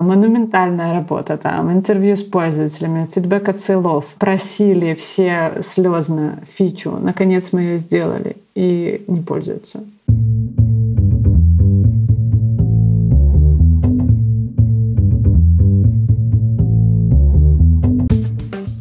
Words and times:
Монументальная 0.00 0.94
работа 0.94 1.36
там, 1.36 1.70
интервью 1.70 2.16
с 2.16 2.22
пользователями, 2.22 3.06
фидбэк 3.14 3.50
от 3.50 3.60
сейлов. 3.60 4.14
Просили 4.14 4.94
все 4.94 5.60
слезно 5.60 6.38
фичу. 6.56 6.92
Наконец 6.98 7.52
мы 7.52 7.60
ее 7.60 7.78
сделали 7.78 8.36
и 8.54 9.04
не 9.06 9.20
пользуются. 9.20 9.84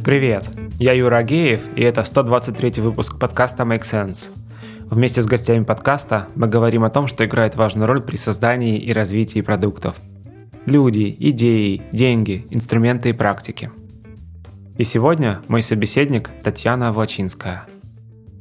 Привет, 0.06 0.46
я 0.80 0.94
Юра 0.94 1.18
Агеев, 1.18 1.68
и 1.76 1.82
это 1.82 2.04
123 2.04 2.82
выпуск 2.82 3.20
подкаста 3.20 3.64
Make 3.64 3.82
Sense. 3.82 4.30
Вместе 4.90 5.22
с 5.22 5.26
гостями 5.26 5.66
подкаста 5.66 6.28
мы 6.36 6.48
говорим 6.48 6.86
о 6.86 6.90
том, 6.90 7.08
что 7.08 7.26
играет 7.26 7.58
важную 7.58 7.88
роль 7.88 8.02
при 8.02 8.16
создании 8.16 8.80
и 8.80 8.94
развитии 8.94 9.42
продуктов. 9.42 9.96
Люди, 10.66 11.16
идеи, 11.20 11.82
деньги, 11.92 12.46
инструменты 12.50 13.10
и 13.10 13.14
практики. 13.14 13.72
И 14.78 14.84
сегодня 14.84 15.42
мой 15.48 15.64
собеседник 15.64 16.30
Татьяна 16.44 16.92
Влачинская. 16.92 17.66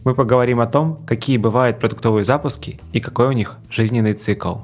Мы 0.04 0.14
поговорим 0.14 0.60
о 0.60 0.66
том, 0.66 1.04
какие 1.06 1.36
бывают 1.36 1.78
продуктовые 1.78 2.24
запуски 2.24 2.80
и 2.92 3.00
какой 3.00 3.28
у 3.28 3.32
них 3.32 3.58
жизненный 3.70 4.14
цикл. 4.14 4.58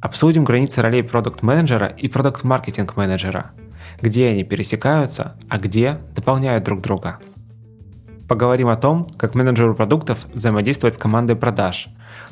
Обсудим 0.00 0.44
границы 0.44 0.82
ролей 0.82 1.02
продукт-менеджера 1.02 1.86
и 1.86 2.08
продукт-маркетинг-менеджера– 2.08 3.52
где 4.00 4.28
они 4.28 4.44
пересекаются, 4.44 5.36
а 5.48 5.58
где 5.58 5.98
дополняют 6.14 6.64
друг 6.64 6.80
друга. 6.80 7.18
Поговорим 8.28 8.68
о 8.68 8.76
том, 8.76 9.04
как 9.16 9.34
менеджеру 9.34 9.74
продуктов 9.74 10.26
взаимодействовать 10.32 10.94
с 10.94 10.98
командой 10.98 11.36
продаж, 11.36 11.88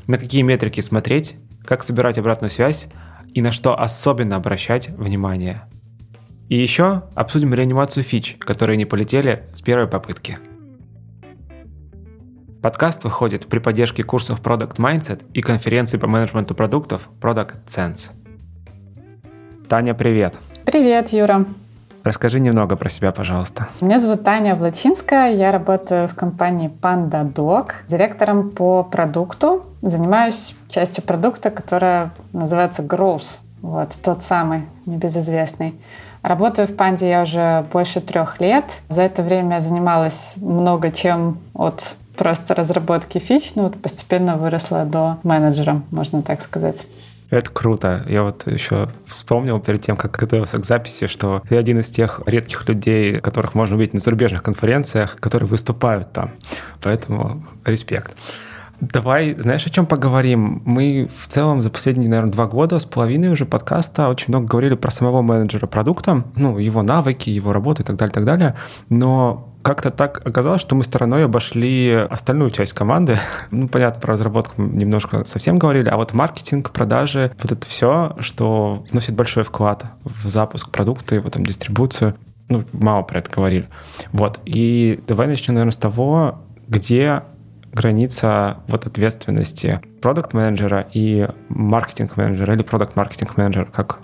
на 0.06 0.19
какие 0.19 0.42
метрики 0.42 0.81
смотреть, 0.81 1.37
как 1.65 1.83
собирать 1.83 2.19
обратную 2.19 2.51
связь 2.51 2.89
и 3.34 3.43
на 3.43 3.52
что 3.52 3.79
особенно 3.79 4.37
обращать 4.37 4.89
внимание. 4.91 5.62
И 6.48 6.57
еще 6.57 7.05
обсудим 7.15 7.55
реанимацию 7.55 8.03
фич, 8.03 8.37
которые 8.41 8.77
не 8.77 8.84
полетели 8.84 9.45
с 9.53 9.62
первой 9.62 9.86
попытки. 9.86 10.39
Подкаст 12.62 13.05
выходит 13.05 13.47
при 13.47 13.58
поддержке 13.58 14.03
курсов 14.03 14.42
Product 14.42 14.77
Mindset 14.77 15.25
и 15.33 15.41
конференции 15.41 15.97
по 15.97 16.06
менеджменту 16.06 16.55
продуктов 16.55 17.08
Product 17.20 17.64
Sense. 17.67 18.11
Таня, 19.69 19.95
привет! 19.95 20.39
Привет, 20.67 21.12
Юра! 21.12 21.47
Расскажи 22.05 22.41
немного 22.41 22.77
про 22.77 22.89
себя, 22.89 23.12
пожалуйста. 23.12 23.69
Меня 23.81 24.01
зовут 24.01 24.25
Таня 24.25 24.55
Влачинская, 24.55 25.33
я 25.33 25.53
работаю 25.53 26.09
в 26.09 26.15
компании 26.15 26.70
Panda 26.81 27.31
Dog, 27.31 27.73
директором 27.89 28.51
по 28.51 28.83
продукту. 28.83 29.65
Занимаюсь 29.83 30.55
частью 30.69 31.05
продукта, 31.05 31.51
которая 31.51 32.12
называется 32.33 32.83
Growth, 32.83 33.39
вот, 33.62 33.98
тот 34.03 34.23
самый, 34.23 34.67
небезызвестный. 34.87 35.75
Работаю 36.23 36.69
в 36.69 36.77
Панде 36.77 37.09
я 37.09 37.23
уже 37.23 37.65
больше 37.73 38.01
трех 38.01 38.41
лет. 38.41 38.64
За 38.89 39.03
это 39.03 39.23
время 39.23 39.57
я 39.57 39.61
занималась 39.61 40.35
много 40.37 40.91
чем 40.91 41.39
от 41.55 41.95
просто 42.17 42.55
разработки 42.55 43.19
фич, 43.19 43.55
ну 43.55 43.62
вот 43.62 43.81
постепенно 43.81 44.37
выросла 44.37 44.85
до 44.85 45.17
менеджера, 45.23 45.81
можно 45.91 46.20
так 46.20 46.42
сказать. 46.42 46.87
Это 47.31 47.50
круто. 47.50 48.05
Я 48.09 48.25
вот 48.25 48.47
еще 48.47 48.91
вспомнил 49.06 49.61
перед 49.61 49.81
тем, 49.81 49.97
как 49.97 50.12
готовился 50.12 50.59
к 50.59 50.64
записи, 50.64 51.06
что 51.06 51.42
ты 51.48 51.56
один 51.56 51.78
из 51.78 51.91
тех 51.91 52.20
редких 52.27 52.69
людей, 52.69 53.20
которых 53.20 53.55
можно 53.55 53.77
увидеть 53.77 53.95
на 53.95 54.00
зарубежных 54.00 54.42
конференциях, 54.42 55.17
которые 55.20 55.48
выступают 55.48 56.12
там. 56.12 56.33
Поэтому 56.83 57.47
респект. 57.64 58.17
Давай, 58.81 59.36
знаешь, 59.39 59.67
о 59.67 59.70
чем 59.70 59.84
поговорим? 59.86 60.62
Мы 60.64 61.08
в 61.14 61.28
целом 61.28 61.61
за 61.61 61.70
последние, 61.70 62.08
наверное, 62.08 62.33
два 62.33 62.47
года 62.47 62.78
с 62.78 62.86
половиной 62.86 63.28
уже 63.28 63.45
подкаста 63.45 64.08
очень 64.08 64.27
много 64.28 64.47
говорили 64.47 64.75
про 64.75 64.91
самого 64.91 65.20
менеджера 65.20 65.67
продукта, 65.67 66.25
ну, 66.34 66.58
его 66.58 66.83
навыки, 66.83 67.28
его 67.28 67.53
работу 67.53 67.83
и 67.83 67.84
так 67.84 67.97
далее, 67.97 68.12
так 68.12 68.25
далее. 68.25 68.56
Но 68.89 69.50
как-то 69.62 69.91
так 69.91 70.27
оказалось, 70.27 70.61
что 70.61 70.75
мы 70.75 70.84
стороной 70.84 71.25
обошли 71.25 71.92
остальную 71.92 72.50
часть 72.50 72.72
команды. 72.72 73.18
Ну, 73.51 73.68
понятно, 73.68 74.01
про 74.01 74.12
разработку 74.12 74.62
немножко 74.62 75.24
совсем 75.24 75.58
говорили, 75.58 75.89
а 75.89 75.96
вот 75.96 76.14
маркетинг, 76.14 76.70
продажи, 76.70 77.33
вот 77.42 77.52
это 77.52 77.67
все, 77.67 78.17
что 78.20 78.85
вносит 78.90 79.14
большой 79.14 79.42
вклад 79.42 79.86
в 80.05 80.29
запуск 80.29 80.70
продукта, 80.70 81.17
его 81.17 81.29
там 81.30 81.45
дистрибуцию. 81.45 82.14
Ну, 82.48 82.64
мало 82.73 83.02
про 83.02 83.18
это 83.18 83.30
говорили. 83.30 83.68
Вот. 84.12 84.40
И 84.45 85.02
давай 85.07 85.27
начнем, 85.27 85.55
наверное, 85.55 85.73
с 85.73 85.77
того, 85.77 86.42
где 86.68 87.23
граница 87.73 88.58
вот 88.67 88.86
ответственности 88.86 89.80
продукт-менеджера 90.01 90.89
и 90.92 91.29
маркетинг-менеджера 91.48 92.55
или 92.55 92.62
продукт-маркетинг-менеджера, 92.62 93.67
как 93.67 94.01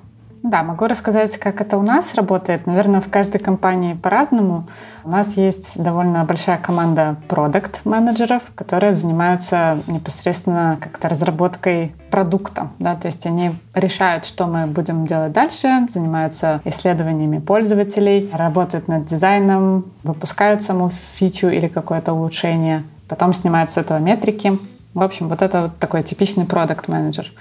да, 0.50 0.62
могу 0.62 0.86
рассказать, 0.86 1.36
как 1.38 1.60
это 1.60 1.76
у 1.76 1.82
нас 1.82 2.14
работает. 2.14 2.66
Наверное, 2.66 3.00
в 3.00 3.10
каждой 3.10 3.38
компании 3.38 3.94
по-разному. 3.94 4.68
У 5.02 5.10
нас 5.10 5.36
есть 5.36 5.82
довольно 5.82 6.24
большая 6.24 6.56
команда 6.56 7.16
продукт-менеджеров, 7.28 8.42
которые 8.54 8.92
занимаются 8.92 9.80
непосредственно 9.88 10.78
как-то 10.80 11.08
разработкой 11.08 11.94
продукта. 12.10 12.68
Да? 12.78 12.94
То 12.94 13.06
есть 13.08 13.26
они 13.26 13.54
решают, 13.74 14.24
что 14.24 14.46
мы 14.46 14.68
будем 14.68 15.06
делать 15.06 15.32
дальше, 15.32 15.68
занимаются 15.92 16.60
исследованиями 16.64 17.40
пользователей, 17.40 18.30
работают 18.32 18.86
над 18.86 19.06
дизайном, 19.06 19.86
выпускают 20.04 20.62
саму 20.62 20.90
фичу 21.16 21.48
или 21.48 21.66
какое-то 21.66 22.12
улучшение, 22.12 22.84
потом 23.08 23.34
снимают 23.34 23.70
с 23.70 23.78
этого 23.78 23.98
метрики. 23.98 24.58
В 24.94 25.02
общем, 25.02 25.28
вот 25.28 25.42
это 25.42 25.62
вот 25.62 25.78
такой 25.78 26.04
типичный 26.04 26.44
продукт-менеджер. 26.44 27.32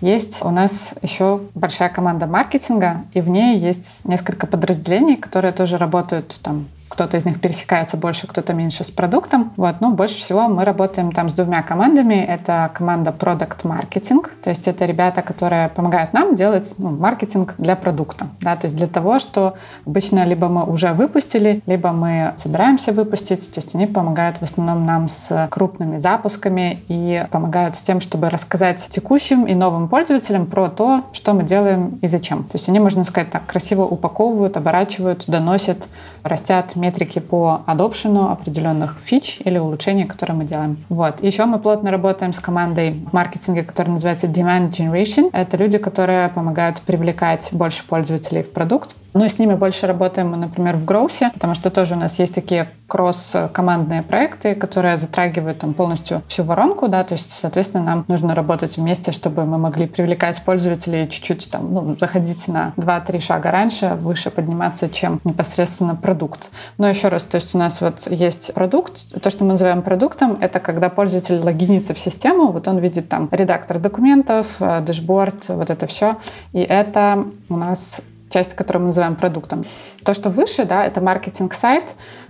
Есть 0.00 0.44
у 0.44 0.50
нас 0.50 0.94
еще 1.02 1.40
большая 1.54 1.88
команда 1.88 2.26
маркетинга, 2.26 3.02
и 3.14 3.20
в 3.20 3.28
ней 3.28 3.58
есть 3.58 3.98
несколько 4.04 4.46
подразделений, 4.46 5.16
которые 5.16 5.52
тоже 5.52 5.76
работают 5.76 6.38
там 6.42 6.66
кто-то 6.88 7.16
из 7.16 7.24
них 7.24 7.40
пересекается 7.40 7.96
больше, 7.96 8.26
кто-то 8.26 8.54
меньше 8.54 8.84
с 8.84 8.90
продуктом. 8.90 9.52
Вот. 9.56 9.80
Но 9.80 9.90
больше 9.90 10.16
всего 10.16 10.48
мы 10.48 10.64
работаем 10.64 11.12
там 11.12 11.28
с 11.28 11.32
двумя 11.32 11.62
командами. 11.62 12.14
Это 12.14 12.70
команда 12.74 13.14
Product 13.16 13.62
Marketing, 13.62 14.26
то 14.42 14.50
есть 14.50 14.66
это 14.68 14.84
ребята, 14.84 15.22
которые 15.22 15.68
помогают 15.68 16.12
нам 16.12 16.34
делать 16.34 16.74
ну, 16.78 16.90
маркетинг 16.90 17.54
для 17.58 17.76
продукта. 17.76 18.26
Да? 18.40 18.56
То 18.56 18.66
есть 18.66 18.76
для 18.76 18.86
того, 18.86 19.18
что 19.18 19.54
обычно 19.86 20.24
либо 20.24 20.48
мы 20.48 20.64
уже 20.64 20.92
выпустили, 20.92 21.62
либо 21.66 21.92
мы 21.92 22.34
собираемся 22.36 22.92
выпустить. 22.92 23.52
То 23.52 23.60
есть 23.60 23.74
они 23.74 23.86
помогают 23.86 24.38
в 24.38 24.42
основном 24.42 24.86
нам 24.86 25.08
с 25.08 25.48
крупными 25.50 25.98
запусками 25.98 26.82
и 26.88 27.24
помогают 27.30 27.76
с 27.76 27.82
тем, 27.82 28.00
чтобы 28.00 28.30
рассказать 28.30 28.86
текущим 28.90 29.44
и 29.44 29.54
новым 29.54 29.88
пользователям 29.88 30.46
про 30.46 30.68
то, 30.68 31.04
что 31.12 31.34
мы 31.34 31.42
делаем 31.42 31.98
и 32.02 32.08
зачем. 32.08 32.44
То 32.44 32.54
есть 32.54 32.68
они, 32.68 32.80
можно 32.80 33.04
сказать, 33.04 33.30
так 33.30 33.46
красиво 33.46 33.82
упаковывают, 33.82 34.56
оборачивают, 34.56 35.24
доносят, 35.26 35.88
растят 36.22 36.76
метрики 36.78 37.18
по 37.18 37.62
адопшену 37.66 38.30
определенных 38.30 38.96
фич 39.00 39.40
или 39.44 39.58
улучшений, 39.58 40.04
которые 40.04 40.36
мы 40.36 40.44
делаем. 40.44 40.78
Вот. 40.88 41.22
Еще 41.22 41.44
мы 41.44 41.58
плотно 41.58 41.90
работаем 41.90 42.32
с 42.32 42.40
командой 42.40 42.92
в 43.10 43.12
маркетинге, 43.12 43.62
которая 43.62 43.92
называется 43.92 44.26
Demand 44.26 44.70
Generation. 44.70 45.30
Это 45.32 45.56
люди, 45.56 45.78
которые 45.78 46.28
помогают 46.28 46.80
привлекать 46.80 47.48
больше 47.52 47.86
пользователей 47.86 48.42
в 48.42 48.52
продукт. 48.52 48.94
Ну 49.14 49.24
и 49.24 49.28
с 49.28 49.38
ними 49.38 49.54
больше 49.54 49.86
работаем 49.86 50.30
мы, 50.30 50.36
например, 50.36 50.76
в 50.76 50.84
Гроусе, 50.84 51.30
потому 51.32 51.54
что 51.54 51.70
тоже 51.70 51.94
у 51.94 51.98
нас 51.98 52.18
есть 52.18 52.34
такие 52.34 52.68
кросс-командные 52.88 54.02
проекты, 54.02 54.54
которые 54.54 54.96
затрагивают 54.96 55.58
там 55.58 55.74
полностью 55.74 56.22
всю 56.28 56.42
воронку, 56.42 56.88
да, 56.88 57.04
то 57.04 57.14
есть, 57.14 57.30
соответственно, 57.30 57.84
нам 57.84 58.04
нужно 58.08 58.34
работать 58.34 58.76
вместе, 58.76 59.12
чтобы 59.12 59.44
мы 59.44 59.58
могли 59.58 59.86
привлекать 59.86 60.42
пользователей 60.42 61.08
чуть-чуть 61.08 61.50
там, 61.50 61.72
ну, 61.72 61.96
заходить 61.98 62.48
на 62.48 62.72
2-3 62.76 63.20
шага 63.20 63.50
раньше, 63.50 63.94
выше 64.00 64.30
подниматься, 64.30 64.88
чем 64.88 65.20
непосредственно 65.24 65.94
продукт. 65.94 66.50
Но 66.78 66.88
еще 66.88 67.08
раз, 67.08 67.22
то 67.22 67.36
есть 67.36 67.54
у 67.54 67.58
нас 67.58 67.80
вот 67.80 68.10
есть 68.10 68.54
продукт, 68.54 69.20
то, 69.20 69.30
что 69.30 69.44
мы 69.44 69.52
называем 69.52 69.82
продуктом, 69.82 70.38
это 70.40 70.60
когда 70.60 70.88
пользователь 70.88 71.40
логинится 71.40 71.92
в 71.92 71.98
систему, 71.98 72.52
вот 72.52 72.68
он 72.68 72.78
видит 72.78 73.08
там 73.08 73.28
редактор 73.30 73.78
документов, 73.78 74.46
э, 74.60 74.80
дэшборд, 74.80 75.48
вот 75.48 75.70
это 75.70 75.86
все, 75.86 76.16
и 76.52 76.60
это 76.60 77.24
у 77.48 77.56
нас 77.56 78.00
часть, 78.30 78.54
которую 78.54 78.82
мы 78.82 78.86
называем 78.88 79.16
продуктом. 79.16 79.64
То, 80.04 80.14
что 80.14 80.30
выше, 80.30 80.64
да, 80.64 80.84
это 80.84 81.00
маркетинг-сайт, 81.00 81.84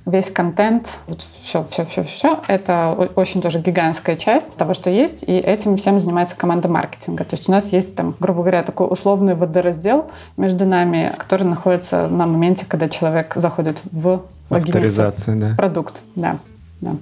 весь 0.07 0.31
контент, 0.31 0.99
вот 1.07 1.23
все, 1.23 1.65
все, 1.71 1.85
все, 1.85 2.03
все, 2.03 2.41
это 2.49 3.11
очень 3.15 3.43
тоже 3.43 3.61
гигантская 3.61 4.17
часть 4.17 4.57
того, 4.57 4.75
что 4.75 4.91
есть, 4.91 5.23
и 5.23 5.33
этим 5.33 5.77
всем 5.77 6.01
занимается 6.01 6.37
команда 6.37 6.69
маркетинга. 6.69 7.25
То 7.25 7.37
есть 7.37 7.49
у 7.49 7.53
нас 7.53 7.73
есть 7.73 7.95
там, 7.95 8.15
грубо 8.19 8.41
говоря, 8.41 8.63
такой 8.63 8.91
условный 8.91 9.35
водораздел 9.35 10.11
между 10.37 10.65
нами, 10.65 11.13
который 11.19 11.45
находится 11.45 12.09
на 12.09 12.27
моменте, 12.27 12.65
когда 12.67 12.89
человек 12.89 13.35
заходит 13.37 13.81
в 13.93 14.23
Авторизация, 14.51 15.37
да. 15.37 15.49
в 15.49 15.57
продукт. 15.57 16.03
Да, 16.15 16.39
да. 16.81 16.97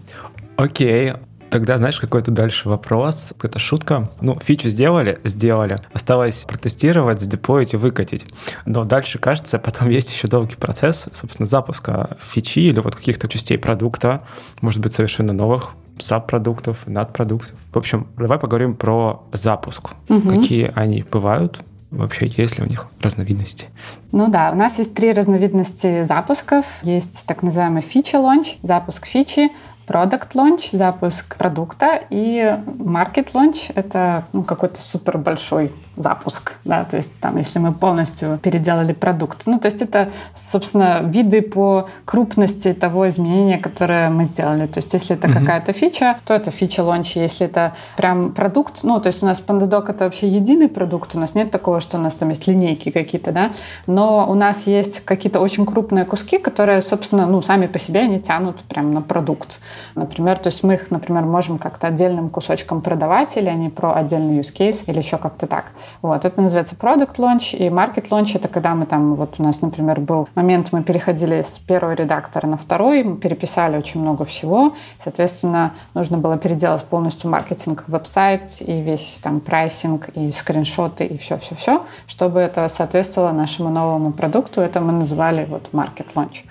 Окей. 0.57 1.15
Тогда, 1.57 1.79
знаешь, 1.79 1.99
какой-то 1.99 2.31
дальше 2.31 2.69
вопрос. 2.69 3.33
Это 3.43 3.59
шутка. 3.59 4.11
Ну, 4.21 4.39
фичу 4.45 4.69
сделали, 4.69 5.17
сделали. 5.25 5.79
Осталось 5.95 6.45
протестировать, 6.47 7.19
задеплоить 7.19 7.73
и 7.73 7.79
выкатить. 7.79 8.27
Но 8.67 8.85
дальше, 8.85 9.19
кажется, 9.19 9.59
потом 9.59 9.89
есть 9.89 10.13
еще 10.13 10.29
долгий 10.29 10.57
процесс, 10.57 11.09
собственно, 11.15 11.47
запуска 11.47 12.19
фичи 12.21 12.59
или 12.59 12.79
вот 12.81 12.95
каких-то 12.95 13.27
частей 13.27 13.57
продукта, 13.57 14.23
может 14.61 14.83
быть, 14.83 14.93
совершенно 14.93 15.33
новых 15.33 15.71
сабпродуктов, 15.99 16.87
надпродуктов. 16.87 17.55
В 17.73 17.79
общем, 17.79 18.09
давай 18.19 18.39
поговорим 18.39 18.77
про 18.77 19.23
запуск. 19.33 19.93
Угу. 20.11 20.29
Какие 20.29 20.73
они 20.75 21.07
бывают, 21.11 21.61
Вообще, 21.89 22.27
есть 22.37 22.59
ли 22.59 22.65
у 22.65 22.67
них 22.67 22.89
разновидности? 23.01 23.69
Ну 24.11 24.29
да, 24.29 24.51
у 24.51 24.57
нас 24.57 24.79
есть 24.79 24.93
три 24.95 25.13
разновидности 25.13 26.05
запусков. 26.05 26.67
Есть 26.83 27.25
так 27.27 27.43
называемый 27.45 27.81
feature 27.81 28.17
launch, 28.17 28.57
запуск 28.63 29.07
фичи, 29.07 29.51
Product 29.87 30.33
Launch, 30.35 30.77
запуск 30.77 31.37
продукта, 31.37 32.01
и 32.11 32.59
Market 32.67 33.33
Launch— 33.33 33.73
это 33.75 34.25
ну, 34.33 34.43
какой-то 34.43 34.81
супер 34.81 35.19
большой 35.19 35.73
запуск, 35.97 36.55
да, 36.65 36.85
то 36.85 36.97
есть 36.97 37.11
там, 37.21 37.37
если 37.39 37.59
мы 37.59 37.73
полностью 37.73 38.39
переделали 38.43 38.93
продукт. 38.93 39.47
Ну, 39.47 39.59
то 39.59 39.67
есть 39.67 39.81
это, 39.81 40.11
собственно, 40.35 41.01
виды 41.03 41.41
по 41.41 41.89
крупности 42.05 42.75
того 42.75 43.09
изменения, 43.09 43.59
которое 43.59 44.11
мы 44.11 44.27
сделали. 44.27 44.67
То 44.67 44.79
есть 44.79 44.93
если 44.93 45.17
это 45.17 45.29
mm-hmm. 45.29 45.41
какая-то 45.41 45.73
фича, 45.73 46.19
то 46.27 46.35
это 46.35 46.51
feature 46.51 46.83
launch. 46.83 47.17
Если 47.17 47.47
это 47.47 47.75
прям 47.97 48.33
продукт, 48.33 48.81
ну, 48.83 49.01
то 49.01 49.07
есть 49.07 49.23
у 49.23 49.27
нас 49.27 49.43
PandaDoc 49.47 49.91
это 49.91 50.05
вообще 50.05 50.29
единый 50.29 50.69
продукт, 50.69 51.15
у 51.15 51.19
нас 51.19 51.35
нет 51.35 51.51
такого, 51.51 51.81
что 51.81 51.97
у 51.97 52.01
нас 52.01 52.15
там 52.15 52.29
есть 52.29 52.47
линейки 52.47 52.91
какие-то, 52.91 53.33
да, 53.33 53.53
но 53.87 54.27
у 54.29 54.35
нас 54.35 54.67
есть 54.67 55.01
какие-то 55.01 55.41
очень 55.41 55.65
крупные 55.65 56.05
куски, 56.05 56.39
которые, 56.39 56.83
собственно, 56.83 57.27
ну, 57.27 57.41
сами 57.41 57.67
по 57.67 57.79
себе 57.79 58.01
они 58.01 58.21
тянут 58.21 58.61
прям 58.61 58.93
на 58.93 59.01
продукт. 59.01 59.61
Например, 59.95 60.39
то 60.39 60.49
есть 60.49 60.63
мы 60.63 60.75
их, 60.75 60.91
например, 60.91 61.25
можем 61.25 61.59
как-то 61.59 61.89
отдельным 61.89 62.29
кусочком 62.29 62.81
продавать, 62.81 63.37
или 63.37 63.49
они 63.49 63.69
про 63.69 63.95
отдельный 63.95 64.39
use 64.39 64.55
case, 64.55 64.85
или 64.87 64.99
еще 64.99 65.19
как-то 65.19 65.47
так. 65.47 65.67
Вот, 66.03 66.25
это 66.25 66.43
называется 66.43 66.75
product 66.75 67.17
launch, 67.17 67.57
и 67.57 67.69
market 67.69 68.09
launch— 68.11 68.33
это 68.35 68.49
когда 68.49 68.75
мы 68.75 68.87
там, 68.87 69.15
вот 69.15 69.37
у 69.39 69.43
нас, 69.43 69.63
например, 69.63 70.01
был 70.01 70.29
момент, 70.35 70.69
мы 70.73 70.83
переходили 70.83 71.43
с 71.43 71.59
первого 71.59 71.93
редактора 71.93 72.47
на 72.47 72.57
второй, 72.57 73.05
мы 73.05 73.17
переписали 73.17 73.77
очень 73.77 74.01
много 74.01 74.25
всего, 74.25 74.75
соответственно, 75.03 75.73
нужно 75.95 76.19
было 76.19 76.37
переделать 76.37 76.85
полностью 76.85 77.31
маркетинг, 77.31 77.85
веб-сайт 77.87 78.57
и 78.61 78.81
весь 78.81 79.21
там 79.23 79.41
прайсинг, 79.41 80.09
и 80.11 80.31
скриншоты, 80.31 81.05
и 81.05 81.19
все-все-все, 81.19 81.85
чтобы 82.07 82.41
это 82.41 82.69
соответствовало 82.69 83.33
нашему 83.33 83.71
новому 83.71 84.13
продукту, 84.13 84.61
это 84.61 84.81
мы 84.81 84.93
называли 84.93 85.47
вот 85.49 85.69
market 85.73 86.07
launch. 86.15 86.45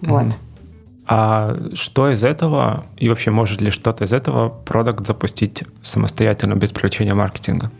Вот. 0.00 0.26
А 1.10 1.56
что 1.72 2.10
из 2.10 2.22
этого, 2.22 2.84
и 2.98 3.08
вообще 3.08 3.30
может 3.30 3.62
ли 3.62 3.70
что-то 3.70 4.04
из 4.04 4.12
этого 4.12 4.50
продукт 4.50 5.06
запустить 5.06 5.64
самостоятельно 5.82 6.54
без 6.54 6.70
привлечения 6.70 7.14
маркетинга? 7.14 7.70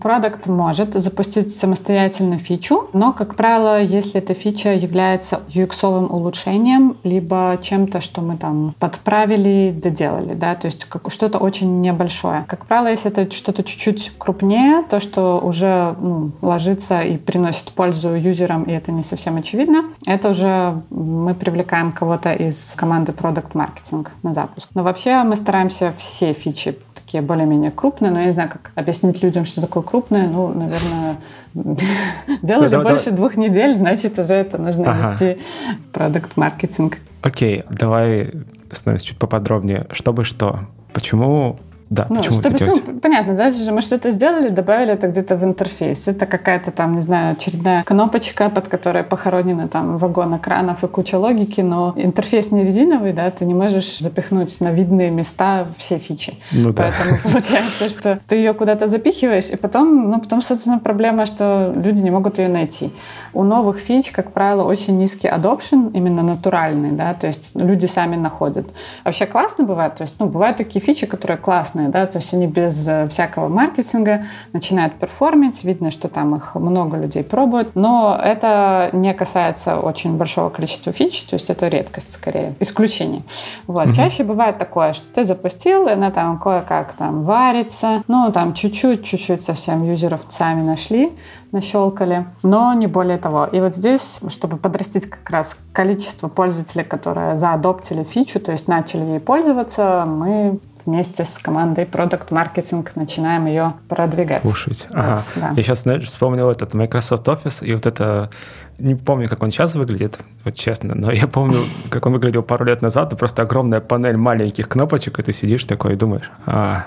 Продукт 0.00 0.46
может 0.46 0.94
запустить 0.94 1.54
самостоятельно 1.54 2.38
фичу, 2.38 2.88
но, 2.92 3.12
как 3.12 3.34
правило, 3.34 3.82
если 3.82 4.20
эта 4.20 4.34
фича 4.34 4.72
является 4.72 5.40
UX-овым 5.48 6.10
улучшением, 6.10 6.96
либо 7.02 7.58
чем-то, 7.60 8.00
что 8.00 8.20
мы 8.20 8.36
там 8.36 8.74
подправили, 8.78 9.74
доделали, 9.76 10.34
да, 10.34 10.54
то 10.54 10.66
есть 10.66 10.84
как, 10.84 11.10
что-то 11.10 11.38
очень 11.38 11.80
небольшое. 11.80 12.44
Как 12.46 12.66
правило, 12.66 12.88
если 12.88 13.10
это 13.10 13.30
что-то 13.34 13.62
чуть-чуть 13.62 14.12
крупнее, 14.18 14.84
то, 14.88 15.00
что 15.00 15.40
уже 15.42 15.96
ну, 16.00 16.30
ложится 16.42 17.02
и 17.02 17.16
приносит 17.16 17.72
пользу 17.72 18.14
юзерам, 18.14 18.64
и 18.64 18.72
это 18.72 18.92
не 18.92 19.02
совсем 19.02 19.36
очевидно, 19.36 19.84
это 20.06 20.30
уже 20.30 20.80
мы 20.90 21.34
привлекаем 21.34 21.92
кого-то 21.92 22.32
из 22.32 22.74
команды 22.76 23.12
Marketing 23.12 24.06
на 24.22 24.34
запуск. 24.34 24.68
Но 24.74 24.82
вообще 24.82 25.22
мы 25.24 25.36
стараемся 25.36 25.92
все 25.96 26.32
фичи 26.32 26.78
такие 27.08 27.22
более-менее 27.22 27.70
крупные, 27.70 28.12
но 28.12 28.20
я 28.20 28.26
не 28.26 28.32
знаю, 28.32 28.50
как 28.50 28.70
объяснить 28.74 29.22
людям, 29.22 29.46
что 29.46 29.62
такое 29.62 29.82
крупное. 29.82 30.28
Ну, 30.28 30.48
наверное, 30.48 31.16
делали 32.42 32.76
больше 32.76 33.12
двух 33.12 33.36
недель, 33.36 33.74
значит, 33.74 34.18
уже 34.18 34.34
это 34.34 34.58
нужно 34.58 34.90
вести 34.90 35.40
в 35.86 35.92
продукт-маркетинг. 35.92 36.98
Окей, 37.22 37.64
давай 37.70 38.34
остановимся 38.70 39.06
чуть 39.06 39.18
поподробнее. 39.18 39.86
Чтобы 39.90 40.24
что? 40.24 40.66
Почему 40.92 41.58
да, 41.90 42.06
ну, 42.10 42.16
почему 42.16 42.36
чтобы, 42.36 42.56
ну, 42.60 43.00
понятно, 43.00 43.34
да, 43.34 43.50
мы 43.70 43.80
что-то 43.80 44.10
сделали, 44.10 44.48
добавили 44.48 44.92
это 44.92 45.08
где-то 45.08 45.36
в 45.36 45.44
интерфейс. 45.44 46.06
Это 46.06 46.26
какая-то 46.26 46.70
там, 46.70 46.96
не 46.96 47.00
знаю, 47.00 47.32
очередная 47.32 47.82
кнопочка, 47.84 48.50
под 48.50 48.68
которой 48.68 49.04
похоронены 49.04 49.68
там 49.68 49.96
вагон 49.96 50.36
экранов 50.36 50.84
и 50.84 50.88
куча 50.88 51.18
логики, 51.18 51.62
но 51.62 51.94
интерфейс 51.96 52.50
не 52.50 52.64
резиновый, 52.64 53.12
да, 53.12 53.30
ты 53.30 53.46
не 53.46 53.54
можешь 53.54 53.98
запихнуть 53.98 54.60
на 54.60 54.70
видные 54.70 55.10
места 55.10 55.66
все 55.78 55.98
фичи. 55.98 56.34
Ну, 56.52 56.72
да. 56.72 56.82
Поэтому 56.82 57.18
получается, 57.32 57.88
что 57.88 58.20
ты 58.26 58.36
ее 58.36 58.52
куда-то 58.52 58.86
запихиваешь, 58.86 59.48
и 59.50 59.56
потом, 59.56 60.10
ну, 60.10 60.20
потом, 60.20 60.42
собственно, 60.42 60.78
проблема, 60.78 61.24
что 61.24 61.72
люди 61.74 62.02
не 62.02 62.10
могут 62.10 62.38
ее 62.38 62.48
найти. 62.48 62.92
У 63.32 63.44
новых 63.44 63.78
фич, 63.78 64.10
как 64.10 64.32
правило, 64.32 64.64
очень 64.64 64.98
низкий 64.98 65.28
adoption, 65.28 65.90
именно 65.94 66.22
натуральный, 66.22 66.92
да, 66.92 67.14
то 67.14 67.26
есть 67.26 67.52
люди 67.54 67.86
сами 67.86 68.16
находят. 68.16 68.66
Вообще 69.04 69.24
классно 69.24 69.64
бывает, 69.64 69.94
то 69.94 70.02
есть, 70.02 70.16
ну, 70.18 70.26
бывают 70.26 70.58
такие 70.58 70.84
фичи, 70.84 71.06
которые 71.06 71.38
классные, 71.38 71.77
классные, 71.78 71.88
да, 71.88 72.06
то 72.06 72.18
есть 72.18 72.34
они 72.34 72.46
без 72.46 72.86
э, 72.86 73.08
всякого 73.08 73.48
маркетинга 73.48 74.24
начинают 74.52 74.94
перформить, 74.94 75.64
видно, 75.64 75.90
что 75.90 76.08
там 76.08 76.34
их 76.36 76.54
много 76.54 76.96
людей 76.96 77.22
пробуют, 77.22 77.74
но 77.74 78.18
это 78.22 78.90
не 78.92 79.14
касается 79.14 79.78
очень 79.78 80.16
большого 80.16 80.50
количества 80.50 80.92
фич, 80.92 81.22
то 81.24 81.34
есть 81.34 81.50
это 81.50 81.68
редкость 81.68 82.12
скорее, 82.12 82.54
исключение. 82.60 83.22
Вот. 83.66 83.86
Угу. 83.86 83.94
Чаще 83.94 84.24
бывает 84.24 84.58
такое, 84.58 84.92
что 84.92 85.12
ты 85.12 85.24
запустил, 85.24 85.88
и 85.88 85.92
она 85.92 86.10
там 86.10 86.38
кое-как 86.38 86.94
там 86.94 87.24
варится, 87.24 88.02
ну 88.08 88.30
там 88.32 88.54
чуть-чуть, 88.54 89.04
чуть-чуть 89.04 89.42
совсем 89.42 89.84
юзеров 89.84 90.22
сами 90.28 90.62
нашли, 90.62 91.12
нащелкали, 91.52 92.26
но 92.42 92.72
не 92.74 92.86
более 92.86 93.18
того. 93.18 93.46
И 93.46 93.60
вот 93.60 93.74
здесь, 93.74 94.20
чтобы 94.28 94.56
подрастить 94.56 95.08
как 95.08 95.28
раз 95.30 95.56
количество 95.72 96.28
пользователей, 96.28 96.84
которые 96.84 97.36
заадоптили 97.36 98.04
фичу, 98.04 98.40
то 98.40 98.52
есть 98.52 98.68
начали 98.68 99.04
ей 99.04 99.20
пользоваться, 99.20 100.04
мы 100.06 100.58
вместе 100.88 101.24
с 101.24 101.38
командой 101.38 101.84
Product 101.84 102.28
Marketing 102.30 102.88
начинаем 102.94 103.46
ее 103.46 103.74
продвигать. 103.88 104.40
Кушать. 104.42 104.86
Вот, 104.88 104.98
ага. 104.98 105.22
Да. 105.36 105.52
Я 105.54 105.62
сейчас 105.62 105.82
знаешь, 105.82 106.06
вспомнил 106.06 106.50
этот 106.50 106.72
Microsoft 106.72 107.28
Office, 107.28 107.64
и 107.64 107.74
вот 107.74 107.84
это 107.84 108.30
не 108.78 108.94
помню, 108.94 109.28
как 109.28 109.42
он 109.42 109.50
сейчас 109.50 109.74
выглядит, 109.74 110.18
вот 110.44 110.54
честно, 110.54 110.94
но 110.94 111.12
я 111.12 111.28
помню, 111.28 111.58
как 111.90 112.06
он 112.06 112.14
выглядел 112.14 112.42
пару 112.42 112.64
лет 112.64 112.80
назад, 112.80 113.08
это 113.08 113.16
просто 113.16 113.42
огромная 113.42 113.80
панель 113.80 114.16
маленьких 114.16 114.66
кнопочек, 114.66 115.18
и 115.18 115.22
ты 115.22 115.32
сидишь 115.34 115.66
такой 115.66 115.92
и 115.92 115.96
думаешь, 115.96 116.30
а, 116.46 116.86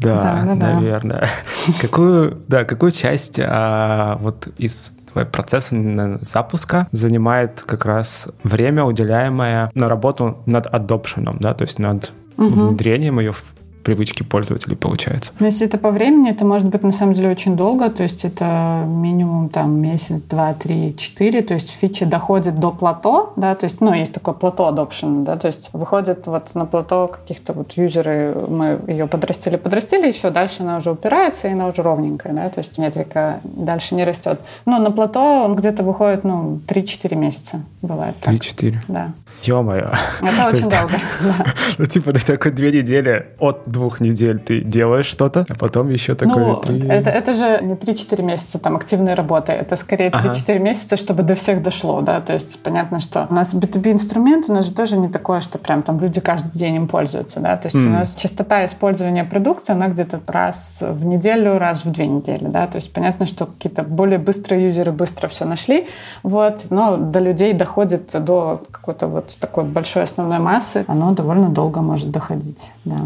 да, 0.00 0.20
да, 0.20 0.54
да 0.56 0.72
наверное. 0.72 1.28
Да. 1.66 1.72
Какую, 1.80 2.42
да, 2.48 2.64
какую 2.64 2.90
часть 2.90 3.38
а, 3.38 4.16
вот 4.20 4.48
из 4.56 4.94
процесса 5.12 6.18
запуска 6.22 6.88
занимает 6.92 7.62
как 7.66 7.84
раз 7.84 8.28
время, 8.42 8.84
уделяемое 8.84 9.70
на 9.74 9.88
работу 9.88 10.38
над 10.46 10.66
adoption, 10.66 11.36
да, 11.38 11.54
то 11.54 11.62
есть 11.62 11.78
над 11.78 12.12
угу. 12.36 12.68
внедрением 12.68 13.20
ее 13.20 13.32
в 13.32 13.54
привычки 13.82 14.22
пользователей 14.22 14.76
получается. 14.76 15.32
Но 15.38 15.46
если 15.46 15.66
это 15.66 15.78
по 15.78 15.90
времени, 15.90 16.30
это 16.30 16.44
может 16.44 16.68
быть 16.68 16.82
на 16.82 16.92
самом 16.92 17.14
деле 17.14 17.30
очень 17.30 17.56
долго, 17.56 17.90
то 17.90 18.02
есть 18.02 18.24
это 18.24 18.84
минимум 18.86 19.48
там 19.48 19.80
месяц, 19.80 20.20
два, 20.22 20.54
три, 20.54 20.96
четыре, 20.96 21.42
то 21.42 21.54
есть 21.54 21.70
фича 21.70 22.06
доходит 22.06 22.58
до 22.58 22.70
плато, 22.70 23.32
да, 23.36 23.54
то 23.54 23.64
есть, 23.64 23.80
ну, 23.80 23.92
есть 23.92 24.12
такое 24.12 24.34
плато 24.34 24.68
adoption, 24.68 25.24
да, 25.24 25.36
то 25.36 25.48
есть 25.48 25.70
выходит 25.72 26.26
вот 26.26 26.54
на 26.54 26.66
плато 26.66 27.08
каких-то 27.08 27.52
вот 27.52 27.72
юзеры, 27.72 28.34
мы 28.48 28.80
ее 28.86 29.06
подрастили, 29.06 29.56
подрастили, 29.56 30.10
и 30.10 30.12
все, 30.12 30.30
дальше 30.30 30.56
она 30.60 30.78
уже 30.78 30.90
упирается, 30.90 31.48
и 31.48 31.52
она 31.52 31.66
уже 31.66 31.82
ровненькая, 31.82 32.32
да, 32.32 32.48
то 32.48 32.58
есть 32.58 32.78
метрика 32.78 33.40
дальше 33.44 33.94
не 33.94 34.04
растет. 34.04 34.40
Но 34.66 34.78
на 34.78 34.90
плато 34.90 35.44
он 35.44 35.56
где-то 35.56 35.82
выходит, 35.82 36.24
ну, 36.24 36.60
3-4 36.66 37.16
месяца 37.16 37.62
бывает. 37.82 38.14
3-4? 38.20 38.76
Да. 38.88 39.12
Ё-моё. 39.42 39.90
Это 40.20 40.48
очень 40.52 40.68
долго, 40.68 40.98
Ну, 41.78 41.86
типа, 41.86 42.12
ты 42.12 42.20
такой 42.20 42.52
две 42.52 42.72
недели 42.72 43.28
от 43.38 43.62
двух 43.70 44.00
недель 44.00 44.38
ты 44.38 44.60
делаешь 44.60 45.06
что-то, 45.06 45.46
а 45.48 45.54
потом 45.54 45.90
еще 45.90 46.14
такое... 46.14 46.44
Ну, 46.44 46.56
три... 46.56 46.86
это, 46.88 47.10
это 47.10 47.32
же 47.32 47.58
не 47.62 47.74
3-4 47.74 48.22
месяца 48.22 48.58
там 48.58 48.76
активной 48.76 49.14
работы, 49.14 49.52
это 49.52 49.76
скорее 49.76 50.10
3-4 50.10 50.54
ага. 50.54 50.58
месяца, 50.58 50.96
чтобы 50.96 51.22
до 51.22 51.34
всех 51.34 51.62
дошло, 51.62 52.00
да, 52.00 52.20
то 52.20 52.32
есть 52.32 52.62
понятно, 52.62 53.00
что 53.00 53.26
у 53.30 53.34
нас 53.34 53.54
B2B 53.54 53.92
инструмент, 53.92 54.48
у 54.48 54.52
нас 54.52 54.66
же 54.66 54.74
тоже 54.74 54.96
не 54.96 55.08
такое, 55.08 55.40
что 55.40 55.58
прям 55.58 55.82
там 55.82 56.00
люди 56.00 56.20
каждый 56.20 56.58
день 56.58 56.76
им 56.76 56.88
пользуются, 56.88 57.40
да, 57.40 57.56
то 57.56 57.66
есть 57.66 57.76
mm. 57.76 57.86
у 57.86 57.90
нас 57.90 58.14
частота 58.14 58.66
использования 58.66 59.24
продукта, 59.24 59.72
она 59.72 59.88
где-то 59.88 60.20
раз 60.26 60.82
в 60.86 61.04
неделю, 61.04 61.58
раз 61.58 61.84
в 61.84 61.90
две 61.90 62.06
недели, 62.06 62.46
да, 62.46 62.66
то 62.66 62.76
есть 62.76 62.92
понятно, 62.92 63.26
что 63.26 63.46
какие-то 63.46 63.82
более 63.82 64.18
быстрые 64.18 64.66
юзеры 64.66 64.92
быстро 64.92 65.28
все 65.28 65.44
нашли, 65.44 65.86
вот, 66.22 66.66
но 66.70 66.96
до 66.96 67.20
людей 67.20 67.52
доходит 67.52 68.10
до 68.24 68.62
какой-то 68.70 69.06
вот 69.06 69.36
такой 69.40 69.64
большой 69.64 70.04
основной 70.04 70.38
массы, 70.38 70.84
оно 70.88 71.12
довольно 71.12 71.48
долго 71.48 71.80
может 71.80 72.10
доходить, 72.10 72.70
да. 72.84 72.96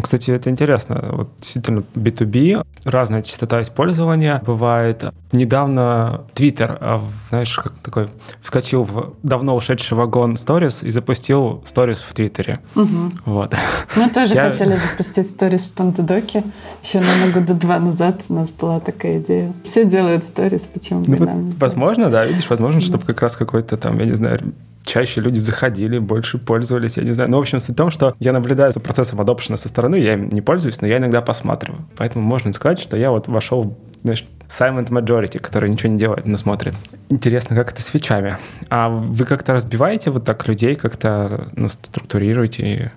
Ну, 0.00 0.02
кстати, 0.02 0.30
это 0.30 0.48
интересно. 0.48 1.10
Вот 1.12 1.28
действительно, 1.42 1.84
B2B, 1.94 2.64
разная 2.84 3.20
частота 3.20 3.60
использования 3.60 4.42
бывает. 4.46 5.04
Недавно 5.30 6.22
Twitter, 6.34 6.74
а, 6.80 7.04
знаешь, 7.28 7.54
как 7.54 7.74
такой, 7.82 8.08
вскочил 8.40 8.84
в 8.84 9.12
давно 9.22 9.54
ушедший 9.54 9.98
вагон 9.98 10.36
Stories 10.36 10.86
и 10.86 10.90
запустил 10.90 11.62
Stories 11.66 11.98
в 12.02 12.14
Твиттере. 12.14 12.60
Угу. 12.76 13.10
Вот. 13.26 13.54
Мы 13.94 14.08
тоже 14.08 14.32
Я... 14.36 14.50
хотели 14.50 14.76
запустить 14.76 15.36
Stories 15.36 15.68
в 15.68 15.72
Пандудоке. 15.72 16.44
Еще, 16.82 17.00
наверное, 17.00 17.32
года 17.32 17.52
два 17.52 17.78
назад 17.78 18.22
у 18.30 18.32
нас 18.32 18.50
была 18.50 18.80
такая 18.80 19.18
идея. 19.18 19.52
Все 19.64 19.84
делают 19.84 20.24
Stories, 20.24 20.66
почему 20.72 21.02
бы 21.02 21.18
ну, 21.18 21.26
нам 21.26 21.50
Возможно, 21.50 22.08
да, 22.08 22.24
видишь, 22.24 22.48
возможно, 22.48 22.80
чтобы 22.80 23.04
как 23.04 23.20
раз 23.20 23.36
какой-то 23.36 23.76
там, 23.76 23.98
я 23.98 24.06
не 24.06 24.14
знаю, 24.14 24.40
чаще 24.84 25.20
люди 25.20 25.38
заходили, 25.38 25.98
больше 25.98 26.38
пользовались, 26.38 26.96
я 26.96 27.04
не 27.04 27.12
знаю. 27.12 27.30
Ну, 27.30 27.36
в 27.36 27.40
общем, 27.40 27.60
суть 27.60 27.74
в 27.74 27.76
том, 27.76 27.90
что 27.90 28.14
я 28.18 28.32
наблюдаю 28.32 28.72
за 28.72 28.80
процессом 28.80 29.20
адопшена 29.20 29.56
со 29.56 29.68
стороны, 29.68 29.96
я 29.96 30.14
им 30.14 30.28
не 30.28 30.40
пользуюсь, 30.40 30.80
но 30.80 30.86
я 30.86 30.98
иногда 30.98 31.20
посматриваю. 31.20 31.86
Поэтому 31.96 32.24
можно 32.24 32.52
сказать, 32.52 32.78
что 32.78 32.96
я 32.96 33.10
вот 33.10 33.28
вошел, 33.28 33.76
знаешь, 34.02 34.26
silent 34.48 34.88
majority, 34.88 35.38
который 35.38 35.70
ничего 35.70 35.92
не 35.92 35.98
делает, 35.98 36.26
но 36.26 36.36
смотрит. 36.38 36.74
Интересно, 37.08 37.56
как 37.56 37.72
это 37.72 37.82
с 37.82 37.86
фичами. 37.86 38.36
А 38.68 38.88
вы 38.88 39.24
как-то 39.24 39.52
разбиваете 39.52 40.10
вот 40.10 40.24
так 40.24 40.46
людей, 40.48 40.74
как-то 40.74 41.48
ну, 41.54 41.68
структурируете 41.68 42.92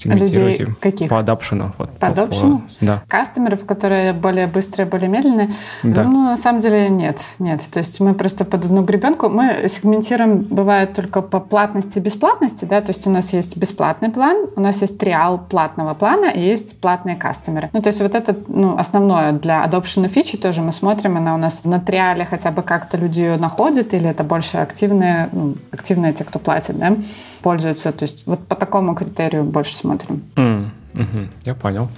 сегментируете 0.00 0.64
людей 0.64 0.76
каких? 0.80 1.08
по 1.08 1.18
адапшену. 1.18 1.72
Вот, 1.78 1.90
по 1.98 2.08
адапшену? 2.08 2.62
Да. 2.80 3.02
Кастомеров, 3.08 3.64
которые 3.64 4.12
более 4.12 4.46
быстрые, 4.46 4.86
более 4.86 5.08
медленные? 5.08 5.50
Да. 5.82 6.04
Ну, 6.04 6.24
на 6.24 6.36
самом 6.36 6.60
деле 6.60 6.88
нет, 6.88 7.20
нет. 7.38 7.62
То 7.70 7.80
есть 7.80 8.00
мы 8.00 8.14
просто 8.14 8.44
под 8.44 8.64
одну 8.64 8.82
гребенку, 8.82 9.28
мы 9.28 9.68
сегментируем, 9.68 10.38
бывает, 10.38 10.94
только 10.94 11.22
по 11.22 11.40
платности 11.40 11.98
и 11.98 12.00
бесплатности, 12.00 12.64
да, 12.64 12.80
то 12.80 12.90
есть 12.90 13.06
у 13.06 13.10
нас 13.10 13.32
есть 13.32 13.56
бесплатный 13.56 14.10
план, 14.10 14.46
у 14.56 14.60
нас 14.60 14.80
есть 14.80 14.98
триал 14.98 15.38
платного 15.38 15.94
плана 15.94 16.26
и 16.26 16.40
есть 16.40 16.80
платные 16.80 17.16
кастомеры. 17.16 17.68
Ну, 17.72 17.82
то 17.82 17.88
есть 17.88 18.00
вот 18.00 18.14
это, 18.14 18.34
ну, 18.48 18.78
основное 18.78 19.32
для 19.32 19.64
adoption 19.64 20.08
фичи 20.08 20.38
тоже 20.38 20.62
мы 20.62 20.72
смотрим, 20.72 21.16
она 21.16 21.34
у 21.34 21.38
нас 21.38 21.64
на 21.64 21.80
триале 21.80 22.24
хотя 22.24 22.50
бы 22.50 22.62
как-то 22.62 22.96
люди 22.96 23.20
ее 23.20 23.36
находят, 23.36 23.92
или 23.94 24.08
это 24.08 24.24
больше 24.24 24.58
активные, 24.58 25.28
ну, 25.32 25.54
активные 25.72 26.12
те, 26.12 26.24
кто 26.24 26.38
платит, 26.38 26.78
да, 26.78 26.96
пользуются. 27.42 27.92
То 27.92 28.04
есть 28.04 28.26
вот 28.26 28.40
по 28.46 28.54
такому 28.54 28.94
критерию 28.94 29.44
больше 29.44 29.74
смотрим 29.74 29.89
смотрим. 29.90 30.22
Mm, 30.36 30.70
угу, 30.94 31.28
я 31.44 31.54
понял. 31.54 31.88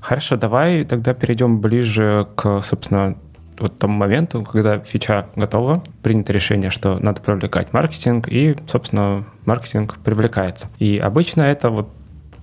Хорошо, 0.00 0.36
давай 0.36 0.84
тогда 0.84 1.14
перейдем 1.14 1.60
ближе 1.60 2.26
к, 2.36 2.60
собственно, 2.62 3.16
вот 3.58 3.78
тому 3.78 3.94
моменту, 3.94 4.42
когда 4.42 4.78
фича 4.78 5.26
готова, 5.36 5.82
принято 6.02 6.32
решение, 6.32 6.70
что 6.70 6.98
надо 7.00 7.20
привлекать 7.20 7.72
маркетинг, 7.72 8.28
и, 8.28 8.56
собственно, 8.66 9.24
маркетинг 9.44 9.98
привлекается. 10.04 10.68
И 10.78 10.98
обычно 10.98 11.42
это 11.42 11.70
вот 11.70 11.88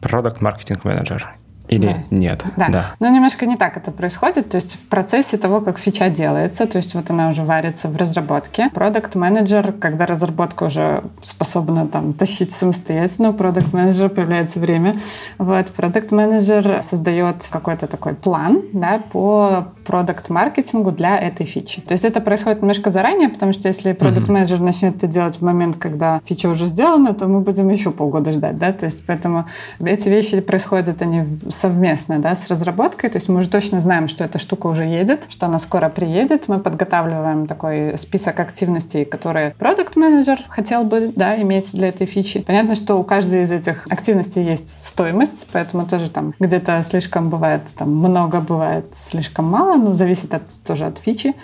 продукт 0.01 0.41
маркетинг 0.41 0.86
менеджер 0.86 1.27
или 1.69 1.85
да. 1.85 2.03
нет? 2.09 2.43
Да. 2.57 2.69
да. 2.69 2.85
Ну, 2.99 3.13
немножко 3.13 3.45
не 3.45 3.55
так 3.55 3.77
это 3.77 3.91
происходит. 3.91 4.49
То 4.49 4.57
есть 4.57 4.75
в 4.75 4.88
процессе 4.88 5.38
того, 5.38 5.61
как 5.61 5.77
фича 5.79 6.09
делается, 6.09 6.67
то 6.67 6.77
есть 6.77 6.95
вот 6.95 7.09
она 7.09 7.29
уже 7.29 7.43
варится 7.43 7.88
в 7.88 7.95
разработке, 7.95 8.69
продукт 8.73 9.15
менеджер 9.15 9.73
когда 9.79 10.05
разработка 10.05 10.65
уже 10.65 11.03
способна 11.21 11.88
там 11.88 12.13
тащить 12.13 12.51
самостоятельно, 12.51 13.33
продукт 13.33 13.73
менеджер 13.73 14.09
появляется 14.09 14.59
время, 14.59 14.93
вот, 15.38 15.67
продукт 15.67 16.11
менеджер 16.11 16.81
создает 16.81 17.47
какой-то 17.49 17.88
такой 17.88 18.15
план, 18.15 18.61
да, 18.73 19.01
по 19.11 19.67
продукт 19.89 20.29
маркетингу 20.29 20.91
для 20.91 21.17
этой 21.17 21.48
фичи. 21.48 21.81
То 21.81 21.93
есть 21.93 22.05
это 22.05 22.22
происходит 22.22 22.62
немножко 22.62 22.91
заранее, 22.91 23.27
потому 23.27 23.53
что 23.53 23.67
если 23.67 23.93
продукт 23.93 24.27
менеджер 24.27 24.60
начнет 24.60 24.98
это 24.98 25.08
делать 25.08 25.38
в 25.38 25.41
момент, 25.41 25.77
когда 25.77 26.22
фича 26.25 26.48
уже 26.48 26.67
сделана, 26.67 27.15
то 27.15 27.27
мы 27.27 27.39
будем 27.39 27.67
еще 27.69 27.89
полгода 27.89 28.31
ждать, 28.31 28.60
да, 28.60 28.72
то 28.72 28.86
есть 28.86 29.03
поэтому 29.08 29.46
эти 29.84 30.08
вещи 30.10 30.39
происходят 30.41 31.01
они 31.01 31.25
совместно 31.50 32.19
да, 32.19 32.36
с 32.36 32.48
разработкой. 32.48 33.10
То 33.10 33.17
есть 33.17 33.29
мы 33.29 33.39
уже 33.39 33.50
точно 33.50 33.81
знаем, 33.81 34.08
что 34.08 34.24
эта 34.24 34.38
штука 34.38 34.67
уже 34.67 34.84
едет, 34.84 35.24
что 35.29 35.48
она 35.48 35.58
скоро 35.58 35.89
приедет. 35.89 36.48
Мы 36.48 36.60
подготавливаем 36.60 37.48
такой 37.48 37.98
список 37.98 38.39
активностей, 38.39 39.05
которые 39.05 39.55
продукт 39.58 39.96
менеджер 39.96 40.39
хотел 40.50 40.84
бы 40.84 41.12
да, 41.15 41.41
иметь 41.41 41.72
для 41.74 41.88
этой 41.88 42.05
фичи. 42.05 42.41
Понятно, 42.41 42.75
что 42.75 42.96
у 42.96 43.03
каждой 43.03 43.43
из 43.43 43.51
этих 43.51 43.88
активностей 43.89 44.43
есть 44.43 44.77
стоимость, 44.77 45.48
поэтому 45.51 45.86
тоже 45.86 46.12
там 46.12 46.36
где-то 46.39 46.84
слишком 46.84 47.29
бывает, 47.29 47.63
там 47.75 47.96
много 47.96 48.39
бывает 48.39 48.86
слишком 48.93 49.46
мало, 49.46 49.78
ну, 49.79 49.95
зависит 49.95 50.33
от, 50.33 50.43
тоже 50.63 50.86
от 50.86 50.98
фичи. 50.98 51.36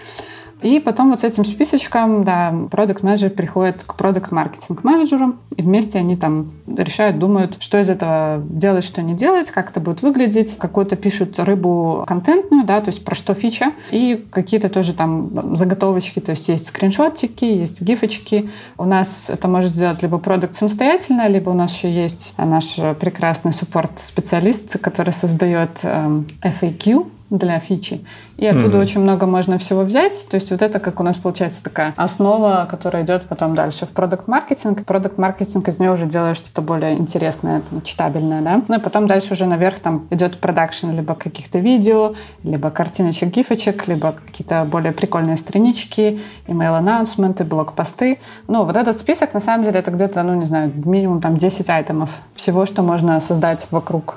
И 0.62 0.80
потом 0.80 1.12
вот 1.12 1.20
с 1.20 1.24
этим 1.24 1.46
списочком, 1.46 2.24
да, 2.24 2.54
продукт 2.72 3.04
менеджер 3.04 3.30
приходит 3.30 3.84
к 3.84 3.94
продукт 3.96 4.32
маркетинг 4.32 4.84
менеджеру, 4.84 5.36
и 5.58 5.62
вместе 5.62 6.00
они 6.00 6.15
там 6.15 6.54
решают, 6.65 7.20
думают, 7.20 7.58
что 7.60 7.80
из 7.80 7.89
этого 7.89 8.42
делать, 8.50 8.84
что 8.84 9.01
не 9.01 9.13
делать, 9.13 9.51
как 9.51 9.70
это 9.70 9.80
будет 9.80 10.01
выглядеть, 10.01 10.58
какую-то 10.58 10.96
пишут 10.96 11.38
рыбу 11.39 12.04
контентную, 12.08 12.65
да, 12.65 12.82
то 12.82 12.89
есть 12.89 13.04
про 13.04 13.15
что 13.15 13.34
фича, 13.34 13.74
и 13.92 14.25
какие-то 14.32 14.70
тоже 14.70 14.94
там 14.94 15.56
заготовочки, 15.56 16.20
то 16.20 16.32
есть 16.32 16.48
есть 16.48 16.68
скриншотики, 16.68 17.46
есть 17.46 17.82
гифочки. 17.82 18.50
У 18.77 18.86
нас 18.86 19.30
это 19.30 19.48
может 19.48 19.74
сделать 19.74 20.01
либо 20.01 20.18
продукт 20.18 20.56
самостоятельно, 20.56 21.27
либо 21.27 21.50
у 21.50 21.54
нас 21.54 21.75
еще 21.75 21.92
есть 21.92 22.34
наш 22.38 22.77
прекрасный 23.00 23.54
суппорт-специалист, 23.54 24.80
который 24.80 25.13
создает 25.13 25.82
эм, 25.84 26.27
FAQ, 26.42 27.06
для 27.38 27.60
фичи. 27.60 28.01
И 28.38 28.46
оттуда 28.46 28.77
mm-hmm. 28.77 28.82
очень 28.82 29.01
много 29.01 29.25
можно 29.25 29.58
всего 29.58 29.84
взять. 29.84 30.27
То 30.30 30.36
есть 30.36 30.51
вот 30.51 30.62
это 30.62 30.80
как 30.80 31.00
у 31.00 31.04
нас 31.04 31.18
получается 31.18 31.63
такая 31.63 31.94
основа, 31.96 32.68
которая 32.70 33.04
идет 33.04 33.27
потом 33.27 33.56
дальше 33.56 33.86
в 33.86 33.89
продукт-маркетинг. 33.89 34.86
Продукт-маркетинг 34.86 35.68
из 35.70 35.80
нее 35.80 35.92
уже 35.92 36.06
делает 36.06 36.36
что-то 36.36 36.62
более 36.62 36.94
интересное, 36.94 37.62
там, 37.62 37.82
читабельное, 37.82 38.42
да. 38.42 38.62
Ну 38.68 38.75
и 38.75 38.80
потом 38.80 39.08
дальше 39.08 39.34
уже 39.34 39.46
наверх 39.46 39.80
там 39.80 40.08
идет 40.10 40.38
продакшн 40.39 40.89
либо 40.92 41.15
каких-то 41.15 41.60
видео, 41.60 42.13
либо 42.44 42.70
картиночек, 42.72 43.30
гифочек, 43.30 43.88
либо 43.88 44.13
какие-то 44.25 44.65
более 44.65 44.92
прикольные 44.92 45.38
странички, 45.38 46.20
email 46.48 46.77
анонсменты 46.77 47.46
блокпосты. 47.46 48.20
Ну 48.48 48.65
вот 48.65 48.75
этот 48.75 48.98
список 48.98 49.34
на 49.34 49.39
самом 49.39 49.65
деле 49.65 49.80
это 49.80 49.92
где-то, 49.92 50.22
ну 50.24 50.36
не 50.36 50.46
знаю, 50.46 50.74
минимум 50.75 51.22
там 51.22 51.38
10 51.38 51.70
айтемов 51.70 52.10
всего, 52.36 52.65
что 52.65 52.82
можно 52.82 53.22
создать 53.22 53.68
вокруг 53.72 54.15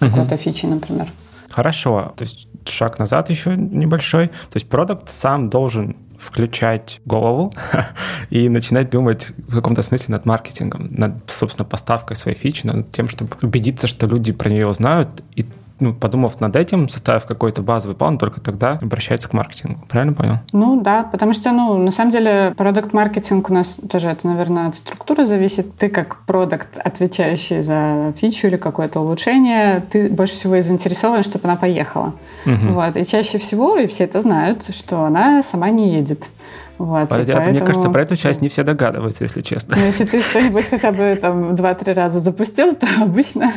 какой-то 0.00 0.36
фичи, 0.36 0.66
например. 0.66 1.08
Хорошо. 1.52 2.14
То 2.16 2.24
есть 2.24 2.48
шаг 2.66 2.98
назад 2.98 3.30
еще 3.30 3.54
небольшой. 3.56 4.28
То 4.28 4.54
есть 4.54 4.68
продукт 4.68 5.10
сам 5.10 5.50
должен 5.50 5.96
включать 6.18 7.00
голову 7.04 7.52
и 8.30 8.48
начинать 8.48 8.90
думать 8.90 9.32
в 9.48 9.54
каком-то 9.54 9.82
смысле 9.82 10.12
над 10.12 10.24
маркетингом, 10.24 10.88
над, 10.94 11.30
собственно, 11.30 11.68
поставкой 11.68 12.16
своей 12.16 12.36
фичи, 12.36 12.66
над 12.66 12.90
тем, 12.92 13.08
чтобы 13.08 13.36
убедиться, 13.42 13.86
что 13.86 14.06
люди 14.06 14.32
про 14.32 14.48
нее 14.48 14.72
знают, 14.72 15.22
и 15.34 15.44
ну, 15.80 15.94
подумав 15.94 16.40
над 16.40 16.56
этим, 16.56 16.88
составив 16.88 17.26
какой-то 17.26 17.62
базовый 17.62 17.96
план, 17.96 18.18
только 18.18 18.40
тогда 18.40 18.78
обращается 18.80 19.28
к 19.28 19.32
маркетингу. 19.32 19.84
Правильно 19.88 20.12
понял? 20.12 20.38
Ну 20.52 20.80
да, 20.80 21.02
потому 21.04 21.32
что, 21.32 21.52
ну, 21.52 21.76
на 21.76 21.90
самом 21.90 22.12
деле, 22.12 22.54
продукт-маркетинг 22.56 23.50
у 23.50 23.52
нас 23.52 23.78
тоже, 23.90 24.08
это, 24.08 24.26
наверное, 24.26 24.68
от 24.68 24.76
структуры 24.76 25.26
зависит. 25.26 25.76
Ты 25.76 25.88
как 25.88 26.24
продукт, 26.24 26.78
отвечающий 26.78 27.62
за 27.62 28.12
фичу 28.16 28.46
или 28.46 28.56
какое-то 28.56 29.00
улучшение, 29.00 29.82
ты 29.90 30.08
больше 30.08 30.34
всего 30.34 30.56
и 30.56 30.60
заинтересован, 30.60 31.22
чтобы 31.22 31.48
она 31.48 31.56
поехала. 31.56 32.14
Угу. 32.46 32.72
Вот. 32.74 32.96
И 32.96 33.06
чаще 33.06 33.38
всего, 33.38 33.76
и 33.76 33.86
все 33.86 34.04
это 34.04 34.20
знают, 34.20 34.64
что 34.74 35.04
она 35.04 35.42
сама 35.42 35.70
не 35.70 35.92
едет. 35.92 36.28
Вот, 36.78 37.08
поэтому... 37.08 37.50
мне 37.50 37.60
кажется, 37.60 37.88
про 37.90 38.02
эту 38.02 38.16
часть 38.16 38.42
не 38.42 38.48
все 38.48 38.64
догадываются, 38.64 39.24
если 39.24 39.40
честно. 39.40 39.76
Ну, 39.78 39.84
если 39.84 40.04
ты 40.04 40.20
что-нибудь 40.20 40.68
хотя 40.68 40.90
бы 40.90 41.16
там 41.20 41.54
два-три 41.54 41.92
раза 41.92 42.20
запустил, 42.20 42.74
то 42.74 42.86
обычно 43.00 43.50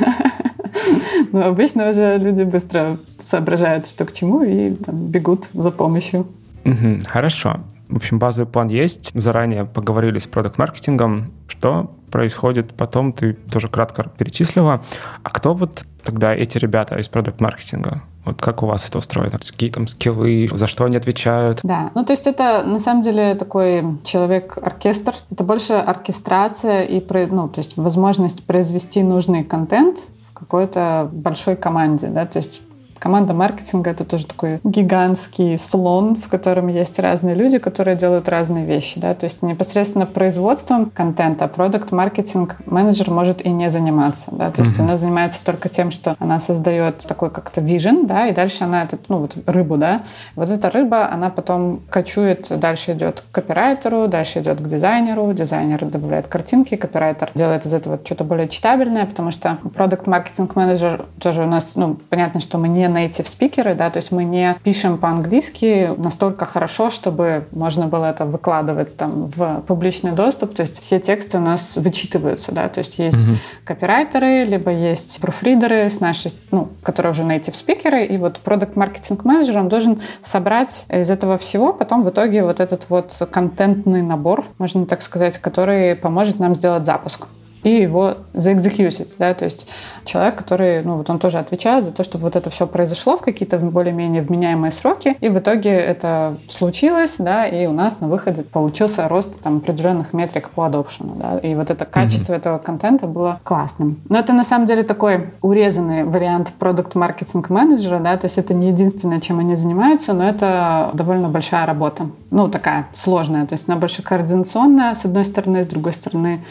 но 1.31 1.39
ну, 1.39 1.47
обычно 1.47 1.89
уже 1.89 2.17
люди 2.17 2.43
быстро 2.43 2.99
соображают, 3.23 3.87
что 3.87 4.05
к 4.05 4.13
чему, 4.13 4.43
и 4.43 4.75
там, 4.75 5.07
бегут 5.07 5.47
за 5.53 5.71
помощью. 5.71 6.27
Угу, 6.63 7.01
хорошо. 7.07 7.61
В 7.87 7.97
общем, 7.97 8.19
базовый 8.19 8.51
план 8.51 8.67
есть. 8.67 9.11
Заранее 9.13 9.65
поговорили 9.65 10.19
с 10.19 10.25
продукт-маркетингом. 10.25 11.31
Что 11.47 11.95
происходит 12.11 12.73
потом, 12.73 13.13
ты 13.13 13.33
тоже 13.33 13.67
кратко 13.67 14.09
перечислила. 14.17 14.83
А 15.23 15.29
кто 15.29 15.53
вот 15.53 15.85
тогда 16.03 16.33
эти 16.33 16.57
ребята 16.57 16.97
из 16.97 17.07
продукт-маркетинга? 17.07 18.01
Вот 18.25 18.41
как 18.41 18.63
у 18.63 18.65
вас 18.65 18.87
это 18.87 18.97
устроено? 18.97 19.37
Какие 19.37 19.69
там 19.69 19.87
скиллы, 19.87 20.49
за 20.51 20.67
что 20.67 20.85
они 20.85 20.97
отвечают? 20.97 21.59
Да, 21.63 21.91
ну 21.95 22.03
то 22.03 22.13
есть 22.13 22.27
это 22.27 22.63
на 22.63 22.79
самом 22.79 23.03
деле 23.03 23.35
такой 23.35 23.83
человек-оркестр. 24.03 25.13
Это 25.31 25.43
больше 25.43 25.73
оркестрация 25.73 26.83
и 26.83 27.03
ну, 27.31 27.47
то 27.47 27.59
есть 27.59 27.77
возможность 27.77 28.45
произвести 28.45 29.03
нужный 29.03 29.43
контент 29.43 29.99
какой-то 30.33 31.09
большой 31.11 31.55
команде, 31.55 32.07
да, 32.07 32.25
то 32.25 32.37
есть 32.37 32.61
Команда 32.99 33.33
маркетинга— 33.33 33.89
это 33.91 34.05
тоже 34.05 34.25
такой 34.25 34.59
гигантский 34.63 35.57
слон, 35.57 36.15
в 36.15 36.27
котором 36.27 36.67
есть 36.67 36.99
разные 36.99 37.35
люди, 37.35 37.57
которые 37.57 37.95
делают 37.95 38.29
разные 38.29 38.65
вещи. 38.65 38.99
Да? 38.99 39.13
То 39.13 39.25
есть 39.25 39.41
непосредственно 39.41 40.05
производством 40.05 40.89
контента 40.89 41.47
продукт 41.47 41.91
маркетинг 41.91 42.57
менеджер 42.65 43.11
может 43.11 43.45
и 43.45 43.49
не 43.49 43.69
заниматься. 43.69 44.27
Да? 44.31 44.51
То 44.51 44.61
есть 44.61 44.77
mm-hmm. 44.77 44.83
она 44.83 44.97
занимается 44.97 45.39
только 45.43 45.69
тем, 45.69 45.91
что 45.91 46.15
она 46.19 46.39
создает 46.39 47.05
такой 47.07 47.29
как-то 47.29 47.61
vision, 47.61 48.05
да, 48.05 48.27
и 48.27 48.33
дальше 48.33 48.63
она 48.63 48.83
этот, 48.83 49.09
ну 49.09 49.19
вот 49.19 49.37
рыбу, 49.45 49.77
да, 49.77 50.01
вот 50.35 50.49
эта 50.49 50.69
рыба, 50.69 51.09
она 51.11 51.29
потом 51.29 51.81
кочует, 51.89 52.47
дальше 52.59 52.93
идет 52.93 53.21
к 53.21 53.35
копирайтеру, 53.35 54.07
дальше 54.07 54.39
идет 54.39 54.59
к 54.59 54.67
дизайнеру, 54.67 55.31
дизайнер 55.33 55.85
добавляет 55.85 56.27
картинки, 56.27 56.75
копирайтер 56.75 57.31
делает 57.35 57.65
из 57.65 57.73
этого 57.73 57.99
что-то 58.03 58.23
более 58.23 58.47
читабельное, 58.47 59.05
потому 59.05 59.31
что 59.31 59.57
продукт 59.73 60.07
маркетинг 60.07 60.55
менеджер 60.55 61.05
тоже 61.19 61.43
у 61.43 61.47
нас, 61.47 61.75
ну, 61.75 61.97
понятно, 62.09 62.39
что 62.41 62.57
мы 62.57 62.67
не 62.67 62.84
native 62.85 63.27
спикеры, 63.27 63.75
да, 63.75 63.89
то 63.89 63.97
есть 63.97 64.11
мы 64.11 64.23
не 64.23 64.55
пишем 64.63 64.97
по-английски 64.97 65.91
настолько 65.97 66.45
хорошо, 66.45 66.91
чтобы 66.91 67.47
можно 67.51 67.87
было 67.87 68.05
это 68.05 68.25
выкладывать 68.25 68.95
там 68.97 69.27
в 69.27 69.61
публичный 69.67 70.11
доступ, 70.11 70.55
то 70.55 70.61
есть 70.61 70.81
все 70.81 70.99
тексты 70.99 71.37
у 71.37 71.41
нас 71.41 71.75
вычитываются, 71.75 72.51
да, 72.51 72.67
то 72.69 72.79
есть 72.79 72.97
есть 72.99 73.17
mm-hmm. 73.17 73.37
копирайтеры, 73.63 74.43
либо 74.45 74.71
есть 74.71 75.19
профридеры 75.21 75.89
с 75.89 75.99
нашей, 75.99 76.33
ну, 76.51 76.69
которые 76.83 77.11
уже 77.11 77.23
native 77.23 77.55
спикеры, 77.55 78.05
и 78.05 78.17
вот 78.17 78.39
продукт 78.39 78.75
маркетинг 78.75 79.25
менеджер, 79.25 79.57
он 79.57 79.69
должен 79.69 80.01
собрать 80.23 80.85
из 80.89 81.09
этого 81.09 81.37
всего, 81.37 81.73
потом 81.73 82.03
в 82.03 82.09
итоге 82.09 82.43
вот 82.43 82.59
этот 82.59 82.89
вот 82.89 83.13
контентный 83.31 84.01
набор, 84.01 84.45
можно 84.57 84.85
так 84.85 85.01
сказать, 85.01 85.37
который 85.37 85.95
поможет 85.95 86.39
нам 86.39 86.55
сделать 86.55 86.85
запуск. 86.85 87.27
И 87.65 87.81
его 87.81 88.17
заэкзекьютить, 88.33 89.15
да, 89.17 89.33
то 89.33 89.43
есть 89.43 89.67
человек, 90.05 90.35
который, 90.35 90.83
ну, 90.83 90.97
вот 90.97 91.09
он 91.09 91.17
тоже 91.17 91.39
отвечает 91.39 91.83
за 91.83 91.91
то, 91.91 92.03
чтобы 92.03 92.25
вот 92.25 92.35
это 92.35 92.51
все 92.51 92.67
произошло 92.67 93.17
в 93.17 93.21
какие-то 93.21 93.57
более-менее 93.57 94.21
вменяемые 94.21 94.71
сроки, 94.71 95.17
и 95.19 95.29
в 95.29 95.39
итоге 95.39 95.71
это 95.71 96.37
случилось, 96.47 97.15
да, 97.17 97.47
и 97.47 97.65
у 97.65 97.71
нас 97.71 98.01
на 98.01 98.07
выходе 98.07 98.43
получился 98.43 99.07
рост 99.07 99.41
там 99.41 99.57
определенных 99.57 100.13
метрик 100.13 100.49
по 100.51 100.65
адопшену, 100.67 101.15
да, 101.15 101.39
и 101.39 101.55
вот 101.55 101.71
это 101.71 101.85
качество 101.85 102.33
mm-hmm. 102.33 102.37
этого 102.37 102.57
контента 102.59 103.07
было 103.07 103.39
классным. 103.43 103.99
Но 104.09 104.19
это 104.19 104.31
на 104.33 104.43
самом 104.43 104.67
деле 104.67 104.83
такой 104.83 105.31
урезанный 105.41 106.03
вариант 106.03 106.53
продукт-маркетинг 106.59 107.49
менеджера, 107.49 107.99
да, 107.99 108.15
то 108.17 108.25
есть 108.25 108.37
это 108.37 108.53
не 108.53 108.67
единственное, 108.67 109.19
чем 109.19 109.39
они 109.39 109.55
занимаются, 109.55 110.13
но 110.13 110.29
это 110.29 110.91
довольно 110.93 111.29
большая 111.29 111.65
работа, 111.65 112.09
ну, 112.29 112.47
такая 112.47 112.85
сложная, 112.93 113.47
то 113.47 113.53
есть 113.53 113.67
она 113.67 113.75
больше 113.75 114.03
координационная, 114.03 114.93
с 114.93 115.03
одной 115.03 115.25
стороны, 115.25 115.63
с 115.63 115.67
другой 115.67 115.93
стороны, 115.93 116.41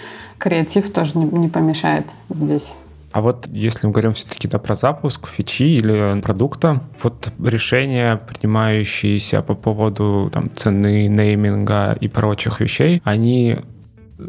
креатив 0.44 0.92
тоже 0.92 1.16
не, 1.16 1.24
не 1.24 1.48
помешает 1.48 2.04
здесь. 2.28 2.74
А 3.12 3.22
вот 3.22 3.46
если 3.50 3.86
мы 3.86 3.92
говорим 3.92 4.12
все-таки 4.12 4.46
да, 4.46 4.58
про 4.58 4.74
запуск 4.74 5.26
фичи 5.26 5.62
или 5.62 6.20
продукта, 6.20 6.82
вот 7.02 7.32
решения, 7.42 8.16
принимающиеся 8.16 9.40
по 9.40 9.54
поводу 9.54 10.30
там, 10.34 10.50
цены, 10.54 11.06
нейминга 11.06 11.96
и 11.98 12.08
прочих 12.08 12.60
вещей, 12.60 13.00
они 13.04 13.60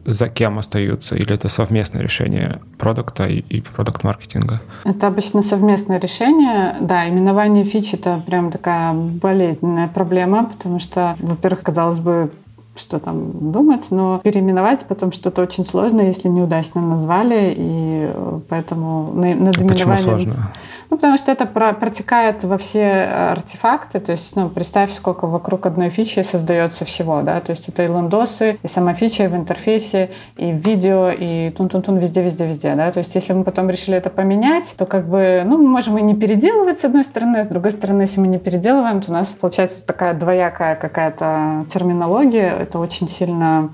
за 0.05 0.27
кем 0.27 0.57
остаются? 0.57 1.15
Или 1.15 1.33
это 1.33 1.49
совместное 1.49 2.01
решение 2.01 2.61
продукта 2.77 3.27
и, 3.27 3.39
и 3.39 3.61
продукт-маркетинга? 3.61 4.61
Это 4.85 5.07
обычно 5.07 5.41
совместное 5.41 5.99
решение. 5.99 6.77
Да, 6.79 7.09
именование 7.09 7.65
фич— 7.65 7.93
это 7.93 8.23
прям 8.25 8.51
такая 8.51 8.93
болезненная 8.93 9.87
проблема, 9.87 10.45
потому 10.45 10.79
что, 10.79 11.15
во-первых, 11.19 11.61
казалось 11.61 11.99
бы, 11.99 12.31
что 12.75 12.99
там 12.99 13.51
думать, 13.51 13.87
но 13.91 14.19
переименовать 14.23 14.85
потом 14.85 15.11
что-то 15.11 15.41
очень 15.41 15.65
сложно, 15.65 16.01
если 16.01 16.27
неудачно 16.27 16.81
назвали, 16.81 17.53
и 17.55 18.09
э, 18.13 18.39
поэтому 18.49 19.11
над 19.13 19.35
именованием... 19.35 19.67
Почему 19.67 19.97
сложно? 19.97 20.53
Ну, 20.89 20.97
потому 20.97 21.17
что 21.17 21.31
это 21.31 21.45
про 21.45 21.73
протекает 21.73 22.43
во 22.43 22.57
все 22.57 22.79
э, 22.79 23.31
артефакты. 23.31 23.99
То 23.99 24.11
есть, 24.11 24.35
ну, 24.35 24.49
представь, 24.49 24.91
сколько 24.91 25.27
вокруг 25.27 25.65
одной 25.65 25.89
фичи 25.89 26.21
создается 26.23 26.85
всего, 26.85 27.21
да. 27.21 27.39
То 27.41 27.51
есть 27.51 27.67
это 27.69 27.83
и 27.83 27.87
лендосы, 27.87 28.59
и 28.61 28.67
сама 28.67 28.93
фича 28.93 29.29
в 29.29 29.35
интерфейсе, 29.35 30.11
и 30.37 30.51
в 30.51 30.57
видео, 30.57 31.09
и 31.09 31.49
тун-тун-тун 31.51 31.97
везде-везде-везде, 31.97 32.75
да. 32.75 32.91
То 32.91 32.99
есть 32.99 33.15
если 33.15 33.33
мы 33.33 33.43
потом 33.43 33.69
решили 33.69 33.97
это 33.97 34.09
поменять, 34.09 34.73
то 34.77 34.85
как 34.85 35.07
бы, 35.07 35.43
ну, 35.45 35.57
мы 35.57 35.67
можем 35.67 35.97
и 35.97 36.01
не 36.01 36.15
переделывать 36.15 36.79
с 36.79 36.85
одной 36.85 37.03
стороны, 37.03 37.43
с 37.43 37.47
другой 37.47 37.71
стороны, 37.71 38.03
если 38.03 38.19
мы 38.19 38.27
не 38.27 38.37
переделываем, 38.37 39.01
то 39.01 39.11
у 39.11 39.13
нас 39.13 39.29
получается 39.29 39.85
такая 39.85 40.13
двоякая 40.13 40.75
какая-то 40.75 41.65
терминология. 41.69 42.55
Это 42.59 42.79
очень 42.79 43.07
сильно 43.07 43.69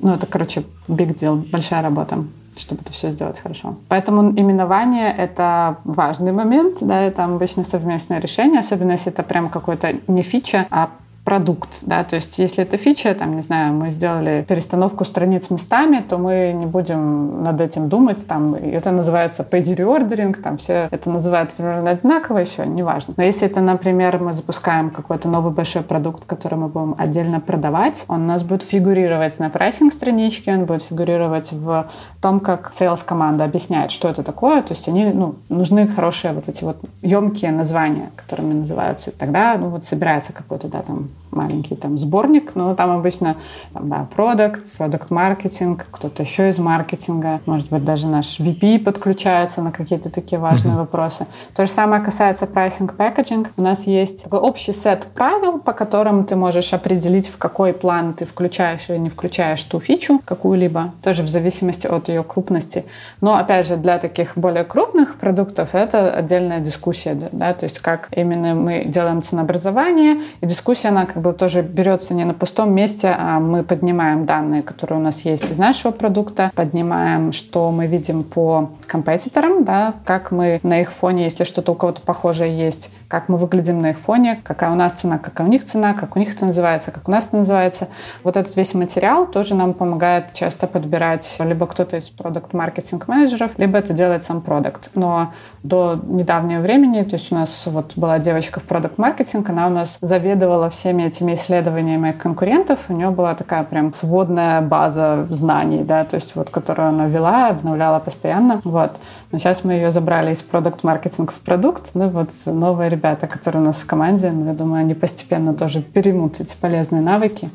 ну, 0.00 0.14
это, 0.14 0.26
короче, 0.26 0.62
big 0.86 1.14
deal, 1.14 1.44
большая 1.50 1.82
работа 1.82 2.24
чтобы 2.58 2.82
это 2.82 2.92
все 2.92 3.10
сделать 3.10 3.38
хорошо. 3.38 3.76
Поэтому 3.88 4.30
именование— 4.30 5.14
это 5.18 5.76
важный 5.84 6.32
момент, 6.32 6.78
да, 6.80 7.02
это 7.02 7.24
обычно 7.24 7.64
совместное 7.64 8.20
решение, 8.20 8.60
особенно 8.60 8.92
если 8.92 9.12
это 9.12 9.22
прям 9.22 9.48
какой-то 9.48 9.94
не 10.06 10.22
фича, 10.22 10.66
а 10.70 10.90
продукт, 11.28 11.80
да, 11.82 12.04
то 12.04 12.16
есть 12.16 12.38
если 12.38 12.62
это 12.62 12.78
фича, 12.78 13.14
там, 13.14 13.36
не 13.36 13.42
знаю, 13.42 13.74
мы 13.74 13.90
сделали 13.90 14.46
перестановку 14.48 15.04
страниц 15.04 15.50
местами, 15.50 15.98
то 15.98 16.16
мы 16.16 16.54
не 16.54 16.64
будем 16.64 17.42
над 17.42 17.60
этим 17.60 17.90
думать, 17.90 18.26
там, 18.26 18.54
это 18.54 18.92
называется 18.92 19.42
page 19.42 19.76
reordering, 19.76 20.40
там 20.40 20.56
все 20.56 20.88
это 20.90 21.10
называют 21.10 21.52
примерно 21.52 21.90
одинаково 21.90 22.38
еще, 22.38 22.64
неважно. 22.64 23.12
Но 23.18 23.22
если 23.22 23.46
это, 23.46 23.60
например, 23.60 24.18
мы 24.22 24.32
запускаем 24.32 24.88
какой-то 24.88 25.28
новый 25.28 25.52
большой 25.52 25.82
продукт, 25.82 26.24
который 26.24 26.54
мы 26.54 26.68
будем 26.68 26.94
отдельно 26.96 27.40
продавать, 27.40 28.06
он 28.08 28.22
у 28.22 28.26
нас 28.26 28.42
будет 28.42 28.62
фигурировать 28.62 29.38
на 29.38 29.50
прайсинг-страничке, 29.50 30.54
он 30.54 30.64
будет 30.64 30.82
фигурировать 30.84 31.52
в 31.52 31.90
том, 32.22 32.40
как 32.40 32.72
sales 32.72 33.00
команда 33.04 33.44
объясняет, 33.44 33.90
что 33.90 34.08
это 34.08 34.22
такое, 34.22 34.62
то 34.62 34.72
есть 34.72 34.88
они, 34.88 35.04
ну, 35.04 35.34
нужны 35.50 35.86
хорошие 35.88 36.32
вот 36.32 36.48
эти 36.48 36.64
вот 36.64 36.78
емкие 37.02 37.52
названия, 37.52 38.12
которыми 38.16 38.54
называются. 38.54 39.10
И 39.10 39.12
тогда, 39.12 39.58
ну, 39.58 39.68
вот 39.68 39.84
собирается 39.84 40.32
какой-то, 40.32 40.68
да, 40.68 40.80
там, 40.80 41.10
маленький 41.30 41.76
там 41.76 41.98
сборник, 41.98 42.54
но 42.54 42.74
там 42.74 42.90
обычно 42.90 43.36
там, 43.72 43.88
да, 43.88 44.06
продукт, 44.14 44.64
продукт 44.76 45.10
маркетинг, 45.10 45.86
кто-то 45.90 46.22
еще 46.22 46.48
из 46.48 46.58
маркетинга, 46.58 47.40
может 47.46 47.68
быть, 47.68 47.84
даже 47.84 48.06
наш 48.06 48.40
VP 48.40 48.80
подключается 48.80 49.62
на 49.62 49.72
какие-то 49.72 50.10
такие 50.10 50.38
важные 50.38 50.74
mm-hmm. 50.74 50.78
вопросы. 50.78 51.26
То 51.54 51.66
же 51.66 51.72
самое 51.72 52.02
касается 52.02 52.46
pricing 52.46 52.94
packaging. 52.96 53.48
У 53.56 53.62
нас 53.62 53.86
есть 53.86 54.24
такой 54.24 54.40
общий 54.40 54.72
сет 54.72 55.06
правил, 55.14 55.58
по 55.58 55.72
которым 55.72 56.24
ты 56.24 56.36
можешь 56.36 56.72
определить, 56.72 57.28
в 57.28 57.38
какой 57.38 57.72
план 57.72 58.14
ты 58.14 58.24
включаешь 58.24 58.88
или 58.88 58.98
не 58.98 59.10
включаешь 59.10 59.62
ту 59.62 59.80
фичу 59.80 60.20
какую-либо, 60.24 60.92
тоже 61.02 61.22
в 61.22 61.28
зависимости 61.28 61.86
от 61.86 62.08
ее 62.08 62.22
крупности. 62.22 62.84
Но, 63.20 63.36
опять 63.36 63.66
же, 63.66 63.76
для 63.76 63.98
таких 63.98 64.32
более 64.36 64.64
крупных 64.64 65.16
продуктов 65.16 65.74
это 65.74 66.12
отдельная 66.12 66.60
дискуссия, 66.60 67.14
да, 67.32 67.52
то 67.54 67.64
есть 67.64 67.78
как 67.80 68.08
именно 68.12 68.54
мы 68.54 68.84
делаем 68.84 69.22
ценообразование, 69.22 70.22
и 70.40 70.46
дискуссия, 70.46 70.90
она 70.98 71.06
как 71.06 71.22
бы 71.22 71.32
тоже 71.32 71.62
берется 71.62 72.14
не 72.14 72.24
на 72.24 72.34
пустом 72.34 72.72
месте, 72.72 73.14
а 73.16 73.38
мы 73.38 73.62
поднимаем 73.62 74.26
данные, 74.26 74.62
которые 74.62 74.98
у 74.98 75.02
нас 75.02 75.20
есть 75.22 75.50
из 75.50 75.58
нашего 75.58 75.92
продукта, 75.92 76.50
поднимаем, 76.54 77.32
что 77.32 77.70
мы 77.70 77.86
видим 77.86 78.24
по 78.24 78.70
компетиторам, 78.86 79.64
да, 79.64 79.94
как 80.04 80.30
мы 80.32 80.60
на 80.62 80.80
их 80.80 80.92
фоне, 80.92 81.24
если 81.24 81.44
что-то 81.44 81.72
у 81.72 81.74
кого-то 81.74 82.00
похожее 82.00 82.56
есть, 82.56 82.90
как 83.06 83.28
мы 83.28 83.38
выглядим 83.38 83.80
на 83.80 83.90
их 83.90 83.98
фоне, 83.98 84.40
какая 84.42 84.70
у 84.70 84.74
нас 84.74 84.94
цена, 84.94 85.18
какая 85.18 85.46
у 85.46 85.50
них 85.50 85.64
цена, 85.64 85.94
как 85.94 86.16
у 86.16 86.18
них 86.18 86.34
это 86.34 86.46
называется, 86.46 86.90
как 86.90 87.08
у 87.08 87.10
нас 87.10 87.26
это 87.26 87.38
называется. 87.38 87.88
Вот 88.24 88.36
этот 88.36 88.54
весь 88.56 88.74
материал 88.74 89.26
тоже 89.26 89.54
нам 89.54 89.72
помогает 89.72 90.34
часто 90.34 90.66
подбирать 90.66 91.36
либо 91.38 91.66
кто-то 91.66 91.96
из 91.96 92.10
продукт-маркетинг 92.10 93.08
менеджеров, 93.08 93.52
либо 93.56 93.78
это 93.78 93.92
делает 93.92 94.24
сам 94.24 94.42
продукт. 94.42 94.90
Но 94.94 95.32
до 95.62 96.00
недавнего 96.04 96.60
времени, 96.60 97.02
то 97.02 97.16
есть 97.16 97.32
у 97.32 97.34
нас 97.34 97.64
вот 97.66 97.92
была 97.96 98.18
девочка 98.18 98.60
в 98.60 98.64
продукт-маркетинг, 98.64 99.48
она 99.50 99.66
у 99.66 99.70
нас 99.70 99.98
заведовала 100.00 100.70
всеми 100.70 101.04
этими 101.04 101.34
исследованиями 101.34 102.12
конкурентов, 102.12 102.78
у 102.88 102.92
нее 102.92 103.10
была 103.10 103.34
такая 103.34 103.64
прям 103.64 103.92
сводная 103.92 104.60
база 104.60 105.26
знаний, 105.30 105.84
да, 105.84 106.04
то 106.04 106.16
есть 106.16 106.36
вот, 106.36 106.50
которую 106.50 106.88
она 106.88 107.06
вела, 107.06 107.48
обновляла 107.48 107.98
постоянно, 107.98 108.60
вот. 108.64 108.92
Но 109.32 109.38
сейчас 109.38 109.64
мы 109.64 109.74
ее 109.74 109.90
забрали 109.90 110.32
из 110.32 110.42
продукт-маркетинг 110.42 111.32
в 111.32 111.40
продукт, 111.40 111.90
ну 111.94 112.08
вот 112.08 112.30
новые 112.46 112.88
ребята, 112.90 113.26
которые 113.26 113.62
у 113.62 113.64
нас 113.64 113.78
в 113.78 113.86
команде, 113.86 114.30
ну, 114.30 114.46
я 114.46 114.52
думаю, 114.52 114.80
они 114.80 114.94
постепенно 114.94 115.54
тоже 115.54 115.82
переймут 115.82 116.40
эти 116.40 116.56
полезные 116.56 117.02
навыки. 117.02 117.50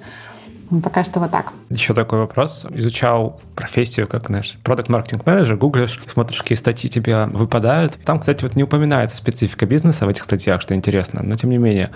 Ну, 0.73 0.81
пока 0.81 1.03
что 1.03 1.19
вот 1.19 1.29
так. 1.29 1.53
Еще 1.69 1.93
такой 1.93 2.17
вопрос. 2.17 2.65
Изучал 2.71 3.39
профессию, 3.55 4.07
как, 4.07 4.25
знаешь, 4.25 4.57
продукт 4.63 4.89
маркетинг 4.89 5.23
менеджер 5.23 5.55
гуглишь, 5.55 6.01
смотришь, 6.07 6.41
какие 6.41 6.57
статьи 6.57 6.89
тебе 6.89 7.27
выпадают. 7.27 7.99
Там, 8.03 8.19
кстати, 8.19 8.41
вот 8.41 8.55
не 8.55 8.63
упоминается 8.63 9.15
специфика 9.15 9.67
бизнеса 9.67 10.07
в 10.07 10.09
этих 10.09 10.23
статьях, 10.23 10.63
что 10.63 10.73
интересно, 10.73 11.21
но 11.23 11.35
тем 11.35 11.51
не 11.51 11.59
менее, 11.59 11.91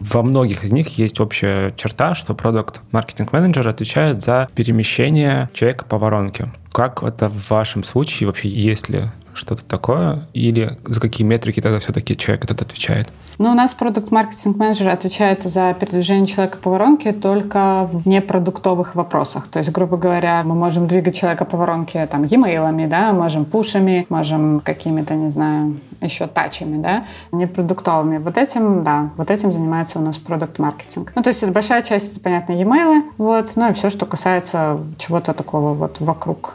во 0.00 0.22
многих 0.22 0.64
из 0.64 0.72
них 0.72 0.96
есть 0.96 1.20
общая 1.20 1.72
черта, 1.72 2.14
что 2.14 2.32
продукт 2.34 2.80
маркетинг 2.90 3.34
менеджер 3.34 3.68
отвечает 3.68 4.22
за 4.22 4.48
перемещение 4.54 5.50
человека 5.52 5.84
по 5.84 5.98
воронке. 5.98 6.50
Как 6.72 7.02
это 7.02 7.28
в 7.28 7.50
вашем 7.50 7.84
случае 7.84 8.28
вообще, 8.28 8.48
есть 8.48 8.88
ли 8.88 9.10
что-то 9.34 9.62
такое? 9.62 10.26
Или 10.32 10.78
за 10.86 11.02
какие 11.02 11.26
метрики 11.26 11.60
тогда 11.60 11.80
все-таки 11.80 12.16
человек 12.16 12.44
этот 12.44 12.62
отвечает? 12.62 13.10
Ну, 13.42 13.50
у 13.50 13.54
нас 13.54 13.74
продукт-маркетинг 13.74 14.56
менеджер 14.56 14.88
отвечает 14.90 15.42
за 15.42 15.74
передвижение 15.74 16.28
человека 16.28 16.58
по 16.58 16.70
воронке 16.70 17.12
только 17.12 17.88
в 17.92 18.06
непродуктовых 18.06 18.94
вопросах. 18.94 19.48
То 19.48 19.58
есть, 19.58 19.72
грубо 19.72 19.96
говоря, 19.96 20.44
мы 20.44 20.54
можем 20.54 20.86
двигать 20.86 21.16
человека 21.16 21.44
по 21.44 21.56
воронке 21.56 22.06
там 22.06 22.22
e-mailами, 22.22 22.86
да, 22.86 23.12
можем 23.12 23.44
пушами, 23.44 24.06
можем 24.10 24.60
какими-то, 24.60 25.14
не 25.14 25.28
знаю, 25.28 25.80
еще 26.00 26.28
тачами, 26.28 26.80
да, 26.80 27.02
непродуктовыми. 27.32 28.18
Вот 28.18 28.38
этим, 28.38 28.84
да, 28.84 29.10
вот 29.16 29.28
этим 29.28 29.52
занимается 29.52 29.98
у 29.98 30.02
нас 30.02 30.18
продукт-маркетинг. 30.18 31.10
Ну, 31.16 31.22
то 31.24 31.30
есть 31.30 31.42
это 31.42 31.50
большая 31.50 31.82
часть, 31.82 32.22
понятно, 32.22 32.52
e-mail, 32.52 33.02
вот, 33.18 33.50
ну 33.56 33.70
и 33.70 33.72
все, 33.72 33.90
что 33.90 34.06
касается 34.06 34.78
чего-то 34.98 35.34
такого 35.34 35.74
вот 35.74 35.96
вокруг 35.98 36.54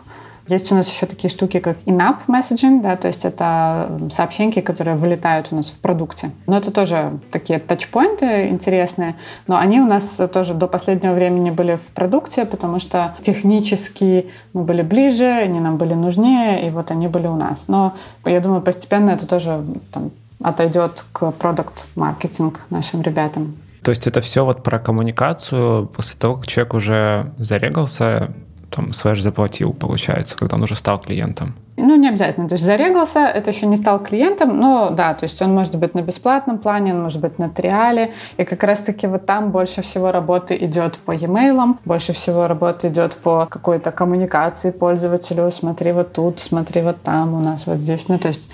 есть 0.53 0.71
у 0.71 0.75
нас 0.75 0.89
еще 0.89 1.05
такие 1.05 1.29
штуки, 1.29 1.59
как 1.59 1.77
in-app 1.85 2.19
messaging, 2.27 2.81
да, 2.81 2.95
то 2.95 3.07
есть 3.07 3.25
это 3.25 3.89
сообщения, 4.11 4.61
которые 4.61 4.95
вылетают 4.95 5.47
у 5.51 5.55
нас 5.55 5.67
в 5.67 5.79
продукте. 5.79 6.31
Но 6.45 6.57
это 6.57 6.71
тоже 6.71 7.19
такие 7.31 7.59
тачпоинты 7.59 8.47
интересные, 8.47 9.15
но 9.47 9.57
они 9.57 9.79
у 9.81 9.85
нас 9.85 10.19
тоже 10.31 10.53
до 10.53 10.67
последнего 10.67 11.13
времени 11.13 11.49
были 11.49 11.75
в 11.75 11.93
продукте, 11.93 12.45
потому 12.45 12.79
что 12.79 13.15
технически 13.21 14.27
мы 14.53 14.63
были 14.63 14.81
ближе, 14.81 15.25
они 15.25 15.59
нам 15.59 15.77
были 15.77 15.93
нужнее, 15.93 16.67
и 16.67 16.69
вот 16.69 16.91
они 16.91 17.07
были 17.07 17.27
у 17.27 17.35
нас. 17.35 17.67
Но 17.67 17.93
я 18.25 18.39
думаю, 18.39 18.61
постепенно 18.61 19.11
это 19.11 19.27
тоже 19.27 19.63
там, 19.91 20.11
отойдет 20.41 21.03
к 21.11 21.31
продукт-маркетинг 21.31 22.61
нашим 22.69 23.01
ребятам. 23.01 23.57
То 23.83 23.91
есть 23.91 24.07
это 24.07 24.21
все 24.21 24.43
вот 24.43 24.63
про 24.63 24.79
коммуникацию 24.79 25.87
после 25.87 26.17
того, 26.19 26.35
как 26.35 26.47
человек 26.47 26.73
уже 26.73 27.31
зарегался, 27.37 28.33
там, 28.69 28.93
слэш 28.93 29.21
заплатил, 29.21 29.73
получается, 29.73 30.35
когда 30.35 30.55
он 30.55 30.63
уже 30.63 30.75
стал 30.75 30.99
клиентом. 30.99 31.55
Ну, 31.79 31.95
не 31.95 32.09
обязательно. 32.09 32.49
То 32.49 32.53
есть 32.53 32.65
зарегался, 32.65 33.19
это 33.27 33.51
еще 33.51 33.67
не 33.67 33.77
стал 33.77 33.99
клиентом, 33.99 34.59
но 34.59 34.89
да, 34.89 35.13
то 35.13 35.25
есть 35.25 35.39
он 35.43 35.53
может 35.53 35.75
быть 35.75 35.93
на 35.93 36.01
бесплатном 36.01 36.57
плане, 36.57 36.93
он 36.93 37.03
может 37.03 37.21
быть 37.21 37.37
на 37.37 37.49
триале. 37.49 38.13
И 38.37 38.45
как 38.45 38.63
раз-таки 38.63 39.05
вот 39.05 39.27
там 39.27 39.51
больше 39.51 39.83
всего 39.83 40.11
работы 40.11 40.57
идет 40.59 40.97
по 40.97 41.11
e-mail, 41.11 41.77
больше 41.85 42.13
всего 42.13 42.47
работы 42.47 42.87
идет 42.87 43.13
по 43.13 43.45
какой-то 43.45 43.91
коммуникации 43.91 44.71
пользователю. 44.71 45.51
Смотри 45.51 45.91
вот 45.91 46.13
тут, 46.13 46.39
смотри 46.39 46.81
вот 46.81 46.97
там, 47.03 47.35
у 47.35 47.39
нас 47.39 47.67
вот 47.67 47.77
здесь. 47.77 48.09
Ну, 48.09 48.17
то 48.17 48.29
есть 48.29 48.49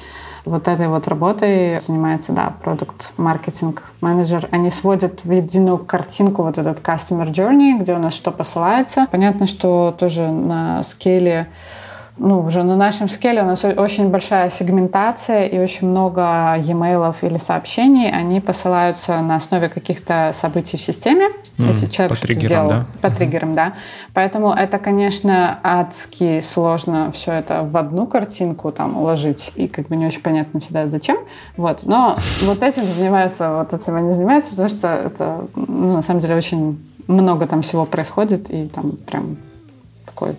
вот 0.45 0.67
этой 0.67 0.87
вот 0.87 1.07
работой 1.07 1.79
занимается, 1.81 2.31
да, 2.33 2.53
продукт 2.63 3.11
маркетинг 3.17 3.83
менеджер. 4.01 4.47
Они 4.51 4.71
сводят 4.71 5.23
в 5.23 5.31
единую 5.31 5.77
картинку 5.77 6.43
вот 6.43 6.57
этот 6.57 6.79
customer 6.79 7.31
journey, 7.31 7.79
где 7.79 7.93
у 7.93 7.99
нас 7.99 8.13
что 8.13 8.31
посылается. 8.31 9.07
Понятно, 9.11 9.47
что 9.47 9.95
тоже 9.97 10.31
на 10.31 10.83
скейле 10.83 11.47
ну, 12.17 12.41
уже 12.41 12.63
на 12.63 12.75
нашем 12.75 13.09
скеле 13.09 13.41
у 13.41 13.45
нас 13.45 13.63
очень 13.63 14.09
большая 14.09 14.51
сегментация 14.51 15.45
и 15.45 15.57
очень 15.57 15.87
много 15.87 16.55
e-mail 16.57 17.15
или 17.21 17.39
сообщений. 17.39 18.11
Они 18.11 18.39
посылаются 18.39 19.19
на 19.21 19.35
основе 19.35 19.67
каких-то 19.67 20.31
событий 20.33 20.77
в 20.77 20.81
системе. 20.81 21.29
Mm, 21.57 21.67
если 21.67 21.87
человек 21.87 22.17
что-то 22.17 22.33
сделал. 22.33 22.69
Да? 22.69 22.85
По 23.01 23.07
mm-hmm. 23.07 23.15
триггерам, 23.15 23.55
да. 23.55 23.73
Поэтому 24.13 24.53
это, 24.53 24.79
конечно, 24.79 25.59
адски 25.63 26.41
сложно 26.41 27.11
все 27.11 27.33
это 27.33 27.63
в 27.63 27.77
одну 27.77 28.07
картинку 28.07 28.71
там 28.71 28.97
уложить. 28.97 29.51
И 29.55 29.67
как 29.67 29.87
бы 29.87 29.95
не 29.95 30.05
очень 30.05 30.21
понятно 30.21 30.59
всегда 30.59 30.87
зачем. 30.87 31.17
Вот. 31.57 31.83
Но 31.85 32.17
вот 32.43 32.61
этим 32.61 32.85
занимаются, 32.85 33.51
вот 33.51 33.73
этим 33.73 33.95
они 33.95 34.13
занимаются, 34.13 34.51
потому 34.51 34.69
что 34.69 34.87
это, 34.87 35.47
ну, 35.55 35.93
на 35.93 36.01
самом 36.01 36.21
деле, 36.21 36.35
очень 36.35 36.79
много 37.07 37.47
там 37.47 37.61
всего 37.61 37.85
происходит. 37.85 38.49
И 38.49 38.67
там 38.67 38.91
прям 38.91 39.37
такой 40.05 40.37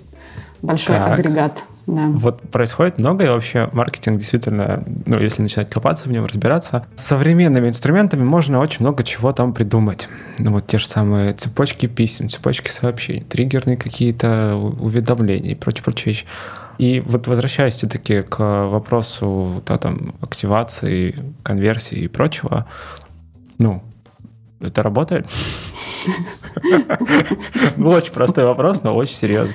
большой 0.64 0.96
так. 0.96 1.18
агрегат. 1.18 1.64
Да. 1.86 2.06
Вот 2.08 2.40
происходит 2.40 2.96
много, 2.98 3.26
и 3.26 3.28
вообще 3.28 3.68
маркетинг 3.72 4.18
действительно, 4.18 4.82
ну, 5.04 5.18
если 5.20 5.42
начинать 5.42 5.68
копаться 5.68 6.08
в 6.08 6.12
нем, 6.12 6.24
разбираться, 6.24 6.86
с 6.94 7.02
современными 7.02 7.68
инструментами 7.68 8.22
можно 8.22 8.58
очень 8.58 8.80
много 8.80 9.04
чего 9.04 9.32
там 9.34 9.52
придумать. 9.52 10.08
Ну, 10.38 10.52
вот 10.52 10.66
те 10.66 10.78
же 10.78 10.88
самые 10.88 11.34
цепочки 11.34 11.86
писем, 11.86 12.30
цепочки 12.30 12.70
сообщений, 12.70 13.20
триггерные 13.22 13.76
какие-то 13.76 14.56
уведомления 14.56 15.52
и 15.52 15.54
прочие-прочие 15.54 16.14
вещи. 16.14 16.26
И 16.78 17.00
вот 17.00 17.26
возвращаясь 17.26 17.74
все-таки 17.74 18.22
к 18.22 18.38
вопросу 18.66 19.62
да, 19.66 19.76
там, 19.76 20.14
активации, 20.22 21.14
конверсии 21.42 21.98
и 21.98 22.08
прочего, 22.08 22.66
ну, 23.58 23.82
это 24.60 24.82
работает? 24.82 25.28
Ну, 27.76 27.88
очень 27.88 28.12
простой 28.12 28.44
вопрос, 28.44 28.82
но 28.82 28.94
очень 28.94 29.16
серьезный. 29.16 29.54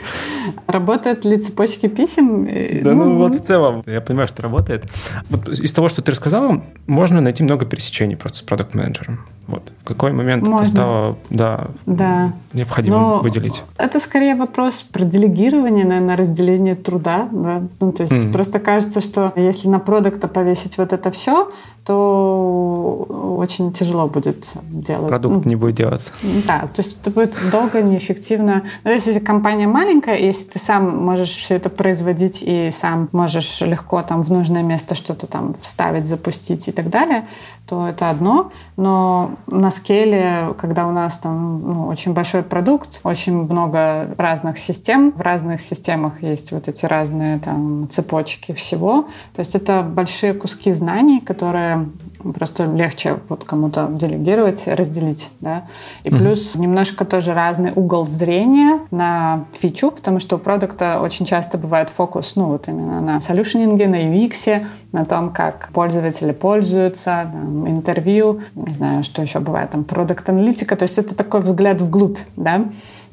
Работают 0.68 1.26
ли 1.26 1.38
цепочки 1.38 1.88
писем? 1.88 2.46
Да, 2.84 2.94
ну, 2.94 3.06
ну 3.06 3.18
вот 3.18 3.36
в 3.36 3.42
целом, 3.42 3.84
я 3.88 4.02
понимаю, 4.02 4.28
что 4.28 4.42
работает. 4.42 4.86
Вот 5.30 5.48
из 5.48 5.72
того, 5.74 5.90
что 5.90 6.02
ты 6.02 6.12
рассказала, 6.12 6.64
можно 6.88 7.22
найти 7.22 7.44
много 7.44 7.66
пересечений 7.66 8.18
просто 8.18 8.40
с 8.40 8.42
продукт-менеджером. 8.42 9.20
Вот. 9.50 9.64
В 9.84 9.88
какой 9.88 10.12
момент 10.12 10.44
Можно. 10.44 10.62
это 10.62 10.70
стало 10.70 11.18
да, 11.32 11.68
да. 11.88 12.34
необходимо 12.54 13.00
Но 13.00 13.20
выделить? 13.20 13.64
Это 13.78 14.00
скорее 14.00 14.36
вопрос 14.36 14.84
про 14.84 15.04
делегирование, 15.04 15.86
наверное, 15.86 16.16
разделение 16.16 16.76
труда. 16.76 17.28
Да? 17.32 17.64
Ну, 17.80 17.92
то 17.92 18.04
есть 18.04 18.14
mm. 18.14 18.32
просто 18.32 18.60
кажется, 18.60 19.02
что 19.02 19.34
если 19.36 19.68
на 19.68 19.80
продукта 19.80 20.28
повесить 20.28 20.78
вот 20.78 20.94
это 20.94 21.10
все, 21.10 21.52
то 21.84 23.08
очень 23.40 23.74
тяжело 23.74 24.08
будет 24.08 24.54
делать. 24.70 25.08
Продукт 25.08 25.46
ну, 25.46 25.50
не 25.50 25.56
будет 25.56 25.74
делаться. 25.76 26.12
Да, 26.46 26.60
то 26.60 26.82
есть 26.82 26.89
это 27.02 27.12
будет 27.12 27.38
долго, 27.52 27.82
неэффективно. 27.82 28.64
Но 28.84 28.92
если 28.92 29.20
компания 29.20 29.68
маленькая, 29.68 30.18
если 30.18 30.46
ты 30.46 30.60
сам 30.60 30.98
можешь 31.06 31.32
все 31.32 31.56
это 31.56 31.70
производить 31.70 32.44
и 32.46 32.70
сам 32.72 33.10
можешь 33.12 33.62
легко 33.62 34.02
там 34.02 34.22
в 34.22 34.32
нужное 34.32 34.64
место 34.64 34.96
что-то 34.96 35.28
там 35.28 35.56
вставить, 35.62 36.08
запустить 36.08 36.68
и 36.68 36.72
так 36.72 36.90
далее, 36.90 37.26
то 37.70 37.88
это 37.88 38.10
одно. 38.10 38.52
Но 38.78 39.36
на 39.46 39.70
скейле, 39.70 40.56
когда 40.58 40.88
у 40.88 40.92
нас 40.92 41.20
там 41.20 41.62
ну, 41.62 41.88
очень 41.88 42.14
большой 42.14 42.42
продукт, 42.42 43.00
очень 43.04 43.36
много 43.44 44.16
разных 44.18 44.58
систем, 44.58 45.12
в 45.12 45.22
разных 45.22 45.62
системах 45.62 46.24
есть 46.24 46.52
вот 46.52 46.68
эти 46.68 46.88
разные 46.88 47.38
там 47.40 47.88
цепочки 47.90 48.54
всего. 48.54 49.04
То 49.36 49.42
есть 49.42 49.54
это 49.54 49.84
большие 49.84 50.34
куски 50.34 50.74
знаний, 50.74 51.20
которые 51.20 51.90
просто 52.34 52.66
легче 52.66 53.18
вот 53.30 53.44
кому-то 53.44 53.88
делегировать, 53.90 54.68
разделить, 54.68 55.30
да. 55.40 55.64
И 56.04 56.10
mm-hmm. 56.10 56.18
плюс 56.18 56.56
немножко 56.56 57.06
тоже 57.06 57.34
разный 57.34 57.72
угол 57.76 58.06
зрения 58.06 58.80
на 58.92 59.46
фичу, 59.54 59.92
потому 59.92 60.20
что 60.20 60.36
у 60.36 60.40
продукта 60.40 61.00
очень 61.02 61.26
часто 61.26 61.58
бывает 61.58 61.90
фокус, 61.90 62.36
ну 62.36 62.46
вот 62.46 62.68
именно 62.68 63.02
на 63.02 63.22
солюшенинге, 63.22 63.88
на 63.88 64.02
UX, 64.02 64.66
на 64.92 65.06
том, 65.06 65.32
как 65.32 65.70
пользователи 65.74 66.32
пользуются, 66.32 67.30
там, 67.32 67.68
интервью, 67.70 68.42
не 68.56 68.74
знаю, 68.74 69.04
что 69.04 69.22
еще 69.22 69.40
бывает, 69.40 69.72
там, 69.72 69.84
продукт-аналитика, 69.84 70.76
то 70.76 70.84
есть 70.84 70.98
это 70.98 71.16
такой 71.16 71.42
взгляд 71.42 71.82
вглубь, 71.82 72.18
да. 72.36 72.66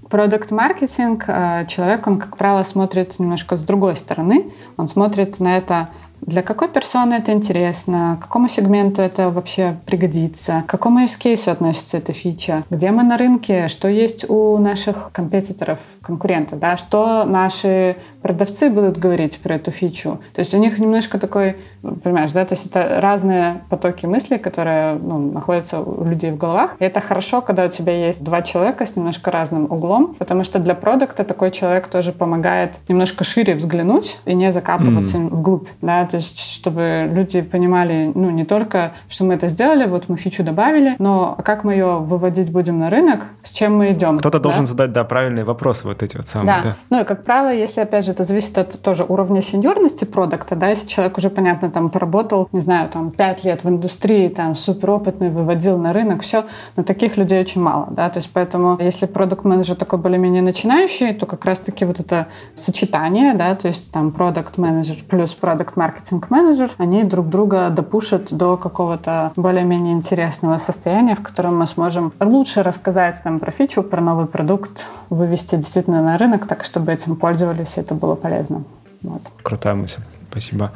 Продукт-маркетинг, 0.09 1.25
э, 1.27 1.66
человек, 1.66 2.07
он, 2.07 2.19
как 2.19 2.37
правило, 2.37 2.62
смотрит 2.62 3.19
немножко 3.19 3.57
с 3.57 3.62
другой 3.62 3.97
стороны. 3.97 4.53
Он 4.77 4.87
смотрит 4.87 5.40
на 5.40 5.57
это 5.57 5.88
для 6.20 6.42
какой 6.42 6.68
персоны 6.68 7.14
это 7.14 7.33
интересно, 7.33 8.18
какому 8.20 8.48
сегменту 8.48 9.02
это 9.02 9.31
вообще 9.31 9.76
пригодится, 9.87 10.64
к 10.66 10.70
какому 10.70 11.05
use 11.05 11.18
case 11.20 11.50
относится 11.50 11.98
эта 11.98 12.12
фича, 12.12 12.64
где 12.70 12.90
мы 12.90 13.02
на 13.02 13.16
рынке, 13.16 13.68
что 13.68 13.88
есть 13.88 14.29
у 14.29 14.59
наших 14.59 15.11
компетиторов, 15.12 15.79
конкурентов, 16.02 16.59
да, 16.59 16.76
что 16.76 17.24
наши 17.24 17.96
продавцы 18.22 18.70
будут 18.70 18.98
говорить 18.98 19.38
про 19.38 19.55
эту 19.55 19.70
фичу. 19.70 20.20
То 20.35 20.40
есть 20.40 20.55
у 20.55 20.59
них 20.59 20.79
немножко 20.79 21.18
такой, 21.18 21.57
понимаешь, 22.03 22.33
да, 22.33 22.44
то 22.44 22.55
есть 22.55 22.66
это 22.66 23.01
разные 23.01 23.62
потоки 23.68 24.07
мыслей, 24.07 24.38
которые 24.38 24.94
ну, 24.94 25.18
находятся 25.33 25.81
у 25.81 26.05
людей 26.05 26.31
в 26.31 26.37
головах. 26.37 26.77
И 26.79 26.85
это 26.85 27.01
хорошо, 27.01 27.40
когда 27.40 27.64
у 27.66 27.68
тебя 27.68 27.92
есть 27.92 28.22
два 28.25 28.42
человека 28.42 28.87
с 28.87 28.96
немножко 28.96 29.31
разным 29.31 29.64
углом, 29.64 30.14
потому 30.18 30.44
что 30.44 30.59
для 30.59 30.75
продукта 30.75 31.25
такой 31.25 31.51
человек 31.51 31.88
тоже 31.88 32.12
помогает 32.12 32.77
немножко 32.88 33.25
шире 33.25 33.55
взглянуть 33.55 34.18
и 34.25 34.35
не 34.35 34.53
закапываться 34.53 35.18
mm. 35.18 35.35
вглубь, 35.35 35.68
да, 35.81 36.07
то 36.07 36.16
есть 36.16 36.38
чтобы 36.38 37.09
люди 37.12 37.40
понимали, 37.40 38.11
ну, 38.14 38.31
не 38.31 38.44
только, 38.44 38.92
что 39.09 39.25
мы 39.25 39.35
это 39.35 39.49
сделали, 39.49 39.87
вот 39.87 40.09
мы 40.09 40.16
фичу 40.16 40.42
добавили, 40.42 40.96
но 40.99 41.37
как 41.44 41.64
мы 41.64 41.72
ее 41.72 41.99
выводить 41.99 42.51
будем 42.51 42.79
на 42.79 42.90
рынок, 42.90 43.25
с 43.42 43.51
чем 43.51 43.77
мы 43.77 43.92
идем. 43.92 44.18
Кто-то 44.18 44.38
да? 44.38 44.42
должен 44.42 44.66
задать, 44.66 44.92
да, 44.92 45.05
правильные 45.05 45.44
вопросы 45.44 45.87
вот 45.87 46.03
эти 46.03 46.16
вот 46.16 46.27
самые. 46.27 46.62
Да. 46.62 46.62
да. 46.62 46.77
Ну 46.90 47.01
и, 47.01 47.05
как 47.05 47.25
правило, 47.25 47.53
если, 47.53 47.81
опять 47.81 48.05
же, 48.05 48.12
это 48.12 48.25
зависит 48.25 48.57
от 48.59 48.81
тоже 48.81 49.05
уровня 49.07 49.42
сеньорности 49.42 50.05
продукта, 50.05 50.57
да, 50.57 50.68
если 50.68 50.88
человек 50.88 51.18
уже, 51.18 51.31
понятно, 51.31 51.70
там 51.77 51.91
поработал, 51.91 52.49
не 52.53 52.61
знаю, 52.61 52.89
там 52.89 53.11
5 53.11 53.45
лет 53.45 53.62
в 53.62 53.69
индустрии, 53.69 54.29
там 54.29 54.55
суперопытный, 54.55 55.29
выводил 55.29 55.77
на 55.77 55.93
рынок, 55.93 56.23
все, 56.23 56.47
но 56.75 56.83
таких 56.85 57.19
людей 57.19 57.39
очень 57.39 57.61
мало, 57.61 57.89
да, 57.91 58.09
то 58.09 58.17
есть 58.17 58.31
поэтому 58.33 58.79
если 58.81 59.05
продукт-менеджер 59.05 59.77
такой 59.77 59.99
более-менее 59.99 60.41
начинающий, 60.41 61.12
то 61.12 61.27
как 61.27 61.45
раз-таки 61.45 61.85
вот 61.85 62.01
это 62.01 62.29
сочетание, 62.55 63.35
да, 63.35 63.55
то 63.55 63.69
есть 63.69 63.93
там 63.93 64.11
продукт-менеджер 64.11 64.97
плюс 65.07 65.35
продукт-маркетинг-менеджер, 65.35 66.71
они 66.79 67.05
друг 67.05 67.29
друга 67.29 67.69
допушат 67.69 68.35
до 68.35 68.57
какого-то 68.57 69.33
более-менее 69.37 69.93
интересного 69.93 70.57
состояния, 70.57 71.15
в 71.15 71.23
котором 71.23 71.59
мы 71.59 71.67
сможем 71.67 72.11
лучше 72.21 72.62
рассказать 72.62 73.23
там 73.23 73.39
про 73.39 73.51
фичу, 73.51 73.83
про 73.83 74.01
новый 74.01 74.25
продукт, 74.25 74.87
вывести 75.11 75.57
действительно 75.57 76.01
на 76.01 76.17
рынок, 76.17 76.47
так 76.47 76.65
чтобы 76.65 76.91
этим 76.91 77.17
пользовались, 77.17 77.77
и 77.77 77.81
это 77.81 77.95
было 77.95 78.15
полезно. 78.15 78.65
Вот. 79.03 79.21
Крутая 79.43 79.75
мысль, 79.75 80.01
спасибо. 80.31 80.73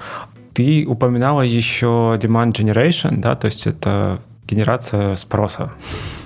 Ты 0.61 0.85
упоминала 0.87 1.41
еще 1.41 2.19
demand 2.21 2.53
generation, 2.53 3.17
да, 3.17 3.35
то 3.35 3.47
есть 3.47 3.67
это 3.67 4.21
генерация 4.47 5.15
спроса 5.15 5.71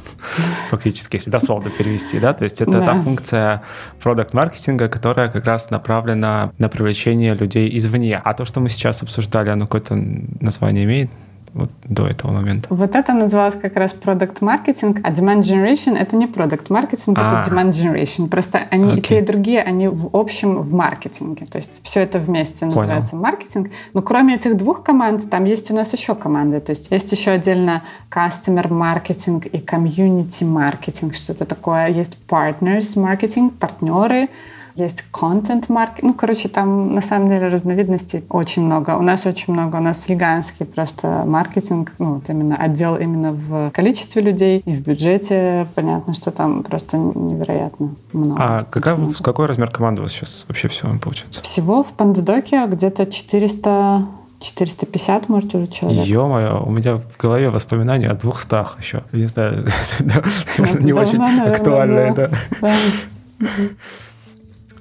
фактически, 0.70 1.14
если 1.14 1.30
дословно 1.30 1.70
перевести, 1.70 2.18
да, 2.18 2.32
то 2.32 2.42
есть 2.42 2.60
это 2.60 2.72
да. 2.72 2.84
та 2.84 2.94
функция 3.00 3.62
продукт-маркетинга, 4.02 4.88
которая 4.88 5.28
как 5.28 5.44
раз 5.44 5.70
направлена 5.70 6.50
на 6.58 6.68
привлечение 6.68 7.36
людей 7.36 7.78
извне. 7.78 8.20
А 8.24 8.32
то, 8.32 8.44
что 8.44 8.58
мы 8.58 8.70
сейчас 8.70 9.04
обсуждали, 9.04 9.50
оно 9.50 9.66
какое-то 9.66 9.94
название 10.40 10.82
имеет? 10.82 11.10
Вот 11.54 11.70
до 11.84 12.06
этого 12.06 12.32
момента? 12.32 12.66
Вот 12.70 12.94
это 12.94 13.12
называлось 13.14 13.54
как 13.54 13.76
раз 13.76 13.92
продукт 13.92 14.40
маркетинг, 14.40 14.98
а 15.02 15.12
demand 15.12 15.40
generation 15.40 15.96
это 15.96 16.16
не 16.16 16.26
продукт 16.26 16.68
маркетинг, 16.68 17.16
это 17.16 17.40
а. 17.40 17.44
demand 17.44 17.70
generation. 17.70 18.28
Просто 18.28 18.58
они 18.70 18.92
okay. 18.92 18.98
и 18.98 19.02
те, 19.02 19.18
и 19.20 19.22
другие, 19.22 19.62
они 19.62 19.88
в 19.88 20.10
общем 20.12 20.60
в 20.60 20.72
маркетинге. 20.72 21.46
То 21.46 21.58
есть 21.58 21.80
все 21.84 22.00
это 22.00 22.18
вместе 22.18 22.66
называется 22.66 23.12
Понял. 23.12 23.22
маркетинг. 23.22 23.70
Но 23.92 24.02
кроме 24.02 24.34
этих 24.34 24.56
двух 24.56 24.82
команд, 24.82 25.30
там 25.30 25.44
есть 25.44 25.70
у 25.70 25.74
нас 25.74 25.92
еще 25.92 26.14
команды. 26.14 26.60
То 26.60 26.70
есть 26.70 26.90
есть 26.90 27.12
еще 27.12 27.30
отдельно 27.30 27.82
customer 28.10 28.72
маркетинг 28.72 29.46
и 29.46 29.58
community 29.58 30.44
маркетинг, 30.44 31.14
что-то 31.14 31.44
такое. 31.44 31.88
Есть 31.88 32.18
partners 32.28 32.98
маркетинг, 32.98 33.54
партнеры, 33.54 34.28
есть 34.76 35.04
marketing. 35.12 36.00
Ну, 36.02 36.14
короче, 36.14 36.48
там 36.48 36.94
на 36.94 37.02
самом 37.02 37.28
деле 37.28 37.48
разновидностей 37.48 38.24
очень 38.28 38.64
много. 38.64 38.96
У 38.96 39.02
нас 39.02 39.26
очень 39.26 39.52
много. 39.52 39.76
У 39.76 39.80
нас 39.80 40.04
гигантский 40.06 40.66
просто 40.66 41.24
маркетинг, 41.26 41.92
ну, 41.98 42.14
вот 42.14 42.28
именно 42.28 42.56
отдел 42.56 42.96
именно 42.96 43.32
в 43.32 43.70
количестве 43.70 44.22
людей 44.22 44.62
и 44.64 44.74
в 44.74 44.80
бюджете. 44.80 45.66
Понятно, 45.74 46.14
что 46.14 46.30
там 46.30 46.62
просто 46.62 46.96
невероятно 46.96 47.94
много. 48.12 48.40
А 48.42 48.62
какая, 48.64 48.96
много. 48.96 49.14
какой 49.22 49.46
размер 49.46 49.70
команды 49.70 50.00
у 50.00 50.04
вас 50.04 50.12
сейчас 50.12 50.44
вообще 50.48 50.68
всего 50.68 50.92
получается? 50.98 51.42
Всего 51.42 51.82
в 51.82 51.92
Пандадоке 51.92 52.66
где-то 52.66 53.06
400 53.06 54.06
450, 54.40 55.28
может, 55.30 55.54
уже 55.54 55.66
человек. 55.68 56.04
Ё-моё, 56.04 56.62
у 56.66 56.70
меня 56.70 56.96
в 56.96 57.16
голове 57.18 57.48
воспоминания 57.48 58.10
о 58.10 58.14
200 58.14 58.78
еще. 58.78 59.02
Не 59.12 59.26
знаю, 59.26 59.66
не 60.80 60.92
очень 60.92 61.22
актуально 61.22 61.98
это. 61.98 62.30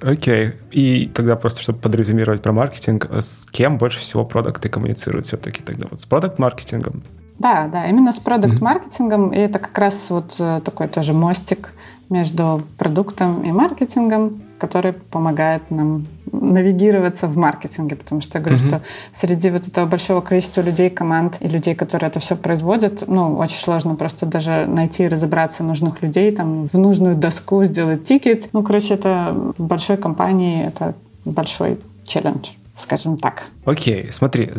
Окей. 0.00 0.52
И 0.70 1.10
тогда 1.14 1.36
просто, 1.36 1.60
чтобы 1.60 1.78
подрезюмировать 1.78 2.42
про 2.42 2.52
маркетинг, 2.52 3.08
с 3.10 3.46
кем 3.50 3.78
больше 3.78 4.00
всего 4.00 4.24
продукты 4.24 4.68
коммуницируют 4.68 5.26
все-таки 5.26 5.62
тогда? 5.62 5.86
Вот 5.90 6.00
с 6.00 6.04
продукт-маркетингом? 6.04 7.02
Да, 7.38 7.68
да, 7.68 7.86
именно 7.86 8.12
с 8.12 8.18
продукт-маркетингом. 8.18 9.30
И 9.32 9.38
это 9.38 9.58
как 9.58 9.76
раз 9.78 10.10
вот 10.10 10.36
э, 10.38 10.60
такой 10.64 10.88
тоже 10.88 11.12
мостик 11.12 11.72
между 12.08 12.62
продуктом 12.78 13.42
и 13.42 13.50
маркетингом, 13.50 14.42
который 14.58 14.92
помогает 14.92 15.70
нам 15.70 16.06
навигироваться 16.52 17.26
в 17.26 17.36
маркетинге, 17.36 17.96
потому 17.96 18.20
что 18.20 18.38
я 18.38 18.44
говорю, 18.44 18.62
mm-hmm. 18.62 18.68
что 18.68 18.82
среди 19.14 19.50
вот 19.50 19.66
этого 19.66 19.86
большого 19.86 20.20
количества 20.20 20.60
людей, 20.60 20.90
команд 20.90 21.36
и 21.40 21.48
людей, 21.48 21.74
которые 21.74 22.08
это 22.08 22.20
все 22.20 22.36
производят, 22.36 23.04
ну, 23.06 23.36
очень 23.36 23.58
сложно 23.58 23.94
просто 23.96 24.26
даже 24.26 24.66
найти 24.66 25.04
и 25.04 25.08
разобраться 25.08 25.62
нужных 25.62 26.02
людей, 26.02 26.30
там, 26.32 26.68
в 26.68 26.74
нужную 26.74 27.16
доску 27.16 27.64
сделать 27.64 28.04
тикет. 28.04 28.48
Ну, 28.52 28.62
короче, 28.62 28.94
это 28.94 29.34
в 29.58 29.64
большой 29.64 29.96
компании 29.96 30.64
это 30.64 30.94
большой 31.24 31.78
челлендж 32.04 32.50
скажем 32.76 33.16
так. 33.16 33.44
Окей, 33.64 34.10
смотри, 34.10 34.50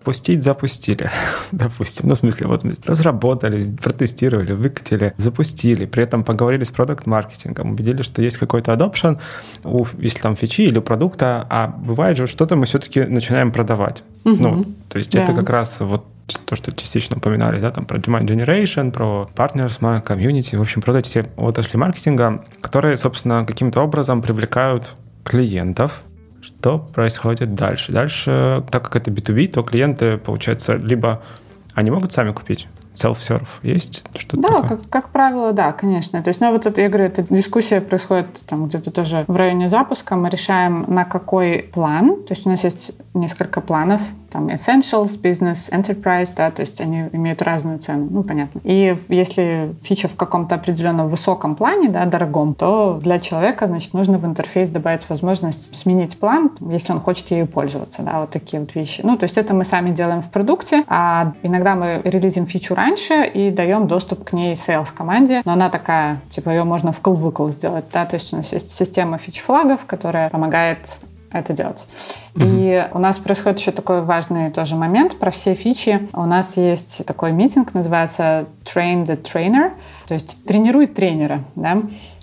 запустить 0.00 0.42
запустили, 0.42 1.10
допустим, 1.52 2.08
ну, 2.08 2.14
в 2.14 2.18
смысле, 2.18 2.46
вот 2.46 2.64
мы 2.64 2.72
разработали, 2.86 3.62
протестировали, 3.82 4.52
выкатили, 4.52 5.12
запустили, 5.18 5.84
при 5.84 6.04
этом 6.04 6.24
поговорили 6.24 6.64
с 6.64 6.70
продукт-маркетингом, 6.70 7.72
убедились, 7.72 8.06
что 8.06 8.22
есть 8.22 8.38
какой-то 8.38 8.72
adoption, 8.72 9.18
у, 9.64 9.84
если 9.98 10.20
там 10.20 10.36
фичи 10.36 10.62
или 10.62 10.78
продукта, 10.78 11.46
а 11.50 11.68
бывает 11.68 12.16
же, 12.16 12.26
что-то 12.26 12.56
мы 12.56 12.64
все-таки 12.64 13.02
начинаем 13.02 13.52
продавать. 13.52 14.02
Угу. 14.24 14.36
Ну, 14.42 14.64
то 14.88 14.98
есть 14.98 15.12
да. 15.12 15.22
это 15.22 15.34
как 15.34 15.50
раз 15.50 15.80
вот 15.80 16.06
то, 16.46 16.56
что 16.56 16.72
частично 16.72 17.16
упоминали, 17.16 17.60
да, 17.60 17.70
там 17.70 17.84
про 17.84 17.98
demand 17.98 18.24
generation, 18.24 18.92
про 18.92 19.28
partners, 19.34 19.80
community, 20.02 20.56
в 20.56 20.62
общем, 20.62 20.80
про 20.80 20.98
эти 20.98 21.08
все 21.08 21.26
отрасли 21.36 21.76
маркетинга, 21.76 22.44
которые, 22.62 22.96
собственно, 22.96 23.44
каким-то 23.44 23.82
образом 23.82 24.22
привлекают 24.22 24.92
клиентов, 25.24 26.02
что 26.60 26.78
происходит 26.78 27.54
дальше? 27.54 27.90
Дальше, 27.90 28.62
так 28.70 28.84
как 28.84 28.96
это 28.96 29.10
B2B, 29.10 29.48
то 29.48 29.62
клиенты, 29.62 30.18
получается, 30.18 30.74
либо 30.74 31.22
они 31.74 31.90
могут 31.90 32.12
сами 32.12 32.32
купить, 32.32 32.68
self-serve 32.94 33.48
есть? 33.62 34.04
Что 34.18 34.36
да, 34.36 34.60
как, 34.62 34.88
как 34.90 35.08
правило, 35.08 35.52
да, 35.52 35.72
конечно. 35.72 36.22
То 36.22 36.28
есть, 36.28 36.40
ну, 36.40 36.52
вот 36.52 36.66
это, 36.66 36.82
я 36.82 36.88
говорю, 36.88 37.06
эта 37.06 37.22
дискуссия 37.22 37.80
происходит 37.80 38.44
там 38.46 38.66
где-то 38.66 38.90
тоже 38.90 39.24
в 39.26 39.36
районе 39.36 39.70
запуска. 39.70 40.16
Мы 40.16 40.28
решаем, 40.28 40.84
на 40.86 41.04
какой 41.04 41.70
план. 41.72 42.24
То 42.24 42.34
есть 42.34 42.46
у 42.46 42.50
нас 42.50 42.62
есть 42.62 42.92
несколько 43.14 43.62
планов 43.62 44.02
там 44.30 44.48
Essentials, 44.48 45.20
Business, 45.20 45.70
Enterprise, 45.70 46.30
да, 46.36 46.50
то 46.50 46.62
есть 46.62 46.80
они 46.80 47.08
имеют 47.12 47.42
разную 47.42 47.78
цену, 47.78 48.08
ну, 48.10 48.22
понятно. 48.22 48.60
И 48.64 48.96
если 49.08 49.74
фича 49.82 50.08
в 50.08 50.16
каком-то 50.16 50.54
определенном 50.54 51.08
высоком 51.08 51.56
плане, 51.56 51.88
да, 51.88 52.06
дорогом, 52.06 52.54
то 52.54 52.98
для 53.02 53.18
человека, 53.18 53.66
значит, 53.66 53.92
нужно 53.94 54.18
в 54.18 54.26
интерфейс 54.26 54.68
добавить 54.68 55.08
возможность 55.08 55.76
сменить 55.76 56.18
план, 56.18 56.52
если 56.60 56.92
он 56.92 57.00
хочет 57.00 57.30
ею 57.30 57.46
пользоваться, 57.46 58.02
да, 58.02 58.20
вот 58.20 58.30
такие 58.30 58.60
вот 58.60 58.74
вещи. 58.74 59.00
Ну, 59.04 59.16
то 59.16 59.24
есть 59.24 59.36
это 59.36 59.54
мы 59.54 59.64
сами 59.64 59.90
делаем 59.90 60.22
в 60.22 60.30
продукте, 60.30 60.84
а 60.88 61.32
иногда 61.42 61.74
мы 61.74 62.00
релизим 62.04 62.46
фичу 62.46 62.74
раньше 62.74 63.24
и 63.24 63.50
даем 63.50 63.86
доступ 63.86 64.24
к 64.24 64.32
ней 64.32 64.54
sales 64.54 64.88
команде, 64.94 65.42
но 65.44 65.52
она 65.52 65.70
такая, 65.70 66.20
типа, 66.30 66.50
ее 66.50 66.64
можно 66.64 66.92
в 66.92 67.00
вкл 67.00 67.48
сделать, 67.48 67.88
да, 67.92 68.04
то 68.06 68.16
есть 68.16 68.32
у 68.32 68.36
нас 68.36 68.52
есть 68.52 68.70
система 68.70 69.18
фич-флагов, 69.18 69.80
которая 69.86 70.30
помогает 70.30 70.98
это 71.32 71.52
делать. 71.52 71.86
Mm-hmm. 72.34 72.44
И 72.44 72.88
у 72.92 72.98
нас 72.98 73.18
происходит 73.18 73.60
еще 73.60 73.70
такой 73.70 74.02
важный 74.02 74.50
тоже 74.50 74.76
момент 74.76 75.18
про 75.18 75.30
все 75.30 75.54
фичи. 75.54 76.08
У 76.12 76.24
нас 76.26 76.56
есть 76.56 77.04
такой 77.06 77.32
митинг, 77.32 77.74
называется 77.74 78.46
Train 78.64 79.04
the 79.04 79.20
Trainer, 79.20 79.72
то 80.06 80.14
есть 80.14 80.44
тренируй 80.44 80.86
тренера, 80.86 81.40
да. 81.56 81.78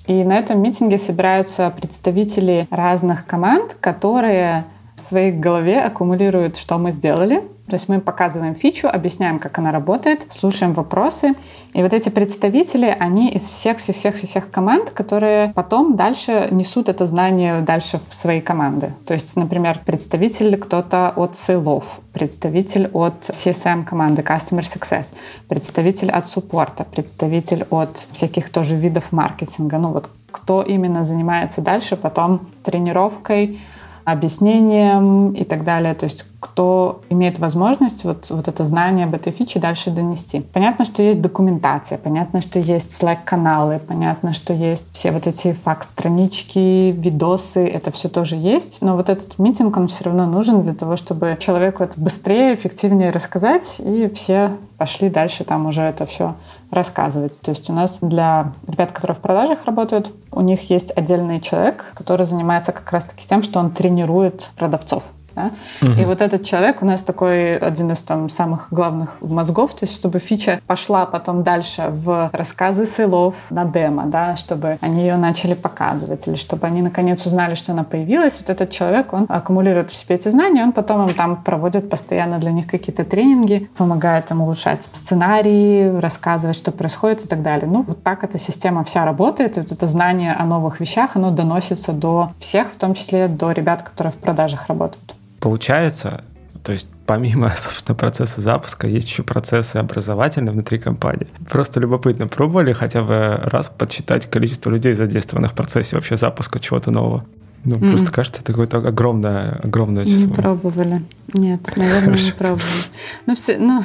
И 0.07 0.23
на 0.23 0.37
этом 0.37 0.61
митинге 0.61 0.97
собираются 0.97 1.69
представители 1.69 2.67
разных 2.69 3.25
команд, 3.25 3.75
которые 3.81 4.63
в 4.95 5.01
своей 5.01 5.31
голове 5.31 5.81
аккумулируют, 5.81 6.55
что 6.57 6.77
мы 6.77 6.91
сделали, 6.91 7.43
то 7.67 7.73
есть 7.73 7.89
мы 7.89 7.99
показываем 7.99 8.55
фичу, 8.55 8.87
объясняем, 8.87 9.39
как 9.39 9.57
она 9.59 9.71
работает, 9.71 10.25
слушаем 10.29 10.71
вопросы. 10.73 11.33
И 11.73 11.81
вот 11.83 11.93
эти 11.93 12.07
представители, 12.07 12.95
они 12.97 13.29
из 13.31 13.43
всех-всех-всех 13.43 14.49
команд, 14.51 14.91
которые 14.91 15.51
потом 15.53 15.97
дальше 15.97 16.47
несут 16.51 16.87
это 16.87 17.05
знание 17.05 17.61
дальше 17.61 17.99
в 18.09 18.13
свои 18.13 18.39
команды. 18.39 18.93
То 19.05 19.13
есть, 19.13 19.35
например, 19.35 19.81
представитель 19.85 20.57
кто-то 20.57 21.11
от 21.15 21.35
сейлов, 21.35 21.99
представитель 22.13 22.89
от 22.93 23.29
CSM 23.29 23.83
команды 23.83 24.21
Customer 24.21 24.61
Success, 24.61 25.07
представитель 25.49 26.09
от 26.09 26.25
суппорта, 26.27 26.85
представитель 26.85 27.67
от 27.69 28.07
всяких 28.11 28.49
тоже 28.49 28.75
видов 28.75 29.11
маркетинга. 29.11 29.77
Ну 29.77 29.91
вот 29.91 30.09
кто 30.31 30.61
именно 30.61 31.03
занимается 31.03 31.61
дальше 31.61 31.97
потом 31.97 32.47
тренировкой, 32.63 33.59
объяснением 34.07 35.33
и 35.33 35.43
так 35.43 35.65
далее. 35.65 35.93
То 35.93 36.05
есть 36.05 36.25
кто 36.39 37.01
имеет 37.09 37.39
возможность 37.39 38.05
вот, 38.05 38.29
вот 38.29 38.47
это 38.47 38.63
знание 38.63 39.05
об 39.05 39.13
этой 39.13 39.33
фиче 39.33 39.59
дальше 39.59 39.91
донести. 39.91 40.39
Понятно, 40.39 40.85
что 40.85 41.03
есть 41.03 41.21
документация, 41.21 41.97
понятно, 41.97 42.39
что 42.39 42.57
есть 42.57 42.97
Slack-каналы, 42.97 43.79
понятно, 43.85 44.33
что 44.33 44.53
есть 44.53 44.85
все 44.93 45.11
вот 45.11 45.27
эти 45.27 45.51
факт-странички, 45.51 46.91
видосы, 46.91 47.67
это 47.67 47.91
все 47.91 48.07
тоже 48.07 48.37
есть, 48.37 48.81
но 48.81 48.95
вот 48.95 49.09
этот 49.09 49.37
митинг, 49.39 49.75
он 49.75 49.89
все 49.89 50.05
равно 50.05 50.25
нужен 50.25 50.63
для 50.63 50.73
того, 50.73 50.95
чтобы 50.95 51.35
человеку 51.37 51.83
это 51.83 51.99
быстрее, 51.99 52.55
эффективнее 52.55 53.09
рассказать, 53.09 53.75
и 53.79 54.09
все 54.15 54.57
пошли 54.77 55.09
дальше 55.09 55.43
там 55.43 55.65
уже 55.65 55.81
это 55.81 56.05
все 56.05 56.35
рассказывать. 56.71 57.39
То 57.41 57.51
есть 57.51 57.69
у 57.69 57.73
нас 57.73 57.99
для 58.01 58.53
ребят, 58.67 58.91
которые 58.91 59.15
в 59.15 59.19
продажах 59.19 59.65
работают, 59.65 60.11
у 60.31 60.41
них 60.41 60.69
есть 60.69 60.91
отдельный 60.95 61.39
человек, 61.39 61.85
который 61.95 62.25
занимается 62.25 62.71
как 62.71 62.91
раз-таки 62.91 63.27
тем, 63.27 63.43
что 63.43 63.59
он 63.59 63.71
тренирует 63.71 64.49
продавцов. 64.57 65.03
Да? 65.37 65.51
Угу. 65.87 66.01
И 66.01 66.05
вот 66.05 66.21
этот 66.21 66.43
человек 66.43 66.81
у 66.81 66.85
нас 66.85 67.03
такой 67.03 67.57
один 67.57 67.91
из 67.91 67.99
там 67.99 68.29
самых 68.29 68.67
главных 68.71 69.21
мозгов, 69.21 69.75
то 69.75 69.85
есть 69.85 69.95
чтобы 69.95 70.17
фича 70.19 70.59
пошла 70.65 71.05
потом 71.05 71.43
дальше 71.43 71.85
в 71.89 72.29
рассказы 72.33 72.87
сейлов 72.87 73.35
на 73.51 73.65
демо, 73.65 74.05
да, 74.07 74.35
чтобы 74.35 74.77
они 74.81 75.01
ее 75.01 75.17
начали 75.17 75.53
показывать, 75.53 76.27
или 76.27 76.35
чтобы 76.35 76.65
они 76.65 76.81
наконец 76.81 77.25
узнали, 77.25 77.53
что 77.53 77.73
она 77.73 77.83
появилась. 77.83 78.39
Вот 78.39 78.49
этот 78.49 78.71
человек, 78.71 79.13
он 79.13 79.27
аккумулирует 79.29 79.91
в 79.91 79.95
себе 79.95 80.15
эти 80.15 80.29
знания, 80.29 80.63
он 80.63 80.71
потом 80.71 81.07
им 81.07 81.13
там 81.13 81.43
проводит 81.43 81.89
постоянно 81.89 82.39
для 82.39 82.51
них 82.51 82.65
какие-то 82.65 83.05
тренинги, 83.05 83.69
помогает 83.77 84.31
им 84.31 84.41
улучшать 84.41 84.85
сценарии, 84.85 85.99
рассказывать, 85.99 86.55
что 86.55 86.71
происходит 86.71 87.25
и 87.25 87.27
так 87.27 87.43
далее. 87.43 87.67
Ну, 87.69 87.83
вот 87.87 88.01
так 88.01 88.23
эта 88.23 88.39
система 88.39 88.83
вся 88.83 89.05
работает, 89.05 89.57
и 89.57 89.59
вот 89.59 89.71
это 89.71 89.85
знание 89.85 90.33
о 90.33 90.45
новых 90.45 90.79
вещах, 90.79 91.11
оно 91.15 91.29
доносится 91.29 91.91
до 91.91 92.31
всех, 92.39 92.71
в 92.71 92.77
том 92.79 92.95
числе 92.95 93.27
до 93.27 93.51
ребят, 93.51 93.83
которые 93.83 94.11
в 94.11 94.17
продажах 94.17 94.67
работают. 94.67 95.13
Получается, 95.47 96.25
то 96.61 96.73
есть 96.73 96.89
помимо, 97.05 97.49
собственно, 97.57 97.95
процесса 97.95 98.41
запуска, 98.41 98.85
есть 98.85 99.07
еще 99.07 99.23
процессы 99.23 99.77
образовательные 99.77 100.51
внутри 100.51 100.77
компании. 100.77 101.27
Просто 101.49 101.79
любопытно, 101.79 102.27
пробовали 102.27 102.73
хотя 102.73 103.01
бы 103.01 103.39
раз 103.43 103.71
подсчитать 103.75 104.29
количество 104.29 104.69
людей, 104.69 104.91
задействованных 104.91 105.51
в 105.51 105.55
процессе 105.55 105.95
вообще 105.95 106.17
запуска 106.17 106.59
чего-то 106.59 106.91
нового? 106.91 107.23
Ну, 107.63 107.77
mm-mm. 107.77 107.89
просто 107.91 108.11
кажется, 108.11 108.41
это 108.41 108.51
какое-то 108.51 108.79
огромное, 108.79 109.61
огромное 109.63 110.05
число. 110.05 110.27
Не 110.27 110.33
пробовали. 110.33 111.01
Нет, 111.33 111.61
наверное, 111.77 112.01
Хорошо. 112.01 112.25
не 112.25 112.31
пробовали. 112.33 112.83
Ну, 113.25 113.35
все, 113.35 113.57
ну, 113.57 113.83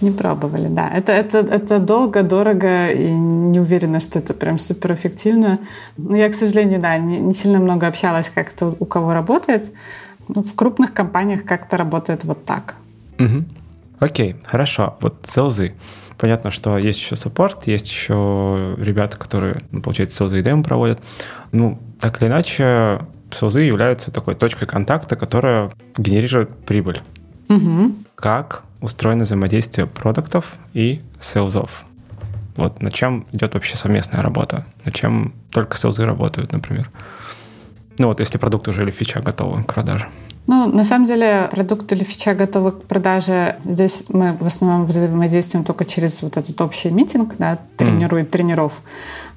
не 0.00 0.10
пробовали, 0.10 0.66
да. 0.66 0.90
Это, 0.90 1.12
это, 1.12 1.38
это 1.38 1.78
долго, 1.78 2.24
дорого, 2.24 2.90
и 2.90 3.12
не 3.12 3.60
уверена, 3.60 4.00
что 4.00 4.18
это 4.18 4.34
прям 4.34 4.58
суперэффективно. 4.58 5.60
Но 5.96 6.16
я, 6.16 6.28
к 6.28 6.34
сожалению, 6.34 6.80
да, 6.80 6.98
не, 6.98 7.20
не 7.20 7.32
сильно 7.32 7.60
много 7.60 7.86
общалась, 7.86 8.28
как 8.34 8.52
это 8.52 8.74
у 8.78 8.84
кого 8.84 9.14
работает. 9.14 9.70
Ну, 10.28 10.42
в 10.42 10.54
крупных 10.54 10.92
компаниях 10.92 11.44
как-то 11.44 11.76
работает 11.76 12.24
вот 12.24 12.44
так. 12.44 12.74
Угу. 13.18 13.44
Окей, 14.00 14.36
хорошо. 14.44 14.96
Вот 15.00 15.16
селзы. 15.24 15.74
Понятно, 16.18 16.50
что 16.50 16.78
есть 16.78 16.98
еще 16.98 17.16
саппорт, 17.16 17.66
есть 17.66 17.88
еще 17.88 18.74
ребята, 18.78 19.16
которые, 19.16 19.62
ну, 19.70 19.82
получается, 19.82 20.16
селзы 20.16 20.40
и 20.40 20.42
демо 20.42 20.62
проводят. 20.62 21.00
Ну, 21.52 21.78
так 22.00 22.20
или 22.20 22.28
иначе, 22.28 23.04
селзы 23.30 23.60
являются 23.60 24.10
такой 24.10 24.34
точкой 24.34 24.66
контакта, 24.66 25.16
которая 25.16 25.70
генерирует 25.96 26.50
прибыль. 26.64 27.00
Угу. 27.48 27.94
Как 28.14 28.62
устроено 28.80 29.24
взаимодействие 29.24 29.86
продуктов 29.86 30.56
и 30.72 31.02
селзов? 31.20 31.84
Вот 32.56 32.80
на 32.82 32.92
чем 32.92 33.26
идет 33.32 33.54
вообще 33.54 33.76
совместная 33.76 34.22
работа? 34.22 34.64
На 34.84 34.92
чем 34.92 35.34
только 35.50 35.76
селзы 35.76 36.04
работают, 36.04 36.52
например? 36.52 36.90
Ну 37.98 38.08
вот 38.08 38.20
если 38.20 38.38
продукт 38.38 38.68
уже 38.68 38.82
или 38.82 38.90
фича 38.90 39.20
готовы 39.20 39.62
к 39.62 39.72
продаже. 39.72 40.06
Ну, 40.46 40.66
на 40.66 40.84
самом 40.84 41.06
деле, 41.06 41.48
продукт 41.50 41.90
или 41.92 42.04
фича 42.04 42.34
готовы 42.34 42.72
к 42.72 42.82
продаже. 42.82 43.56
Здесь 43.64 44.04
мы 44.10 44.36
в 44.38 44.46
основном 44.46 44.84
взаимодействуем 44.84 45.64
только 45.64 45.86
через 45.86 46.20
вот 46.20 46.36
этот 46.36 46.60
общий 46.60 46.90
митинг, 46.90 47.36
да, 47.38 47.58
тренирует 47.78 48.28
mm. 48.28 48.30
тренеров. 48.30 48.72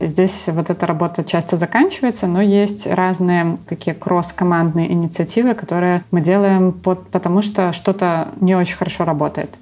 Здесь 0.01 0.43
вот 0.47 0.69
эта 0.69 0.85
работа 0.85 1.23
часто 1.23 1.55
заканчивается, 1.55 2.27
но 2.27 2.41
есть 2.41 2.87
разные 2.87 3.57
такие 3.69 3.95
кросс-командные 3.95 4.91
инициативы, 4.91 5.53
которые 5.53 6.03
мы 6.11 6.19
делаем 6.19 6.73
под, 6.73 7.07
потому 7.07 7.41
что 7.41 7.71
что-то 7.71 8.27
не 8.41 8.55
очень 8.55 8.75
хорошо 8.75 9.05
работает. 9.05 9.57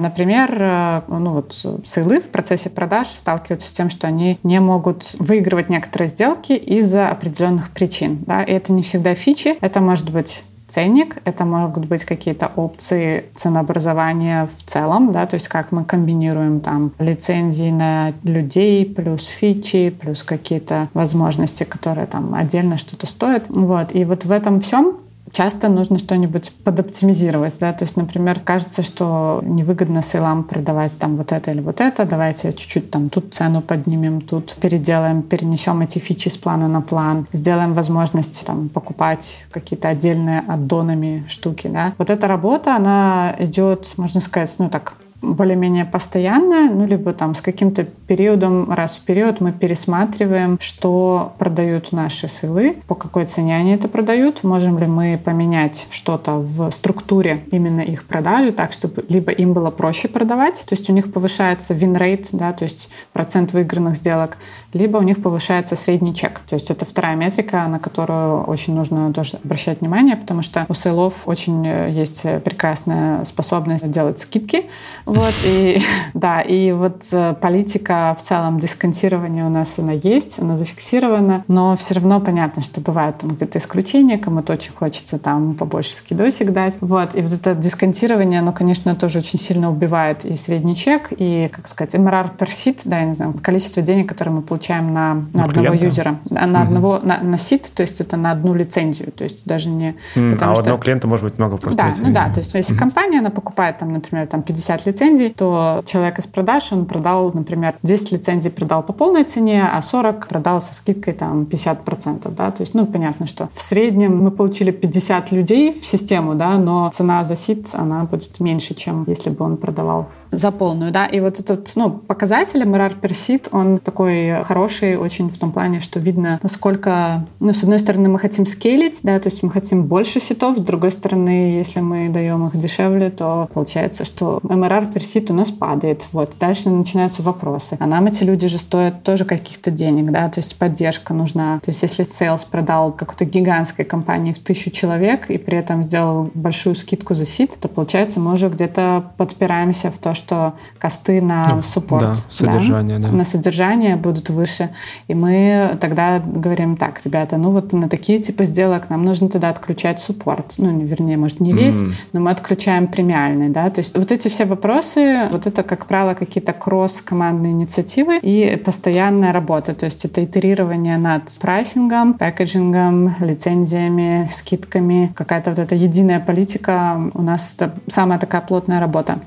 Например, 0.00 0.50
э, 0.58 1.02
ну 1.08 1.32
вот 1.32 1.64
сейлы 1.84 2.20
в 2.20 2.28
процессе 2.28 2.70
продаж 2.70 3.08
сталкиваются 3.08 3.68
с 3.68 3.72
тем, 3.72 3.90
что 3.90 4.06
они 4.06 4.38
не 4.42 4.60
могут 4.60 5.14
выигрывать 5.18 5.68
некоторые 5.68 6.08
сделки 6.08 6.52
из-за 6.52 7.08
определенных 7.08 7.70
причин. 7.70 8.18
Да? 8.26 8.42
И 8.42 8.52
это 8.52 8.72
не 8.72 8.82
всегда 8.82 9.14
фичи, 9.14 9.56
это 9.60 9.80
может 9.80 10.10
быть 10.10 10.42
ценник, 10.70 11.16
это 11.24 11.44
могут 11.44 11.86
быть 11.86 12.04
какие-то 12.04 12.50
опции 12.56 13.24
ценообразования 13.34 14.48
в 14.56 14.62
целом, 14.70 15.12
да, 15.12 15.26
то 15.26 15.34
есть 15.34 15.48
как 15.48 15.72
мы 15.72 15.84
комбинируем 15.84 16.60
там 16.60 16.92
лицензии 16.98 17.70
на 17.70 18.12
людей 18.22 18.86
плюс 18.86 19.26
фичи, 19.26 19.90
плюс 19.90 20.22
какие-то 20.22 20.88
возможности, 20.94 21.64
которые 21.64 22.06
там 22.06 22.34
отдельно 22.34 22.78
что-то 22.78 23.06
стоят. 23.06 23.46
Вот. 23.48 23.94
И 23.94 24.04
вот 24.04 24.24
в 24.24 24.30
этом 24.30 24.60
всем 24.60 24.98
часто 25.32 25.68
нужно 25.68 25.98
что-нибудь 25.98 26.52
подоптимизировать, 26.64 27.56
да, 27.58 27.72
то 27.72 27.84
есть, 27.84 27.96
например, 27.96 28.40
кажется, 28.40 28.82
что 28.82 29.40
невыгодно 29.44 30.02
сейлам 30.02 30.44
продавать 30.44 30.96
там 30.98 31.16
вот 31.16 31.32
это 31.32 31.50
или 31.50 31.60
вот 31.60 31.80
это, 31.80 32.04
давайте 32.04 32.52
чуть-чуть 32.52 32.90
там 32.90 33.08
тут 33.08 33.34
цену 33.34 33.60
поднимем, 33.62 34.20
тут 34.20 34.56
переделаем, 34.60 35.22
перенесем 35.22 35.80
эти 35.80 35.98
фичи 35.98 36.28
с 36.28 36.36
плана 36.36 36.68
на 36.68 36.80
план, 36.80 37.26
сделаем 37.32 37.74
возможность 37.74 38.44
там 38.44 38.68
покупать 38.68 39.46
какие-то 39.50 39.88
отдельные 39.88 40.40
аддонами 40.46 41.24
штуки, 41.28 41.68
да. 41.68 41.94
Вот 41.98 42.10
эта 42.10 42.28
работа, 42.28 42.76
она 42.76 43.34
идет, 43.38 43.94
можно 43.96 44.20
сказать, 44.20 44.54
ну 44.58 44.68
так, 44.68 44.94
более-менее 45.22 45.84
постоянная, 45.84 46.70
ну, 46.70 46.86
либо 46.86 47.12
там 47.12 47.34
с 47.34 47.40
каким-то 47.40 47.84
периодом, 47.84 48.70
раз 48.72 48.96
в 48.96 49.04
период 49.04 49.40
мы 49.40 49.52
пересматриваем, 49.52 50.58
что 50.60 51.34
продают 51.38 51.92
наши 51.92 52.28
сылы, 52.28 52.76
по 52.86 52.94
какой 52.94 53.26
цене 53.26 53.56
они 53.56 53.72
это 53.72 53.88
продают, 53.88 54.44
можем 54.44 54.78
ли 54.78 54.86
мы 54.86 55.20
поменять 55.22 55.86
что-то 55.90 56.36
в 56.36 56.70
структуре 56.70 57.44
именно 57.50 57.80
их 57.80 58.04
продажи, 58.04 58.52
так, 58.52 58.72
чтобы 58.72 59.04
либо 59.08 59.30
им 59.32 59.52
было 59.52 59.70
проще 59.70 60.08
продавать, 60.08 60.64
то 60.66 60.74
есть 60.74 60.88
у 60.88 60.92
них 60.92 61.12
повышается 61.12 61.74
rate, 61.74 62.28
да, 62.32 62.52
то 62.52 62.64
есть 62.64 62.90
процент 63.12 63.52
выигранных 63.52 63.96
сделок, 63.96 64.38
либо 64.72 64.98
у 64.98 65.02
них 65.02 65.22
повышается 65.22 65.76
средний 65.76 66.14
чек. 66.14 66.40
То 66.40 66.54
есть 66.54 66.70
это 66.70 66.84
вторая 66.84 67.16
метрика, 67.16 67.66
на 67.66 67.78
которую 67.78 68.44
очень 68.44 68.74
нужно 68.74 69.12
тоже 69.12 69.38
обращать 69.42 69.80
внимание, 69.80 70.16
потому 70.16 70.42
что 70.42 70.64
у 70.68 70.74
сейлов 70.74 71.26
очень 71.26 71.66
э, 71.66 71.90
есть 71.90 72.22
прекрасная 72.44 73.24
способность 73.24 73.90
делать 73.90 74.18
скидки. 74.20 74.66
Вот, 75.06 75.34
и, 75.44 75.82
да, 76.14 76.40
и 76.40 76.72
вот 76.72 77.06
э, 77.12 77.34
политика 77.40 78.16
в 78.18 78.22
целом 78.22 78.60
дисконтирования 78.60 79.44
у 79.44 79.50
нас 79.50 79.78
она 79.78 79.92
есть, 79.92 80.38
она 80.38 80.56
зафиксирована, 80.56 81.44
но 81.48 81.76
все 81.76 81.94
равно 81.94 82.20
понятно, 82.20 82.62
что 82.62 82.80
бывают 82.80 83.18
там 83.18 83.30
где-то 83.30 83.58
исключения, 83.58 84.18
кому-то 84.18 84.52
очень 84.52 84.72
хочется 84.72 85.18
там 85.18 85.54
побольше 85.54 85.94
скидосик 85.94 86.52
дать. 86.52 86.76
Вот, 86.80 87.14
и 87.16 87.22
вот 87.22 87.32
это 87.32 87.54
дисконтирование, 87.54 88.40
оно, 88.40 88.52
конечно, 88.52 88.94
тоже 88.94 89.18
очень 89.18 89.38
сильно 89.38 89.70
убивает 89.70 90.24
и 90.24 90.36
средний 90.36 90.76
чек, 90.76 91.08
и, 91.16 91.48
как 91.50 91.66
сказать, 91.66 91.94
MRR 91.94 92.36
per 92.36 92.48
seat, 92.48 92.82
да, 92.84 93.00
я 93.00 93.04
не 93.06 93.14
знаю, 93.14 93.34
количество 93.42 93.82
денег, 93.82 94.08
которые 94.08 94.34
мы 94.34 94.42
получаем 94.42 94.59
получаем 94.60 94.92
на, 94.92 95.24
на 95.32 95.44
одного 95.44 95.68
клиента? 95.68 95.86
юзера, 95.86 96.20
на 96.28 96.44
угу. 96.44 96.56
одного 96.58 97.00
на, 97.02 97.18
на 97.22 97.38
сит, 97.38 97.72
то 97.74 97.82
есть 97.82 98.00
это 98.00 98.18
на 98.18 98.32
одну 98.32 98.52
лицензию, 98.52 99.10
то 99.10 99.24
есть 99.24 99.46
даже 99.46 99.70
не. 99.70 99.96
Mm, 100.14 100.38
а 100.40 100.50
у 100.50 100.54
что... 100.54 100.62
одного 100.62 100.78
клиента 100.78 101.08
может 101.08 101.24
быть 101.24 101.38
много 101.38 101.56
просто. 101.56 101.78
Да, 101.78 101.88
лицензий. 101.88 102.04
ну 102.04 102.14
да, 102.14 102.28
то 102.28 102.40
есть 102.40 102.54
если 102.54 102.76
компания 102.76 103.20
она 103.20 103.30
покупает 103.30 103.78
там, 103.78 103.92
например, 103.92 104.26
там 104.26 104.42
50 104.42 104.86
лицензий, 104.86 105.30
то 105.30 105.82
человек 105.86 106.18
из 106.18 106.26
продаж 106.26 106.72
он 106.72 106.84
продал, 106.84 107.32
например, 107.32 107.76
10 107.82 108.12
лицензий 108.12 108.50
продал 108.50 108.82
по 108.82 108.92
полной 108.92 109.24
цене, 109.24 109.64
а 109.72 109.80
40 109.80 110.28
продал 110.28 110.60
со 110.60 110.74
скидкой 110.74 111.14
там 111.14 111.44
50%, 111.44 112.30
да, 112.36 112.50
то 112.50 112.60
есть 112.60 112.74
ну 112.74 112.84
понятно, 112.84 113.26
что 113.26 113.48
в 113.54 113.62
среднем 113.62 114.22
мы 114.22 114.30
получили 114.30 114.72
50 114.72 115.32
людей 115.32 115.78
в 115.80 115.86
систему, 115.86 116.34
да, 116.34 116.58
но 116.58 116.90
цена 116.92 117.24
за 117.24 117.36
сит 117.36 117.68
она 117.72 118.04
будет 118.04 118.38
меньше, 118.40 118.74
чем 118.74 119.04
если 119.06 119.30
бы 119.30 119.44
он 119.44 119.56
продавал 119.56 120.08
за 120.32 120.52
полную, 120.52 120.92
да, 120.92 121.06
и 121.06 121.20
вот 121.20 121.40
этот, 121.40 121.72
ну, 121.76 121.90
показатель 121.90 122.62
MRR 122.62 123.00
per 123.00 123.10
seat, 123.10 123.48
он 123.52 123.78
такой 123.78 124.42
хороший 124.50 124.96
очень 124.96 125.30
в 125.30 125.38
том 125.38 125.52
плане, 125.52 125.80
что 125.80 126.00
видно, 126.00 126.40
насколько, 126.42 127.24
ну, 127.38 127.52
с 127.52 127.62
одной 127.62 127.78
стороны, 127.78 128.08
мы 128.08 128.18
хотим 128.18 128.46
скейлить, 128.46 128.98
да, 129.04 129.20
то 129.20 129.28
есть 129.28 129.44
мы 129.44 129.50
хотим 129.50 129.84
больше 129.84 130.20
ситов, 130.20 130.58
с 130.58 130.60
другой 130.60 130.90
стороны, 130.90 131.54
если 131.54 131.78
мы 131.78 132.08
даем 132.08 132.48
их 132.48 132.58
дешевле, 132.58 133.10
то 133.10 133.48
получается, 133.54 134.04
что 134.04 134.40
MRR 134.42 134.92
per 134.92 135.02
seat 135.02 135.30
у 135.30 135.34
нас 135.34 135.52
падает, 135.52 136.04
вот, 136.10 136.34
дальше 136.40 136.68
начинаются 136.68 137.22
вопросы, 137.22 137.76
а 137.78 137.86
нам 137.86 138.06
эти 138.06 138.24
люди 138.24 138.48
же 138.48 138.58
стоят 138.58 139.04
тоже 139.04 139.24
каких-то 139.24 139.70
денег, 139.70 140.10
да, 140.10 140.28
то 140.28 140.40
есть 140.40 140.58
поддержка 140.58 141.14
нужна, 141.14 141.60
то 141.64 141.70
есть 141.70 141.82
если 141.82 142.04
sales 142.04 142.44
продал 142.50 142.90
какой-то 142.90 143.26
гигантской 143.26 143.84
компании 143.84 144.32
в 144.32 144.40
тысячу 144.40 144.70
человек 144.72 145.30
и 145.30 145.38
при 145.38 145.58
этом 145.58 145.84
сделал 145.84 146.28
большую 146.34 146.74
скидку 146.74 147.14
за 147.14 147.24
сит, 147.24 147.52
то 147.60 147.68
получается 147.68 148.18
мы 148.18 148.34
уже 148.34 148.48
где-то 148.48 149.12
подпираемся 149.16 149.92
в 149.92 149.98
то, 149.98 150.14
что 150.14 150.54
косты 150.80 151.22
на 151.22 151.46
ну, 151.54 151.62
суппорт, 151.62 152.02
да, 152.02 152.14
содержание, 152.28 152.98
да, 152.98 153.10
да. 153.10 153.16
на 153.16 153.24
содержание 153.24 153.94
будут 153.94 154.28
выше. 154.40 154.70
И 155.08 155.14
мы 155.14 155.76
тогда 155.80 156.20
говорим 156.20 156.76
так, 156.76 157.00
ребята, 157.04 157.36
ну 157.36 157.50
вот 157.50 157.72
на 157.72 157.88
такие 157.88 158.20
типы 158.20 158.44
сделок 158.44 158.90
нам 158.90 159.04
нужно 159.04 159.28
тогда 159.28 159.50
отключать 159.50 160.00
суппорт. 160.00 160.54
Ну, 160.58 160.80
вернее, 160.80 161.16
может, 161.16 161.40
не 161.40 161.52
весь, 161.52 161.82
mm. 161.82 161.92
но 162.12 162.20
мы 162.20 162.30
отключаем 162.30 162.86
премиальный, 162.86 163.48
да. 163.48 163.70
То 163.70 163.80
есть 163.80 163.96
вот 163.96 164.10
эти 164.10 164.28
все 164.28 164.44
вопросы, 164.44 165.28
вот 165.30 165.46
это, 165.46 165.62
как 165.62 165.86
правило, 165.86 166.14
какие-то 166.14 166.52
кросс-командные 166.52 167.52
инициативы 167.52 168.18
и 168.22 168.60
постоянная 168.64 169.32
работа. 169.32 169.74
То 169.74 169.86
есть 169.86 170.04
это 170.04 170.24
итерирование 170.24 170.98
над 170.98 171.22
прайсингом, 171.40 172.14
пэкэджингом, 172.14 173.16
лицензиями, 173.20 174.28
скидками, 174.32 175.12
какая-то 175.14 175.50
вот 175.50 175.58
эта 175.58 175.74
единая 175.74 176.20
политика. 176.20 177.00
У 177.14 177.22
нас 177.22 177.54
это 177.56 177.74
самая 177.88 178.18
такая 178.18 178.40
плотная 178.40 178.80
работа 178.80 179.20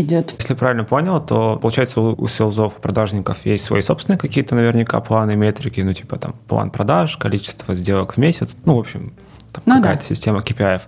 идет. 0.00 0.34
Если 0.38 0.54
правильно 0.54 0.84
понял, 0.84 1.20
то 1.24 1.58
получается 1.60 2.00
у, 2.00 2.14
у 2.20 2.26
селзов, 2.26 2.78
у 2.78 2.80
продажников 2.80 3.44
есть 3.46 3.64
свои 3.64 3.82
собственные 3.82 4.18
какие-то 4.18 4.54
наверняка 4.54 5.00
планы, 5.00 5.36
метрики, 5.36 5.80
ну 5.80 5.92
типа 5.92 6.18
там 6.18 6.34
план 6.46 6.70
продаж, 6.70 7.16
количество 7.16 7.74
сделок 7.74 8.14
в 8.14 8.16
месяц, 8.18 8.56
ну 8.64 8.76
в 8.76 8.80
общем 8.80 9.12
там 9.52 9.62
ну, 9.66 9.76
какая-то 9.76 10.02
да. 10.02 10.06
система 10.06 10.40
KPI. 10.40 10.82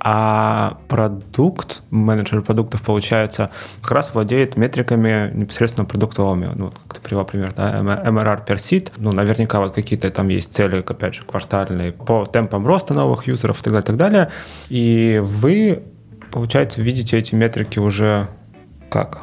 А 0.00 0.78
продукт, 0.88 1.82
менеджер 1.90 2.42
продуктов, 2.42 2.82
получается, 2.82 3.50
как 3.82 3.92
раз 3.92 4.14
владеет 4.14 4.56
метриками 4.56 5.30
непосредственно 5.34 5.84
продуктовыми. 5.84 6.50
Ну, 6.54 6.72
как 6.86 6.94
ты 6.94 7.00
привел 7.00 7.24
пример, 7.24 7.52
да, 7.54 7.80
MRR 7.80 8.46
per 8.46 8.56
seat. 8.56 8.92
Ну, 8.96 9.12
наверняка 9.12 9.60
вот 9.60 9.74
какие-то 9.74 10.10
там 10.10 10.28
есть 10.28 10.52
цели, 10.52 10.78
опять 10.86 11.14
же, 11.14 11.22
квартальные 11.22 11.92
по 11.92 12.24
темпам 12.24 12.66
роста 12.66 12.94
новых 12.94 13.26
юзеров 13.26 13.60
и 13.60 13.64
так 13.64 13.72
далее, 13.72 13.82
и 13.82 13.86
так 13.86 13.96
далее. 13.96 14.30
И 14.68 15.22
вы, 15.22 15.82
получается, 16.30 16.80
видите 16.80 17.18
эти 17.18 17.34
метрики 17.34 17.78
уже 17.78 18.28
как? 18.90 19.22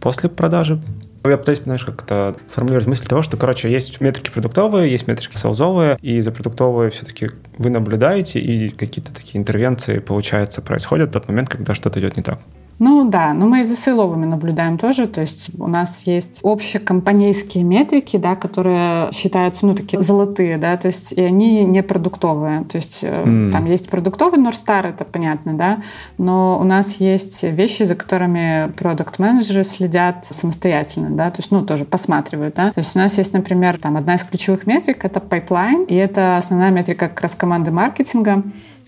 После 0.00 0.28
продажи? 0.28 0.80
Я 1.24 1.38
пытаюсь, 1.38 1.60
знаешь, 1.62 1.84
как-то 1.84 2.36
сформулировать 2.48 2.86
мысль 2.86 3.04
того, 3.04 3.22
что, 3.22 3.36
короче, 3.36 3.70
есть 3.70 4.00
метрики 4.00 4.30
продуктовые, 4.30 4.92
есть 4.92 5.08
метрики 5.08 5.36
селзовые, 5.36 5.98
и 6.00 6.20
за 6.20 6.30
продуктовые 6.30 6.90
все-таки 6.90 7.30
вы 7.58 7.70
наблюдаете, 7.70 8.38
и 8.38 8.68
какие-то 8.68 9.12
такие 9.12 9.38
интервенции, 9.38 9.98
получается, 9.98 10.62
происходят 10.62 11.10
в 11.10 11.12
тот 11.14 11.26
момент, 11.26 11.48
когда 11.48 11.74
что-то 11.74 11.98
идет 11.98 12.16
не 12.16 12.22
так. 12.22 12.38
Ну 12.78 13.08
да, 13.08 13.32
но 13.32 13.46
мы 13.46 13.62
и 13.62 13.64
за 13.64 13.74
сейловыми 13.74 14.26
наблюдаем 14.26 14.76
тоже. 14.76 15.06
То 15.06 15.22
есть 15.22 15.50
у 15.58 15.66
нас 15.66 16.02
есть 16.06 16.40
общекомпанейские 16.42 17.64
метрики, 17.64 18.18
да, 18.18 18.36
которые 18.36 19.10
считаются, 19.12 19.66
ну, 19.66 19.74
такие 19.74 20.02
золотые, 20.02 20.58
да, 20.58 20.76
то 20.76 20.88
есть 20.88 21.12
и 21.12 21.22
они 21.22 21.64
не 21.64 21.82
продуктовые. 21.82 22.64
То 22.64 22.76
есть 22.76 23.02
mm. 23.02 23.50
там 23.50 23.64
есть 23.64 23.88
продуктовый 23.88 24.38
Норстар, 24.38 24.86
это 24.86 25.04
понятно, 25.04 25.54
да, 25.54 25.78
но 26.18 26.58
у 26.60 26.64
нас 26.64 26.96
есть 26.96 27.42
вещи, 27.42 27.84
за 27.84 27.94
которыми 27.94 28.70
продукт-менеджеры 28.72 29.64
следят 29.64 30.26
самостоятельно, 30.30 31.10
да, 31.10 31.30
то 31.30 31.40
есть, 31.40 31.50
ну, 31.50 31.64
тоже 31.64 31.84
посматривают, 31.86 32.56
да. 32.56 32.72
То 32.72 32.80
есть 32.80 32.94
у 32.94 32.98
нас 32.98 33.16
есть, 33.16 33.32
например, 33.32 33.78
там 33.78 33.96
одна 33.96 34.16
из 34.16 34.22
ключевых 34.22 34.66
метрик— 34.66 35.04
это 35.04 35.20
pipeline, 35.20 35.86
и 35.86 35.94
это 35.94 36.36
основная 36.36 36.70
метрика 36.70 37.08
как 37.08 37.22
раз 37.22 37.34
команды 37.34 37.70
маркетинга. 37.70 38.42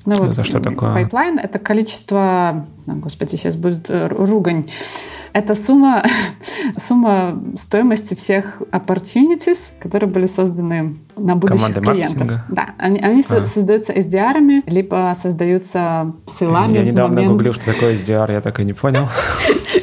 Ну, 0.05 0.15
вот 0.15 0.35
за 0.35 0.45
что 0.45 0.61
такое? 0.61 0.95
Пайплайн— 0.95 1.39
это 1.43 1.59
количество... 1.59 2.67
Господи, 2.97 3.37
сейчас 3.37 3.57
будет 3.57 3.91
э, 3.91 4.07
ругань. 4.09 4.67
Это 5.33 5.55
сумма, 5.55 6.03
сумма 6.77 7.41
стоимости 7.55 8.15
всех 8.15 8.61
opportunities, 8.73 9.59
которые 9.81 10.11
были 10.11 10.27
созданы 10.27 10.97
на 11.17 11.37
будущих 11.37 11.75
Команды 11.75 11.81
клиентов. 11.81 12.19
Маркетинга. 12.19 12.45
Да, 12.49 12.71
они, 12.79 12.99
они 13.01 13.25
а. 13.29 13.47
создаются 13.47 13.93
SDR-ами, 13.93 14.63
либо 14.67 15.13
создаются 15.17 16.13
ссылами. 16.27 16.79
Я 16.79 16.85
недавно 16.85 17.17
момент... 17.17 17.33
гуглил, 17.33 17.55
что 17.55 17.67
такое 17.67 17.95
SDR, 17.95 18.33
я 18.33 18.41
так 18.41 18.61
и 18.61 18.65
не 18.65 18.73
понял. 18.73 19.09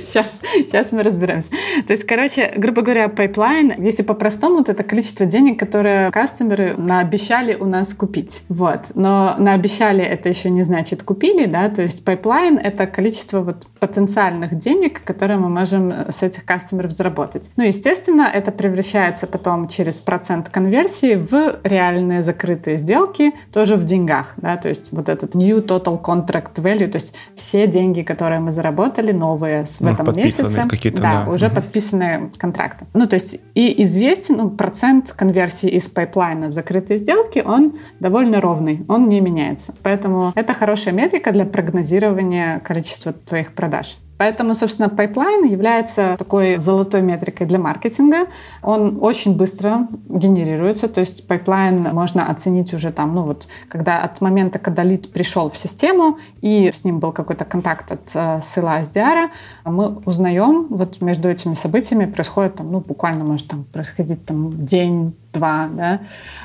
Сейчас, 0.04 0.40
сейчас 0.54 0.94
мы 0.94 1.04
разберемся. 1.04 1.50
То 1.88 1.92
есть, 1.92 2.06
короче, 2.06 2.54
грубо 2.56 2.84
говоря, 2.84 3.10
пайплайн, 3.10 3.74
если 3.78 4.02
по-простому, 4.02 4.64
то 4.64 4.72
это 4.72 4.84
количество 4.84 5.26
денег, 5.26 5.60
которые 5.60 6.10
кастомеры 6.12 6.76
наобещали 6.78 7.56
у 7.56 7.66
нас 7.66 7.94
купить. 7.94 8.44
Вот. 8.48 8.92
Но 8.94 9.36
наобещали 9.38 10.04
это 10.04 10.30
еще 10.30 10.50
не 10.50 10.64
значит 10.64 11.04
купили, 11.04 11.48
да, 11.48 11.68
то 11.68 11.82
есть 11.82 12.06
пайплайн— 12.06 12.58
это 12.64 12.88
количество 12.96 13.42
вот 13.42 13.68
потенциальных 13.82 14.58
денег, 14.58 15.04
которые 15.04 15.38
мы 15.38 15.50
можем 15.50 15.92
с 15.92 16.24
этих 16.24 16.46
кастомеров 16.46 16.92
заработать. 16.92 17.50
Ну, 17.58 17.64
естественно, 17.66 18.30
это 18.34 18.54
превращается 18.54 19.28
потом 19.28 19.68
через 19.68 19.96
процент 19.96 20.48
конверсии 20.48 21.16
в 21.16 21.60
реальные 21.64 22.24
закрытые 22.24 22.78
сделки, 22.78 23.34
тоже 23.52 23.76
в 23.76 23.84
деньгах, 23.84 24.36
да, 24.38 24.56
то 24.56 24.70
есть 24.70 24.94
вот 24.94 25.10
этот 25.10 25.36
new 25.36 25.58
total 25.58 26.02
contract 26.02 26.54
value, 26.56 26.88
то 26.88 26.96
есть 26.96 27.14
все 27.36 27.68
деньги, 27.68 28.02
которые 28.02 28.40
мы 28.40 28.54
заработали, 28.54 29.12
новые 29.12 29.66
в 29.66 29.82
ну, 29.82 29.92
этом 29.92 30.16
месяце, 30.16 30.66
да, 30.96 31.26
да, 31.26 31.30
уже 31.30 31.48
угу. 31.48 31.56
подписанные 31.56 32.32
контракты. 32.38 32.86
Ну, 32.94 33.08
то 33.08 33.16
есть 33.16 33.42
и 33.56 33.84
известен 33.84 34.38
ну, 34.38 34.50
процент 34.50 35.12
конверсии 35.12 35.70
из 35.70 35.90
пайплайна 35.90 36.48
в 36.48 36.54
закрытые 36.54 37.00
сделки, 37.00 37.44
он 37.46 37.74
довольно 38.00 38.40
ровный, 38.40 38.86
он 38.88 39.10
не 39.10 39.20
меняется. 39.20 39.74
Поэтому 39.84 40.32
это 40.34 40.54
хорошая 40.54 40.94
метрика 40.94 41.34
для 41.34 41.44
прогнозирования 41.46 42.60
количества 42.60 42.85
твоих 43.26 43.54
продаж. 43.54 43.98
Поэтому, 44.18 44.56
собственно, 44.56 44.88
пайплайн 44.88 45.44
является 45.44 46.16
такой 46.18 46.56
золотой 46.56 47.02
метрикой 47.02 47.48
для 47.48 47.60
маркетинга. 47.60 48.28
Он 48.64 49.00
очень 49.02 49.36
быстро 49.36 49.88
генерируется, 50.08 50.88
то 50.88 51.02
есть 51.02 51.28
пайплайн 51.28 51.82
можно 51.92 52.30
оценить 52.30 52.74
уже 52.74 52.92
там, 52.92 53.14
ну 53.14 53.24
вот, 53.24 53.48
когда 53.68 54.02
от 54.02 54.22
момента, 54.22 54.58
когда 54.58 54.84
лид 54.84 55.12
пришел 55.12 55.50
в 55.50 55.58
систему 55.58 56.18
и 56.40 56.72
с 56.74 56.86
ним 56.86 57.00
был 57.00 57.12
какой-то 57.12 57.44
контакт 57.44 57.92
от 57.92 58.12
э, 58.14 58.40
сейла 58.42 58.82
SDR, 58.82 59.32
мы 59.66 59.98
узнаем, 60.06 60.68
вот 60.70 61.02
между 61.02 61.30
этими 61.30 61.54
событиями 61.54 62.06
происходит 62.06 62.56
там, 62.56 62.72
ну, 62.72 62.80
буквально 62.80 63.26
может 63.26 63.50
там 63.50 63.66
происходить 63.66 64.26
там 64.26 64.66
день, 64.66 65.14
два, 65.34 65.68
да. 65.70 66.00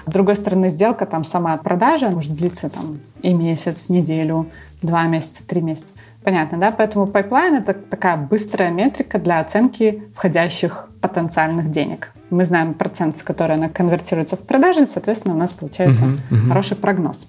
С 0.07 0.11
другой 0.11 0.34
стороны, 0.34 0.70
сделка 0.70 1.07
там 1.07 1.24
сама 1.24 1.57
продажа 1.57 2.09
может 2.09 2.34
длиться 2.34 2.68
там 2.68 2.99
и 3.22 3.32
месяц, 3.32 3.88
неделю, 3.88 4.49
два 4.82 5.05
месяца, 5.05 5.47
три 5.47 5.61
месяца. 5.61 5.93
Понятно, 6.25 6.59
да? 6.59 6.71
Поэтому 6.71 7.07
пайплайн— 7.07 7.55
это 7.57 7.75
такая 7.75 8.16
быстрая 8.16 8.71
метрика 8.71 9.18
для 9.18 9.41
оценки 9.41 10.03
входящих 10.14 10.89
потенциальных 11.01 11.71
денег. 11.71 12.12
Мы 12.31 12.45
знаем 12.45 12.75
процент, 12.75 13.18
с 13.18 13.23
которой 13.23 13.57
она 13.57 13.68
конвертируется 13.68 14.37
в 14.37 14.41
продажи, 14.41 14.87
соответственно, 14.87 15.35
у 15.35 15.39
нас 15.39 15.53
получается 15.53 16.05
uh-huh, 16.05 16.16
uh-huh. 16.31 16.49
хороший 16.49 16.77
прогноз. 16.77 17.27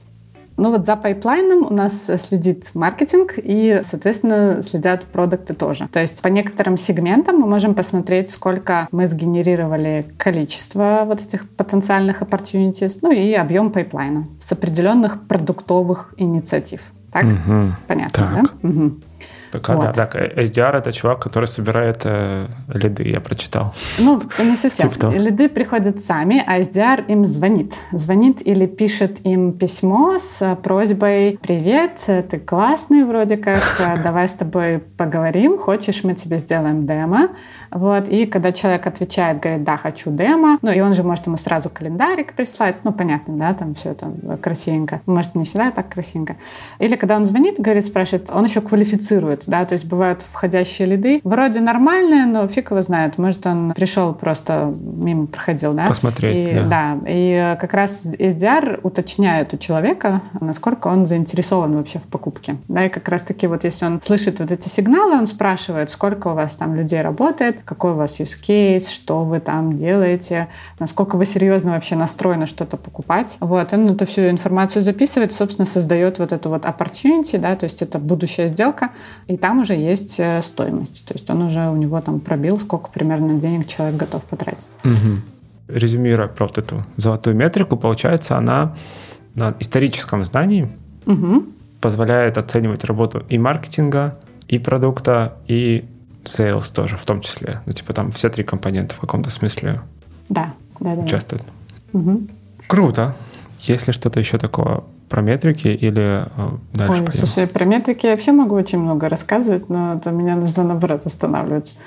Ну 0.58 0.70
вот 0.70 0.86
за 0.86 0.96
пайплайном 0.96 1.66
у 1.66 1.74
нас 1.74 2.08
следит 2.20 2.70
маркетинг 2.76 3.34
и, 3.38 3.82
соответственно, 3.84 4.62
следят 4.62 5.06
продукты 5.06 5.56
тоже. 5.56 5.88
То 5.88 6.00
есть 6.00 6.22
по 6.22 6.28
некоторым 6.28 6.78
сегментам 6.78 7.38
мы 7.38 7.48
можем 7.48 7.74
посмотреть, 7.74 8.30
сколько 8.30 8.88
мы 8.92 9.08
сгенерировали 9.08 10.06
количество 10.18 11.04
вот 11.08 11.22
этих 11.22 11.50
потенциальных 11.50 12.22
opportunities, 12.22 13.00
ну 13.02 13.12
и 13.12 13.34
объем 13.34 13.72
пайплайна 13.72 14.28
с 14.40 14.52
определенных 14.52 15.26
продуктовых 15.26 16.14
инициатив. 16.18 16.82
Так? 17.12 17.26
Угу. 17.26 17.76
Понятно, 17.88 18.10
так. 18.12 18.34
да? 18.62 18.70
Угу. 18.70 18.92
Так, 19.52 19.68
вот. 19.70 19.82
да, 19.82 19.92
так, 19.92 20.16
SDR 20.16 20.78
это 20.78 20.92
чувак, 20.94 21.20
который 21.20 21.46
собирает 21.46 22.02
э, 22.06 22.48
лиды, 22.70 23.10
я 23.10 23.20
прочитал. 23.20 23.74
Ну, 24.00 24.22
не 24.40 24.56
совсем. 24.56 24.90
типа 24.90 25.08
лиды 25.08 25.50
приходят 25.50 26.02
сами, 26.02 26.42
а 26.48 26.60
SDR 26.62 27.06
им 27.08 27.26
звонит. 27.26 27.74
Звонит 27.92 28.48
или 28.48 28.66
пишет 28.66 29.26
им 29.26 29.52
письмо 29.52 30.20
с 30.20 30.56
просьбой 30.64 31.38
«Привет, 31.42 32.00
ты 32.06 32.40
классный 32.40 33.04
вроде 33.04 33.36
как, 33.36 33.62
давай 34.04 34.30
с 34.30 34.34
тобой 34.34 34.80
поговорим, 34.80 35.58
хочешь, 35.58 36.04
мы 36.04 36.14
тебе 36.14 36.38
сделаем 36.38 36.86
демо». 36.88 37.30
Вот, 37.72 38.10
и 38.10 38.26
когда 38.26 38.52
человек 38.52 38.88
отвечает, 38.88 39.40
говорит 39.40 39.64
«Да, 39.64 39.78
хочу 39.78 40.12
демо», 40.12 40.58
ну, 40.62 40.72
и 40.72 40.80
он 40.80 40.94
же 40.94 41.04
может 41.04 41.28
ему 41.28 41.38
сразу 41.38 41.70
календарик 41.70 42.34
прислать, 42.34 42.80
ну, 42.84 42.92
понятно, 42.92 43.36
да, 43.38 43.54
там 43.54 43.76
все 43.76 43.92
это 43.92 44.12
красивенько. 44.42 45.02
Может, 45.06 45.36
не 45.36 45.46
всегда 45.46 45.72
так 45.72 45.90
красивенько. 45.90 46.36
Или 46.80 46.96
когда 46.96 47.16
он 47.16 47.26
звонит, 47.26 47.60
говорит, 47.60 47.86
спрашивает, 47.86 48.30
он 48.34 48.46
еще 48.46 48.62
квалифицирует 48.62 49.42
да, 49.48 49.66
то 49.66 49.74
есть 49.74 49.86
бывают 49.86 50.24
входящие 50.30 50.88
лиды. 50.88 51.22
Вроде 51.24 51.60
нормальные, 51.60 52.26
но 52.26 52.48
фиг 52.48 52.72
его 52.72 52.82
знает. 52.82 53.18
Может, 53.18 53.46
он 53.46 53.74
пришел 53.74 54.14
просто 54.14 54.74
мимо 54.82 55.28
проходил, 55.28 55.74
да? 55.74 55.86
Посмотреть, 55.86 56.50
и, 56.50 56.54
да. 56.54 56.64
да. 56.64 56.98
И 57.08 57.58
как 57.60 57.74
раз 57.74 58.06
SDR 58.06 58.80
уточняет 58.84 59.54
у 59.54 59.58
человека, 59.58 60.22
насколько 60.40 60.88
он 60.88 61.06
заинтересован 61.06 61.76
вообще 61.76 62.00
в 62.00 62.04
покупке. 62.04 62.58
Да, 62.68 62.86
и 62.86 62.90
как 62.90 63.08
раз 63.10 63.22
таки 63.24 63.48
вот 63.48 63.64
если 63.64 63.86
он 63.86 64.02
слышит 64.02 64.40
вот 64.40 64.52
эти 64.52 64.68
сигналы, 64.68 65.18
он 65.18 65.28
спрашивает, 65.28 65.90
сколько 65.90 66.30
у 66.30 66.34
вас 66.34 66.56
там 66.56 66.76
людей 66.76 67.02
работает, 67.02 67.61
какой 67.66 67.92
у 67.92 67.96
вас 67.96 68.20
use 68.20 68.38
case, 68.42 68.90
что 68.90 69.24
вы 69.24 69.40
там 69.40 69.78
делаете, 69.78 70.48
насколько 70.80 71.16
вы 71.16 71.26
серьезно 71.26 71.72
вообще 71.72 71.96
настроены 71.96 72.46
что-то 72.46 72.78
покупать. 72.78 73.38
Вот, 73.40 73.74
он 73.74 73.90
эту 73.90 74.06
всю 74.06 74.30
информацию 74.30 74.82
записывает, 74.82 75.32
собственно, 75.32 75.66
создает 75.66 76.20
вот 76.20 76.32
эту 76.32 76.50
вот 76.50 76.66
opportunity, 76.66 77.38
да, 77.38 77.56
то 77.56 77.66
есть 77.66 77.82
это 77.82 78.00
будущая 78.00 78.48
сделка, 78.48 78.90
и 79.28 79.38
там 79.38 79.60
уже 79.60 79.74
есть 79.74 80.20
э, 80.20 80.42
стоимость. 80.42 81.06
То 81.08 81.14
есть 81.14 81.30
он 81.30 81.44
уже 81.44 81.70
у 81.70 81.76
него 81.76 82.00
там 82.02 82.20
пробил, 82.20 82.60
сколько 82.60 82.90
примерно 82.90 83.40
денег 83.40 83.68
человек 83.68 83.98
готов 83.98 84.24
потратить. 84.24 84.70
Угу. 84.84 85.76
Резюмируя 85.76 86.28
про 86.28 86.48
вот 86.48 86.58
эту 86.58 86.84
золотую 86.98 87.36
метрику, 87.36 87.78
получается, 87.78 88.38
она 88.38 88.76
на 89.36 89.56
историческом 89.60 90.26
знании 90.26 90.70
угу. 91.06 91.46
позволяет 91.80 92.38
оценивать 92.38 92.84
работу 92.84 93.24
и 93.30 93.38
маркетинга, 93.38 94.20
и 94.48 94.60
продукта, 94.60 95.38
и 95.48 95.86
sales 96.24 96.74
тоже 96.74 96.98
в 96.98 97.06
том 97.06 97.22
числе. 97.22 97.62
Ну, 97.66 97.74
типа 97.74 97.94
там 97.94 98.12
все 98.12 98.30
три 98.30 98.44
компонента 98.44 98.96
в 98.96 99.00
каком-то 99.00 99.30
смысле 99.30 99.82
да, 100.30 100.54
да, 100.80 100.96
да, 100.96 101.02
участвуют. 101.02 101.44
Угу. 101.94 102.22
Круто. 102.68 103.16
Есть 103.60 103.88
ли 103.88 103.94
что-то 103.94 104.20
еще 104.20 104.38
такого 104.38 104.86
про 105.10 105.22
метрики 105.22 105.68
или 105.68 106.26
э, 106.26 106.50
дальше 106.74 106.94
Ой, 107.02 107.06
пойдем? 107.06 107.12
Слушай, 107.12 107.48
про 107.48 107.66
метрики 107.66 108.06
я 108.06 108.14
вообще 108.14 108.32
могу 108.32 108.56
очень 108.56 108.80
много 108.80 109.10
рассказывать, 109.10 109.70
но 109.70 109.96
это 109.96 110.12
меня 110.12 110.36
нужно, 110.36 110.64
наоборот, 110.64 111.06
останавливать. 111.06 111.78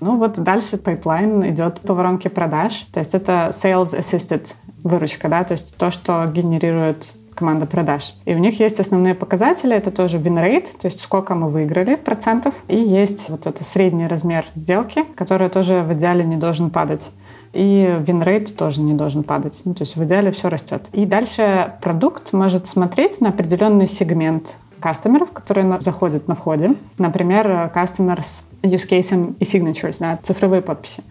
Ну 0.00 0.16
вот 0.16 0.42
дальше 0.42 0.78
пайплайн 0.78 1.48
идет 1.48 1.80
по 1.80 1.94
воронке 1.94 2.28
продаж. 2.28 2.86
То 2.92 2.98
есть 2.98 3.14
это 3.14 3.52
sales 3.52 3.96
assisted 3.96 4.48
выручка, 4.82 5.28
да, 5.28 5.44
то 5.44 5.52
есть 5.52 5.76
то, 5.76 5.92
что 5.92 6.26
генерирует 6.26 7.14
команда 7.42 7.66
продаж. 7.66 8.14
И 8.24 8.34
у 8.36 8.38
них 8.38 8.60
есть 8.60 8.78
основные 8.78 9.16
показатели, 9.16 9.74
это 9.74 9.90
тоже 9.90 10.18
win 10.18 10.40
rate, 10.40 10.68
то 10.80 10.86
есть 10.86 11.00
сколько 11.00 11.34
мы 11.34 11.48
выиграли 11.48 11.96
процентов, 11.96 12.54
и 12.68 12.76
есть 12.76 13.30
вот 13.30 13.48
это 13.48 13.64
средний 13.64 14.06
размер 14.06 14.44
сделки, 14.54 15.02
который 15.16 15.48
тоже 15.48 15.82
в 15.82 15.92
идеале 15.92 16.22
не 16.22 16.36
должен 16.36 16.70
падать 16.70 17.10
и 17.52 17.98
win 18.06 18.27
rate 18.27 18.56
тоже 18.56 18.80
не 18.80 18.94
должен 18.94 19.24
падать. 19.24 19.60
Ну, 19.66 19.74
то 19.74 19.82
есть 19.82 19.96
в 19.96 20.04
идеале 20.04 20.30
все 20.30 20.48
растет. 20.48 20.86
И 20.92 21.04
дальше 21.04 21.74
продукт 21.82 22.32
может 22.32 22.66
смотреть 22.66 23.20
на 23.20 23.28
определенный 23.28 23.86
сегмент 23.86 24.54
кастомеров, 24.80 25.32
которые 25.32 25.66
заходят 25.82 26.28
на 26.28 26.34
входе. 26.34 26.76
Например, 26.96 27.68
кастомер 27.74 28.24
с 28.24 28.44
use 28.62 28.88
case 28.88 29.34
e-signatures, 29.38 29.96
да, 29.98 30.18
цифровые 30.22 30.62
подписи. 30.62 31.02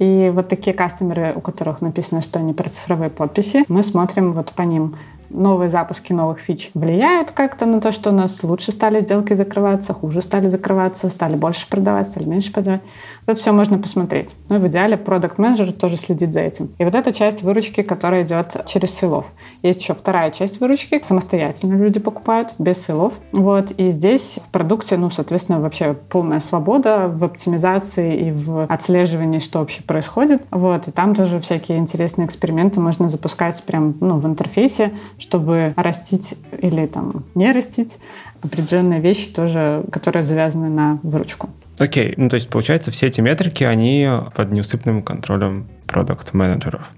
И 0.00 0.32
вот 0.34 0.48
такие 0.48 0.74
кастомеры, 0.74 1.32
у 1.34 1.40
которых 1.40 1.82
написано, 1.82 2.22
что 2.22 2.38
они 2.38 2.54
про 2.54 2.68
цифровые 2.70 3.10
подписи, 3.10 3.64
мы 3.68 3.82
смотрим 3.82 4.32
вот 4.32 4.52
по 4.52 4.62
ним, 4.62 4.96
новые 5.30 5.70
запуски 5.70 6.12
новых 6.12 6.38
фич 6.40 6.70
влияют 6.74 7.30
как-то 7.30 7.66
на 7.66 7.80
то, 7.80 7.92
что 7.92 8.10
у 8.10 8.12
нас 8.12 8.42
лучше 8.42 8.72
стали 8.72 9.00
сделки 9.00 9.34
закрываться, 9.34 9.94
хуже 9.94 10.22
стали 10.22 10.48
закрываться, 10.48 11.08
стали 11.08 11.36
больше 11.36 11.68
продавать, 11.68 12.08
стали 12.08 12.26
меньше 12.26 12.52
продавать. 12.52 12.82
Это 13.26 13.38
все 13.38 13.52
можно 13.52 13.78
посмотреть. 13.78 14.34
Ну 14.48 14.56
и 14.56 14.58
в 14.58 14.66
идеале 14.66 14.96
продукт 14.96 15.38
менеджер 15.38 15.72
тоже 15.72 15.96
следит 15.96 16.32
за 16.32 16.40
этим. 16.40 16.70
И 16.78 16.84
вот 16.84 16.94
эта 16.94 17.12
часть 17.12 17.42
выручки, 17.42 17.82
которая 17.82 18.24
идет 18.24 18.56
через 18.66 18.90
селов. 18.90 19.26
Есть 19.62 19.82
еще 19.82 19.94
вторая 19.94 20.30
часть 20.30 20.60
выручки, 20.60 21.00
самостоятельно 21.02 21.74
люди 21.74 22.00
покупают, 22.00 22.54
без 22.58 22.84
селов. 22.84 23.14
Вот, 23.32 23.70
и 23.72 23.90
здесь 23.90 24.40
в 24.42 24.50
продукте, 24.50 24.96
ну, 24.96 25.10
соответственно, 25.10 25.60
вообще 25.60 25.94
полная 25.94 26.40
свобода 26.40 27.08
в 27.08 27.22
оптимизации 27.24 28.28
и 28.28 28.32
в 28.32 28.64
отслеживании, 28.64 29.38
что 29.38 29.60
вообще 29.60 29.82
происходит. 29.82 30.42
Вот, 30.50 30.88
и 30.88 30.90
там 30.90 31.14
тоже 31.14 31.40
всякие 31.40 31.78
интересные 31.78 32.26
эксперименты 32.26 32.80
можно 32.80 33.08
запускать 33.08 33.62
прям, 33.62 33.96
ну, 34.00 34.18
в 34.18 34.26
интерфейсе, 34.26 34.92
чтобы 35.20 35.74
растить 35.76 36.34
или 36.60 36.86
там 36.86 37.24
не 37.34 37.52
растить 37.52 37.98
определенные 38.42 39.00
вещи 39.00 39.30
тоже, 39.30 39.84
которые 39.92 40.24
завязаны 40.24 40.68
на 40.68 40.98
выручку. 41.02 41.50
Окей, 41.78 42.14
ну 42.16 42.28
то 42.28 42.34
есть 42.34 42.48
получается 42.48 42.90
все 42.90 43.06
эти 43.06 43.20
метрики, 43.20 43.64
они 43.64 44.08
под 44.34 44.52
неусыпным 44.52 45.02
контролем 45.02 45.68
продукт-менеджеров. 45.86 46.90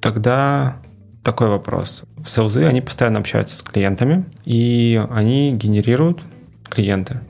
Тогда 0.00 0.78
такой 1.22 1.48
вопрос. 1.48 2.04
В 2.16 2.28
селзы 2.28 2.64
они 2.64 2.80
постоянно 2.80 3.18
общаются 3.18 3.56
с 3.56 3.62
клиентами, 3.62 4.24
и 4.44 5.04
они 5.10 5.52
генерируют 5.52 6.20
клиенты 6.68 7.20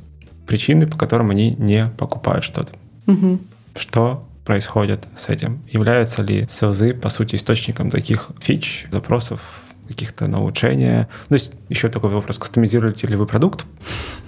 причины, 0.46 0.86
по 0.86 0.96
которым 0.96 1.30
они 1.30 1.50
не 1.58 1.90
покупают 1.98 2.44
что-то. 2.44 2.72
Угу. 3.06 3.38
Что 3.76 4.26
происходит 4.44 5.04
с 5.16 5.28
этим? 5.28 5.62
Являются 5.70 6.22
ли 6.22 6.46
селзы, 6.48 6.94
по 6.94 7.08
сути, 7.08 7.36
источником 7.36 7.90
таких 7.90 8.30
фич, 8.40 8.86
запросов 8.90 9.65
каких-то 9.86 10.26
на 10.26 10.40
улучшение. 10.40 11.08
Ну, 11.28 11.36
то 11.36 11.42
есть 11.42 11.52
еще 11.68 11.88
такой 11.88 12.10
вопрос, 12.10 12.38
кастомизируете 12.38 13.06
ли 13.06 13.16
вы 13.16 13.26
продукт? 13.26 13.64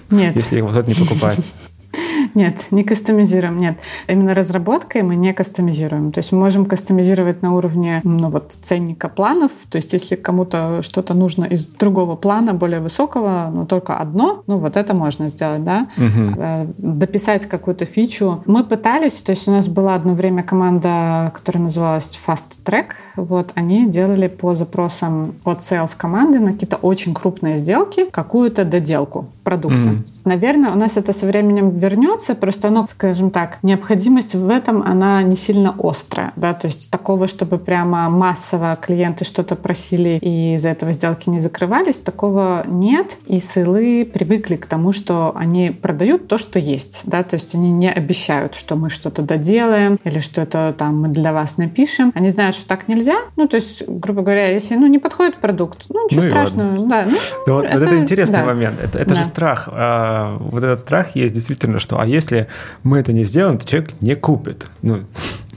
Нет. 0.09 0.35
Если 0.35 0.57
его 0.57 0.69
кто-то 0.69 0.89
не 0.89 0.95
покупает. 0.95 1.39
Нет, 2.33 2.65
не 2.71 2.83
кастомизируем, 2.83 3.59
нет. 3.59 3.77
Именно 4.07 4.33
разработкой 4.33 5.03
мы 5.03 5.15
не 5.15 5.33
кастомизируем. 5.33 6.11
То 6.11 6.19
есть 6.19 6.31
мы 6.31 6.39
можем 6.39 6.65
кастомизировать 6.65 7.41
на 7.41 7.55
уровне 7.55 8.01
ну, 8.03 8.29
вот, 8.29 8.53
ценника 8.61 9.09
планов. 9.09 9.51
То 9.69 9.77
есть 9.77 9.93
если 9.93 10.15
кому-то 10.15 10.81
что-то 10.81 11.13
нужно 11.13 11.45
из 11.45 11.65
другого 11.65 12.15
плана, 12.15 12.53
более 12.53 12.79
высокого, 12.79 13.49
но 13.53 13.65
только 13.65 13.97
одно, 13.97 14.43
ну 14.47 14.57
вот 14.57 14.77
это 14.77 14.93
можно 14.93 15.29
сделать, 15.29 15.63
да. 15.63 15.87
Угу. 15.97 16.73
Дописать 16.77 17.45
какую-то 17.45 17.85
фичу. 17.85 18.43
Мы 18.45 18.63
пытались, 18.63 19.21
то 19.21 19.31
есть 19.31 19.47
у 19.47 19.51
нас 19.51 19.67
была 19.67 19.95
одно 19.95 20.13
время 20.13 20.43
команда, 20.43 21.31
которая 21.33 21.63
называлась 21.63 22.19
Fast 22.27 22.59
Track. 22.63 22.87
Вот 23.15 23.51
они 23.55 23.87
делали 23.87 24.27
по 24.27 24.55
запросам 24.55 25.35
от 25.43 25.59
sales 25.59 25.91
команды 25.95 26.39
на 26.39 26.53
какие-то 26.53 26.77
очень 26.77 27.13
крупные 27.13 27.57
сделки 27.57 28.05
какую-то 28.11 28.65
доделку 28.65 29.27
продукте. 29.49 29.89
Mm-hmm. 29.89 30.19
Наверное, 30.25 30.71
у 30.71 30.75
нас 30.75 30.95
это 30.95 31.11
со 31.11 31.25
временем 31.25 31.69
вернется, 31.69 32.35
просто 32.35 32.67
оно, 32.67 32.85
скажем 32.91 33.31
так, 33.31 33.57
необходимость 33.63 34.35
в 34.35 34.47
этом, 34.47 34.83
она 34.83 35.23
не 35.23 35.35
сильно 35.35 35.73
острая, 35.79 36.33
да, 36.35 36.53
то 36.53 36.67
есть 36.67 36.91
такого, 36.91 37.27
чтобы 37.27 37.57
прямо 37.57 38.09
массово 38.09 38.77
клиенты 38.79 39.25
что-то 39.25 39.55
просили 39.55 40.19
и 40.21 40.53
из-за 40.53 40.69
этого 40.69 40.91
сделки 40.91 41.31
не 41.31 41.39
закрывались, 41.39 41.97
такого 41.97 42.63
нет, 42.67 43.17
и 43.25 43.39
сылы 43.39 44.05
привыкли 44.05 44.55
к 44.55 44.67
тому, 44.67 44.91
что 44.91 45.31
они 45.35 45.71
продают 45.71 46.27
то, 46.27 46.37
что 46.37 46.59
есть, 46.59 47.01
да, 47.05 47.23
то 47.23 47.35
есть 47.35 47.55
они 47.55 47.71
не 47.71 47.91
обещают, 47.91 48.53
что 48.53 48.75
мы 48.75 48.91
что-то 48.91 49.23
доделаем 49.23 49.97
или 50.03 50.19
что 50.19 50.41
это 50.41 50.75
там 50.77 51.01
мы 51.01 51.07
для 51.07 51.33
вас 51.33 51.57
напишем, 51.57 52.11
они 52.13 52.29
знают, 52.29 52.55
что 52.55 52.67
так 52.67 52.87
нельзя, 52.87 53.15
ну, 53.35 53.47
то 53.47 53.55
есть, 53.55 53.83
грубо 53.87 54.21
говоря, 54.21 54.49
если, 54.49 54.75
ну, 54.75 54.85
не 54.85 54.99
подходит 54.99 55.37
продукт, 55.37 55.85
ну, 55.89 56.05
ничего 56.05 56.21
ну, 56.21 56.29
страшного, 56.29 56.87
да, 56.87 57.05
ну, 57.07 57.17
вот, 57.55 57.65
это, 57.65 57.79
вот 57.79 57.87
это 57.87 57.97
интересный 57.97 58.41
да. 58.41 58.45
момент, 58.45 58.75
это, 58.83 58.99
это 58.99 59.09
да. 59.09 59.15
же 59.15 59.23
страх, 59.39 59.69
а, 59.71 60.37
вот 60.37 60.63
этот 60.63 60.81
страх 60.81 61.15
есть 61.15 61.33
действительно, 61.33 61.79
что 61.79 61.97
а 61.97 62.05
если 62.05 62.47
мы 62.83 62.99
это 62.99 63.13
не 63.13 63.23
сделаем, 63.23 63.57
то 63.57 63.65
человек 63.65 63.93
не 64.01 64.15
купит. 64.15 64.67
Ну, 64.81 65.05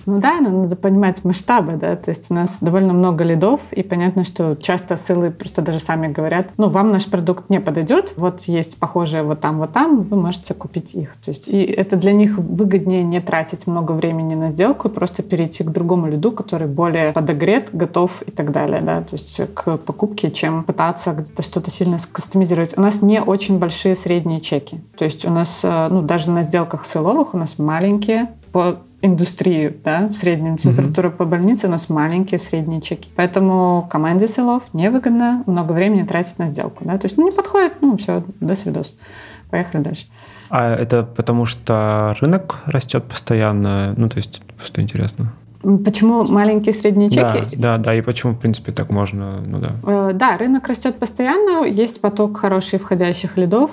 ну 0.07 0.20
да, 0.20 0.40
но 0.40 0.50
надо 0.50 0.76
понимать 0.76 1.24
масштабы, 1.24 1.74
да, 1.74 1.96
то 1.96 2.11
есть 2.11 2.30
у 2.30 2.34
нас 2.34 2.59
довольно 2.61 2.92
много 2.92 3.24
лидов, 3.24 3.61
и 3.72 3.82
понятно, 3.82 4.24
что 4.24 4.57
часто 4.57 4.96
ссылы 4.96 5.30
просто 5.30 5.62
даже 5.62 5.78
сами 5.78 6.12
говорят, 6.12 6.48
ну, 6.57 6.68
вам 6.68 6.90
наш 6.90 7.07
продукт 7.07 7.50
не 7.50 7.61
подойдет, 7.61 8.14
вот 8.16 8.42
есть 8.42 8.78
похожие 8.78 9.22
вот 9.22 9.40
там, 9.40 9.59
вот 9.59 9.72
там, 9.72 10.00
вы 10.00 10.16
можете 10.16 10.55
купить 10.55 10.94
их. 10.94 11.16
То 11.16 11.30
есть 11.30 11.48
и 11.48 11.62
это 11.62 11.96
для 11.96 12.12
них 12.12 12.38
выгоднее 12.38 13.03
не 13.03 13.20
тратить 13.20 13.66
много 13.66 13.92
времени 13.92 14.34
на 14.34 14.50
сделку, 14.50 14.88
просто 14.88 15.22
перейти 15.22 15.64
к 15.64 15.70
другому 15.70 16.09
лиду, 16.09 16.32
который 16.32 16.66
более 16.66 17.12
подогрет, 17.12 17.70
готов 17.72 18.22
и 18.22 18.30
так 18.30 18.53
далее, 18.53 18.80
да, 18.80 19.03
то 19.03 19.14
есть 19.14 19.40
к 19.55 19.76
покупке, 19.78 20.30
чем 20.30 20.64
пытаться 20.64 21.12
где-то 21.12 21.42
что-то 21.42 21.70
сильно 21.70 21.98
скастомизировать. 21.98 22.76
У 22.76 22.80
нас 22.80 23.03
не 23.03 23.20
очень 23.20 23.59
большие 23.59 23.96
средние 23.96 24.40
чеки. 24.40 24.80
То 24.96 25.05
есть 25.05 25.24
у 25.24 25.30
нас, 25.30 25.61
э, 25.62 25.88
ну, 25.90 26.03
даже 26.03 26.30
на 26.30 26.42
сделках 26.42 26.84
сыловых 26.84 27.34
у 27.34 27.38
нас 27.38 27.59
маленькие 27.59 28.28
по 28.53 28.78
индустрии, 29.03 29.76
да, 29.84 30.07
в 30.07 30.12
среднем 30.12 30.57
температура 30.57 31.09
mm-hmm. 31.09 31.16
по 31.16 31.24
больнице 31.24 31.66
у 31.66 31.70
нас 31.70 31.88
маленькие 31.88 32.38
средние 32.38 32.80
чеки. 32.80 33.11
Поэтому 33.16 33.88
команде 33.90 34.28
селов 34.28 34.62
невыгодно 34.72 35.42
много 35.46 35.72
времени 35.72 36.05
тратить 36.05 36.38
на 36.38 36.46
сделку. 36.46 36.84
Да? 36.84 36.96
То 36.98 37.07
есть 37.07 37.18
ну, 37.18 37.24
не 37.24 37.32
подходит, 37.32 37.74
ну 37.80 37.96
все, 37.96 38.24
до 38.40 38.55
свидос. 38.55 38.96
Поехали 39.50 39.82
дальше. 39.82 40.07
А 40.48 40.74
это 40.74 41.03
потому 41.03 41.46
что 41.46 42.14
рынок 42.20 42.61
растет 42.66 43.05
постоянно? 43.05 43.94
Ну, 43.96 44.09
то 44.09 44.18
есть, 44.18 44.42
что 44.62 44.80
интересно? 44.80 45.32
Почему 45.62 46.24
маленькие 46.24 46.74
средние 46.74 47.09
чеки? 47.09 47.57
Да, 47.57 47.76
да, 47.76 47.78
да, 47.78 47.94
и 47.94 48.00
почему, 48.00 48.32
в 48.32 48.38
принципе, 48.38 48.72
так 48.72 48.90
можно, 48.90 49.40
ну 49.46 49.59
да. 49.59 49.72
Э, 49.84 50.11
да, 50.12 50.36
рынок 50.36 50.66
растет 50.68 50.98
постоянно, 50.98 51.64
есть 51.64 52.00
поток 52.00 52.38
хороших 52.38 52.82
входящих 52.82 53.36
лидов, 53.36 53.70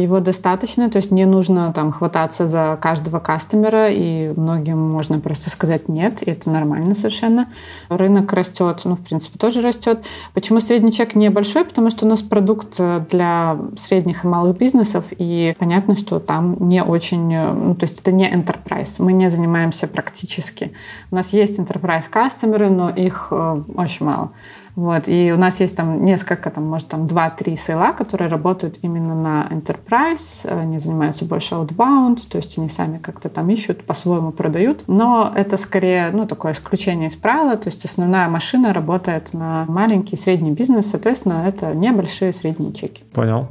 его 0.00 0.20
достаточно, 0.20 0.90
то 0.90 0.96
есть 0.96 1.10
не 1.10 1.24
нужно 1.24 1.72
там 1.72 1.92
хвататься 1.92 2.48
за 2.48 2.78
каждого 2.80 3.20
кастомера, 3.20 3.88
и 3.90 4.32
многим 4.36 4.78
можно 4.78 5.20
просто 5.20 5.50
сказать 5.50 5.88
нет, 5.88 6.22
и 6.22 6.30
это 6.30 6.50
нормально 6.50 6.94
совершенно. 6.94 7.48
Рынок 7.88 8.32
растет, 8.32 8.80
ну, 8.84 8.96
в 8.96 9.00
принципе, 9.00 9.38
тоже 9.38 9.60
растет. 9.60 10.00
Почему 10.32 10.60
средний 10.60 10.92
чек 10.92 11.14
небольшой? 11.14 11.64
Потому 11.64 11.90
что 11.90 12.06
у 12.06 12.08
нас 12.08 12.22
продукт 12.22 12.80
для 13.10 13.56
средних 13.76 14.24
и 14.24 14.28
малых 14.28 14.56
бизнесов, 14.56 15.04
и 15.10 15.54
понятно, 15.58 15.96
что 15.96 16.18
там 16.18 16.56
не 16.60 16.82
очень, 16.82 17.28
ну, 17.28 17.74
то 17.74 17.84
есть 17.84 18.00
это 18.00 18.10
не 18.10 18.28
enterprise, 18.28 18.96
мы 18.98 19.12
не 19.12 19.30
занимаемся 19.30 19.86
практически. 19.86 20.72
У 21.10 21.14
нас 21.14 21.32
есть 21.32 21.58
enterprise 21.58 22.04
кастомеры, 22.10 22.68
но 22.68 22.90
их 22.90 23.28
э, 23.30 23.62
очень 23.76 24.06
мало. 24.06 24.32
Вот. 24.76 25.08
И 25.08 25.32
у 25.32 25.36
нас 25.36 25.60
есть 25.60 25.76
там 25.76 26.04
несколько, 26.04 26.50
там, 26.50 26.64
может, 26.64 26.88
там 26.88 27.06
2-3 27.06 27.56
сейла, 27.56 27.92
которые 27.92 28.28
работают 28.28 28.78
именно 28.82 29.14
на 29.14 29.48
enterprise, 29.50 30.46
они 30.48 30.78
занимаются 30.78 31.24
больше 31.24 31.54
outbound, 31.54 32.28
то 32.28 32.38
есть 32.38 32.58
они 32.58 32.68
сами 32.68 32.98
как-то 32.98 33.28
там 33.28 33.48
ищут, 33.50 33.84
по-своему 33.84 34.32
продают. 34.32 34.84
Но 34.88 35.32
это 35.34 35.56
скорее, 35.58 36.10
ну, 36.12 36.26
такое 36.26 36.52
исключение 36.52 37.08
из 37.08 37.14
правила, 37.14 37.56
то 37.56 37.68
есть 37.68 37.84
основная 37.84 38.28
машина 38.28 38.72
работает 38.74 39.32
на 39.32 39.64
маленький 39.68 40.16
и 40.16 40.18
средний 40.18 40.52
бизнес, 40.52 40.90
соответственно, 40.90 41.44
это 41.46 41.74
небольшие 41.74 42.32
средние 42.32 42.72
чеки. 42.72 43.04
Понял. 43.12 43.48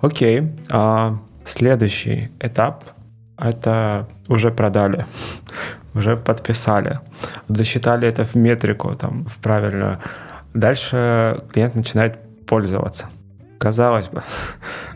Окей. 0.00 0.52
А 0.70 1.16
следующий 1.46 2.30
этап— 2.40 2.84
это 3.38 4.06
уже 4.28 4.50
продали 4.50 5.06
уже 5.94 6.16
подписали, 6.16 6.98
засчитали 7.48 8.08
это 8.08 8.24
в 8.24 8.34
метрику, 8.34 8.94
там, 8.94 9.24
в 9.24 9.38
правильную. 9.38 9.98
Дальше 10.54 11.38
клиент 11.52 11.74
начинает 11.74 12.18
пользоваться. 12.46 13.08
Казалось 13.58 14.08
бы. 14.08 14.22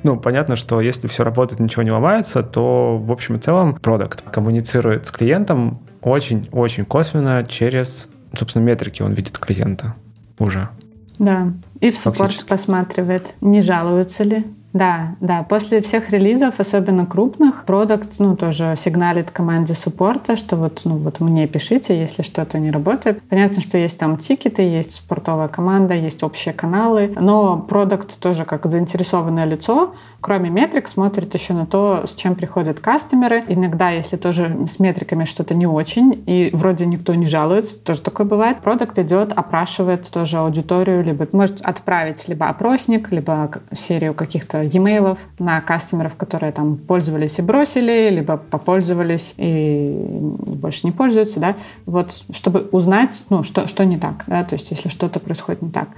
Ну, 0.03 0.17
понятно, 0.21 0.55
что 0.55 0.81
если 0.81 1.09
все 1.09 1.25
работает, 1.25 1.59
ничего 1.59 1.83
не 1.83 1.91
ломается, 1.91 2.45
то, 2.45 2.97
в 2.97 3.11
общем 3.11 3.35
и 3.35 3.39
целом, 3.41 3.75
продукт 3.75 4.23
коммуницирует 4.31 5.07
с 5.07 5.11
клиентом 5.11 5.81
очень-очень 6.01 6.85
косвенно 6.85 7.45
через, 7.45 8.09
собственно, 8.39 8.63
метрики 8.63 9.03
он 9.03 9.15
видит 9.15 9.37
клиента 9.39 9.97
уже. 10.39 10.69
Да, 11.19 11.53
и 11.81 11.91
в 11.91 11.99
суппорт 11.99 12.45
посматривает, 12.47 13.35
не 13.41 13.63
жалуются 13.63 14.23
ли, 14.23 14.47
да, 14.73 15.17
да. 15.21 15.43
После 15.43 15.81
всех 15.81 16.11
релизов, 16.11 16.61
особенно 16.61 17.07
крупных, 17.07 17.65
продукт, 17.65 18.17
ну, 18.19 18.37
тоже 18.37 18.75
сигналит 18.77 19.31
команде 19.31 19.75
суппорта, 19.75 20.37
что 20.37 20.57
вот, 20.57 20.83
ну, 20.85 20.97
вот 20.97 21.21
мне 21.21 21.47
пишите, 21.47 21.99
если 21.99 22.23
что-то 22.23 22.59
не 22.59 22.71
работает. 22.71 23.23
Понятно, 23.23 23.63
что 23.63 23.79
есть 23.79 23.99
там 23.99 24.19
тикеты, 24.19 24.63
есть 24.63 24.93
спортовая 24.93 25.49
команда, 25.49 25.95
есть 25.95 26.23
общие 26.23 26.53
каналы, 26.53 27.13
но 27.19 27.59
продукт 27.59 28.21
тоже 28.21 28.45
как 28.45 28.67
заинтересованное 28.67 29.47
лицо, 29.47 29.95
кроме 30.21 30.51
метрик, 30.51 30.89
смотрит 30.89 31.33
еще 31.33 31.55
на 31.55 31.65
то, 31.65 32.05
с 32.07 32.15
чем 32.15 32.35
приходят 32.35 32.81
кастомеры. 32.81 33.45
Иногда, 33.49 33.91
если 33.91 34.17
тоже 34.17 34.67
с 34.67 34.79
метриками 34.79 35.25
что-то 35.25 35.55
не 35.55 35.67
очень, 35.67 36.23
и 36.27 36.51
вроде 36.53 36.85
никто 36.85 37.15
не 37.15 37.27
жалуется, 37.27 37.79
тоже 37.79 38.03
такое 38.03 38.27
бывает, 38.27 38.59
продукт 38.59 38.99
идет, 38.99 39.33
опрашивает 39.33 40.11
тоже 40.11 40.37
аудиторию, 40.37 41.03
либо 41.03 41.27
может 41.33 41.63
отправить 41.63 42.29
либо 42.29 42.49
опросник, 42.49 43.11
либо 43.11 43.51
серию 43.73 44.13
каких-то 44.13 44.66
e-mail 44.69 45.19
на 45.39 45.61
кастомеров, 45.61 46.17
которые 46.17 46.53
там 46.53 46.77
пользовались 46.77 47.39
и 47.39 47.43
бросили, 47.43 48.11
либо 48.11 48.37
попользовались 48.37 49.35
и 49.37 49.95
больше 50.01 50.87
не 50.87 50.93
пользуются, 50.93 51.41
да, 51.41 51.57
вот, 51.87 52.13
чтобы 52.33 52.69
узнать, 52.73 53.23
ну, 53.31 53.43
что, 53.43 53.69
что 53.69 53.85
не 53.85 53.99
так, 53.99 54.25
да, 54.27 54.45
то 54.45 54.55
есть 54.55 54.71
если 54.71 54.89
что-то 54.89 55.21
происходит 55.21 55.63
не 55.63 55.71
так. 55.71 55.89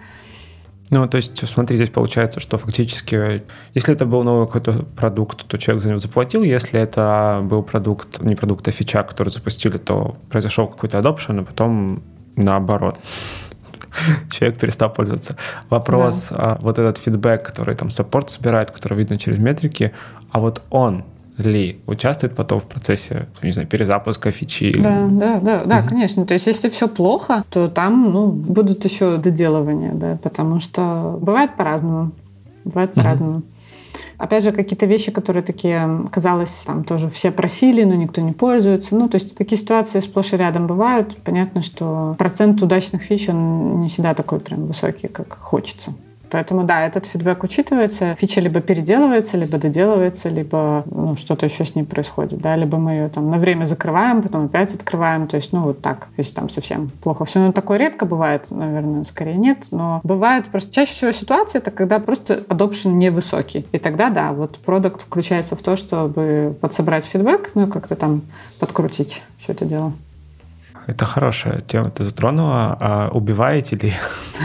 Ну, 0.90 1.06
то 1.06 1.16
есть, 1.16 1.46
смотри, 1.46 1.76
здесь 1.76 1.90
получается, 1.90 2.40
что 2.40 2.56
фактически, 2.56 3.42
если 3.74 3.94
это 3.94 4.06
был 4.06 4.22
новый 4.22 4.46
какой-то 4.46 4.84
продукт, 4.96 5.46
то 5.46 5.58
человек 5.58 5.82
за 5.82 5.90
него 5.90 6.00
заплатил. 6.00 6.42
Если 6.42 6.80
это 6.80 7.40
был 7.42 7.62
продукт, 7.62 8.22
не 8.22 8.34
продукт, 8.34 8.66
а 8.68 8.70
фича, 8.70 9.02
который 9.02 9.28
запустили, 9.28 9.76
то 9.76 10.16
произошел 10.30 10.66
какой-то 10.66 10.98
adoption, 10.98 11.40
а 11.40 11.44
потом 11.44 12.02
наоборот. 12.36 12.98
человек 14.30 14.58
перестал 14.58 14.92
пользоваться. 14.92 15.36
Вопрос, 15.70 16.28
да. 16.30 16.36
а, 16.38 16.58
вот 16.60 16.78
этот 16.78 16.98
фидбэк, 16.98 17.42
который 17.42 17.74
там 17.74 17.90
саппорт 17.90 18.30
собирает, 18.30 18.70
который 18.70 18.98
видно 18.98 19.16
через 19.16 19.38
метрики, 19.38 19.92
а 20.30 20.40
вот 20.40 20.62
он 20.70 21.04
ли 21.38 21.80
участвует 21.86 22.34
потом 22.34 22.60
в 22.60 22.64
процессе, 22.64 23.28
не 23.42 23.52
знаю, 23.52 23.68
перезапуска 23.68 24.30
фичи? 24.30 24.76
Да, 24.78 25.06
да, 25.08 25.40
да, 25.40 25.64
да, 25.64 25.78
угу. 25.78 25.88
конечно. 25.88 26.26
То 26.26 26.34
есть, 26.34 26.46
если 26.46 26.68
все 26.68 26.88
плохо, 26.88 27.44
то 27.50 27.68
там, 27.68 28.12
ну, 28.12 28.28
будут 28.28 28.84
еще 28.84 29.18
доделывания, 29.18 29.92
да, 29.94 30.18
потому 30.22 30.60
что 30.60 31.18
бывает 31.20 31.54
по-разному. 31.56 32.10
Бывает 32.64 32.90
угу. 32.90 33.00
по-разному. 33.00 33.42
Опять 34.18 34.42
же, 34.42 34.52
какие-то 34.52 34.86
вещи, 34.86 35.12
которые 35.12 35.44
такие, 35.44 36.06
казалось, 36.10 36.64
там 36.66 36.82
тоже 36.82 37.08
все 37.08 37.30
просили, 37.30 37.84
но 37.84 37.94
никто 37.94 38.20
не 38.20 38.32
пользуется. 38.32 38.96
Ну, 38.96 39.08
то 39.08 39.14
есть 39.14 39.36
такие 39.36 39.56
ситуации 39.56 40.00
сплошь 40.00 40.32
и 40.32 40.36
рядом 40.36 40.66
бывают. 40.66 41.16
Понятно, 41.24 41.62
что 41.62 42.16
процент 42.18 42.60
удачных 42.60 43.02
фич, 43.02 43.28
он 43.28 43.80
не 43.80 43.88
всегда 43.88 44.14
такой 44.14 44.40
прям 44.40 44.66
высокий, 44.66 45.06
как 45.06 45.38
хочется. 45.38 45.92
Поэтому, 46.30 46.64
да, 46.64 46.86
этот 46.86 47.06
фидбэк 47.06 47.42
учитывается. 47.44 48.16
Фича 48.18 48.40
либо 48.40 48.60
переделывается, 48.60 49.36
либо 49.36 49.58
доделывается, 49.58 50.28
либо 50.28 50.84
ну, 50.90 51.16
что-то 51.16 51.46
еще 51.46 51.64
с 51.64 51.74
ней 51.74 51.84
происходит, 51.84 52.40
да, 52.40 52.56
либо 52.56 52.78
мы 52.78 52.92
ее 52.92 53.08
там 53.08 53.30
на 53.30 53.38
время 53.38 53.64
закрываем, 53.64 54.22
потом 54.22 54.46
опять 54.46 54.74
открываем, 54.74 55.26
то 55.26 55.36
есть, 55.36 55.52
ну, 55.52 55.62
вот 55.62 55.80
так, 55.80 56.08
если 56.16 56.34
там 56.34 56.48
совсем 56.48 56.90
плохо 57.02 57.24
все. 57.24 57.40
Ну, 57.40 57.52
такое 57.52 57.78
редко 57.78 58.06
бывает, 58.06 58.50
наверное, 58.50 59.04
скорее 59.04 59.36
нет, 59.36 59.68
но 59.70 60.00
бывает 60.04 60.46
просто 60.46 60.72
чаще 60.72 60.92
всего 60.92 61.12
ситуация, 61.12 61.60
это 61.60 61.70
когда 61.70 61.98
просто 61.98 62.44
adoption 62.48 62.92
невысокий. 62.92 63.66
И 63.72 63.78
тогда, 63.78 64.10
да, 64.10 64.32
вот 64.32 64.58
продукт 64.58 65.02
включается 65.02 65.56
в 65.56 65.62
то, 65.62 65.76
чтобы 65.76 66.56
подсобрать 66.60 67.04
фидбэк, 67.04 67.52
ну, 67.54 67.66
и 67.66 67.70
как-то 67.70 67.96
там 67.96 68.22
подкрутить 68.60 69.22
все 69.38 69.52
это 69.52 69.64
дело. 69.64 69.92
Это 70.88 71.04
хорошая 71.04 71.60
тема 71.60 71.90
ты 71.90 72.02
затронула. 72.02 72.76
А 72.80 73.10
убиваете 73.12 73.76
ли 73.76 73.92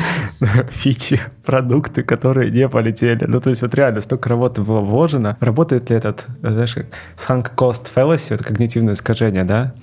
фичи, 0.70 1.18
продукты, 1.46 2.04
которые 2.04 2.52
не 2.52 2.68
полетели? 2.68 3.24
Ну, 3.26 3.40
то 3.40 3.50
есть 3.50 3.62
вот 3.62 3.74
реально 3.74 4.02
столько 4.02 4.28
работы 4.28 4.62
было 4.62 4.82
вложено. 4.82 5.38
Работает 5.40 5.90
ли 5.90 5.96
этот, 5.96 6.28
знаешь, 6.42 6.76
как 6.76 6.88
sunk 7.16 7.56
cost 7.56 7.88
fallacy, 7.96 8.36
это 8.36 8.44
когнитивное 8.44 8.94
искажение, 8.94 9.46
да? 9.46 9.74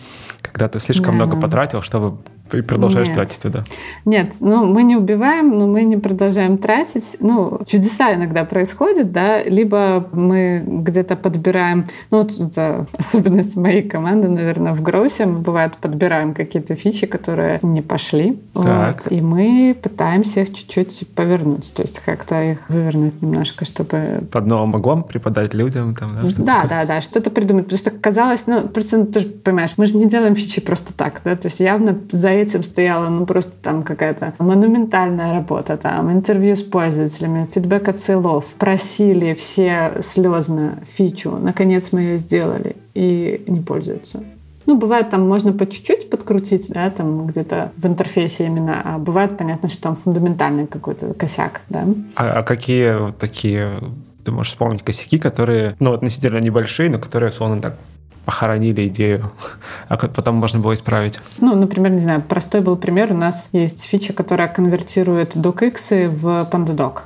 Когда 0.43 0.69
ты 0.69 0.81
слишком 0.81 1.19
да. 1.19 1.25
много 1.25 1.41
потратил, 1.41 1.81
чтобы 1.81 2.19
и 2.55 2.63
продолжаешь 2.63 3.09
Нет. 3.09 3.17
тратить 3.17 3.39
туда. 3.39 3.65
Нет, 4.05 4.37
ну 4.41 4.67
мы 4.67 4.83
не 4.83 4.97
убиваем, 4.97 5.59
но 5.59 5.67
мы 5.67 5.83
не 5.83 5.97
продолжаем 5.97 6.59
тратить. 6.59 7.17
Ну, 7.21 7.61
чудеса 7.67 8.15
иногда 8.15 8.45
происходят, 8.45 9.13
да, 9.13 9.43
либо 9.43 10.09
мы 10.13 10.63
где-то 10.67 11.17
подбираем, 11.17 11.87
ну, 12.11 12.23
вот 12.23 12.33
это 12.39 12.87
особенность 12.97 13.57
моей 13.57 13.83
команды, 13.83 14.29
наверное, 14.29 14.73
в 14.73 14.83
Гроусе, 14.83 15.27
мы 15.27 15.39
бывает 15.39 15.77
подбираем 15.77 16.35
какие-то 16.35 16.77
фичи, 16.77 17.07
которые 17.07 17.59
не 17.63 17.83
пошли, 17.83 18.39
так. 18.55 19.03
вот, 19.05 19.13
и 19.13 19.21
мы 19.21 19.77
пытаемся 19.81 20.43
их 20.43 20.53
чуть-чуть 20.53 21.07
повернуть, 21.15 21.73
то 21.75 21.83
есть 21.83 22.01
как-то 22.01 22.43
их 22.43 22.59
вывернуть 22.69 23.21
немножко, 23.23 23.65
чтобы... 23.65 24.23
Под 24.31 24.47
новым 24.47 24.75
углом 24.75 25.05
преподать 25.05 25.55
людям 25.55 25.95
там, 25.95 26.09
да? 26.11 26.31
Да, 26.39 26.67
да, 26.69 26.85
да, 26.85 27.01
что-то 27.01 27.31
придумать. 27.31 27.69
Просто 27.69 27.91
казалось, 27.91 28.47
ну, 28.47 28.69
просто 28.69 28.99
ну, 28.99 29.07
ты 29.07 29.21
же 29.21 29.27
понимаешь, 29.27 29.73
мы 29.77 29.87
же 29.87 29.97
не 29.97 30.07
делаем 30.07 30.35
фичи 30.35 30.61
просто 30.61 30.93
так, 30.95 31.21
да, 31.25 31.37
то 31.37 31.49
есть 31.49 31.61
явно 31.61 31.99
за 32.11 32.29
этим 32.41 32.63
стояла, 32.63 33.09
ну, 33.09 33.27
просто 33.27 33.53
там 33.63 33.83
какая-то 33.83 34.35
монументальная 34.39 35.33
работа, 35.33 35.77
там, 35.77 36.13
интервью 36.13 36.57
с 36.57 36.63
пользователями, 36.63 37.49
фидбэк 37.55 37.89
от 37.89 37.99
сейлов, 37.99 38.47
просили 38.59 39.35
все 39.35 39.93
слезно 40.01 40.79
фичу, 40.97 41.39
наконец 41.41 41.93
мы 41.93 42.01
ее 42.01 42.19
сделали, 42.19 42.77
и 42.95 43.43
не 43.47 43.61
пользуются. 43.61 44.23
Ну, 44.67 44.77
бывает, 44.77 45.11
там 45.11 45.27
можно 45.27 45.53
по 45.53 45.67
чуть-чуть 45.67 46.11
подкрутить, 46.11 46.69
да, 46.69 46.91
там 46.91 47.27
где-то 47.27 47.73
в 47.77 47.87
интерфейсе 47.87 48.47
именно, 48.47 48.81
а 48.85 48.99
бывает, 48.99 49.37
понятно, 49.37 49.69
что 49.69 49.83
там 49.83 49.97
фундаментальный 49.97 50.67
какой-то 50.67 51.15
косяк, 51.15 51.63
да. 51.69 51.85
А, 52.15 52.39
а 52.39 52.43
какие 52.43 52.99
вот 52.99 53.19
такие 53.19 53.81
ты 54.25 54.33
можешь 54.33 54.53
вспомнить 54.53 54.83
косяки, 54.83 55.19
которые, 55.19 55.77
ну, 55.81 55.93
относительно 55.93 56.39
небольшие, 56.39 56.91
но 56.91 56.99
которые, 56.99 57.31
условно, 57.31 57.61
так 57.61 57.77
похоронили 58.31 58.87
идею, 58.87 59.33
а 59.89 59.97
потом 59.97 60.37
можно 60.37 60.61
было 60.61 60.73
исправить? 60.75 61.19
Ну, 61.41 61.57
например, 61.57 61.91
не 61.91 61.99
знаю, 61.99 62.23
простой 62.23 62.61
был 62.61 62.77
пример. 62.77 63.13
У 63.13 63.17
нас 63.17 63.49
есть 63.51 63.85
фича, 63.85 64.13
которая 64.13 64.47
конвертирует 64.47 65.35
docx 65.35 66.09
в 66.09 66.49
PandaDoc 66.49 67.01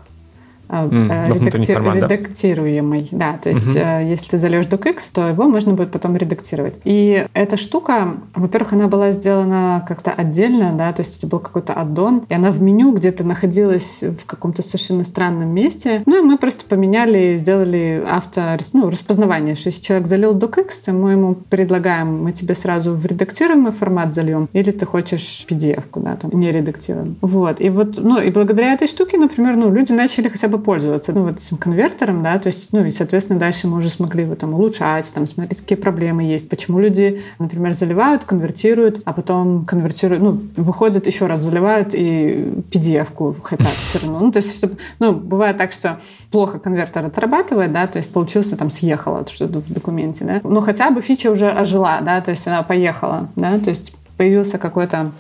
mm, 0.69 1.35
редакти... 1.35 1.73
формат, 1.73 1.97
редактируемый. 1.97 3.09
Да, 3.11 3.39
то 3.43 3.51
есть 3.51 3.77
uh-huh. 3.77 4.09
если 4.09 4.31
ты 4.31 4.39
зальешь 4.39 4.67
docx, 4.67 4.97
то 5.13 5.29
его 5.29 5.45
можно 5.45 5.73
будет 5.75 5.91
потом 5.91 6.17
редактировать. 6.17 6.75
И 6.85 7.27
эта 7.35 7.57
штука, 7.57 8.15
во-первых, 8.35 8.73
она 8.73 8.89
была 8.89 9.11
сделана 9.13 9.85
как-то 9.87 10.11
отдельно, 10.11 10.73
да, 10.73 10.93
то 10.93 11.03
есть 11.03 11.19
это 11.19 11.27
был 11.27 11.39
какой-то 11.39 11.73
аддон, 11.73 12.25
и 12.29 12.35
она 12.35 12.51
в 12.51 12.63
меню 12.63 12.93
где-то 12.93 13.25
находилась 13.25 14.03
в 14.03 14.27
каком-то 14.27 14.63
совершенно 14.63 15.05
странном 15.05 15.49
месте. 15.49 16.03
Ну 16.07 16.19
и 16.19 16.23
мы 16.23 16.39
просто 16.39 16.65
поменяли, 16.65 17.37
сделали 17.37 18.03
авто, 18.09 18.57
ну, 18.73 18.91
распознавание, 18.91 19.55
что 19.55 19.69
если 19.69 19.83
человек 19.83 20.09
залил 20.09 20.37
docx, 20.37 20.69
то 20.85 20.93
мы 20.93 21.13
ему 21.13 21.35
предлагаем, 21.35 22.23
мы 22.23 22.33
тебе 22.33 22.55
сразу 22.55 22.95
в 22.95 23.07
редактируемый 23.07 23.73
формат 23.73 24.15
зальем, 24.15 24.49
или 24.53 24.71
ты 24.71 24.87
хочешь 24.87 25.47
PDF-ку, 25.49 26.01
да, 26.01 26.17
там, 26.17 26.31
не 26.33 26.51
редактируем. 26.53 27.17
Вот. 27.21 27.61
И 27.61 27.71
вот, 27.71 27.99
ну, 27.99 28.21
и 28.21 28.31
благодаря 28.31 28.73
этой 28.73 28.89
штуке, 28.89 29.19
например, 29.19 29.57
ну, 29.57 29.73
люди 29.73 29.93
начали 29.93 30.29
хотя 30.29 30.49
бы 30.49 30.54
пользоваться 30.59 31.13
ну, 31.13 31.25
вот 31.25 31.39
этим 31.39 31.57
конвертером, 31.57 32.23
да, 32.23 32.39
то 32.39 32.49
есть, 32.49 32.73
ну, 32.73 32.85
и, 32.85 32.93
соответственно, 32.93 33.39
дальше 33.39 33.67
мы 33.69 33.79
уже 33.79 33.91
смогли 33.91 34.23
его 34.25 34.35
там 34.35 34.55
улучшать, 34.55 35.13
там, 35.13 35.27
смотреть, 35.27 35.61
какие 35.61 35.79
проблемы 35.79 36.23
есть, 36.25 36.49
почему 36.49 36.81
люди, 36.81 37.23
например, 37.39 37.73
заливают, 37.73 38.25
конвертируют, 38.25 39.03
а 39.05 39.13
потом 39.13 39.65
конвертируют, 39.65 40.23
ну, 40.23 40.41
выходят, 40.57 41.07
еще 41.07 41.27
раз 41.27 41.41
заливают 41.41 41.95
и 41.95 42.53
PDF-ку 42.71 43.37
хотят 43.43 43.69
все 43.69 44.01
равно. 44.01 44.21
Ну, 44.21 44.33
то 44.33 44.39
есть, 44.39 44.57
чтобы, 44.57 44.77
ну, 44.99 45.13
бывает 45.13 45.57
так, 45.57 45.73
что 45.73 45.99
плохо 46.31 46.59
конвертер 46.59 47.05
отрабатывает, 47.05 47.73
да, 47.73 47.87
то 47.87 47.99
есть 47.99 48.13
получился 48.13 48.57
там 48.57 48.71
съехало 48.71 49.27
что-то 49.29 49.61
в 49.61 49.73
документе, 49.73 50.25
да, 50.25 50.41
но 50.45 50.61
хотя 50.61 50.91
бы 50.91 51.03
фича 51.03 51.31
уже 51.31 51.49
ожила, 51.49 52.01
да, 52.03 52.21
то 52.21 52.31
есть 52.31 52.47
она 52.47 52.63
поехала, 52.63 53.29
да, 53.37 53.59
то 53.59 53.71
есть 53.71 53.95
появился 54.17 54.59
какой-то 54.59 55.13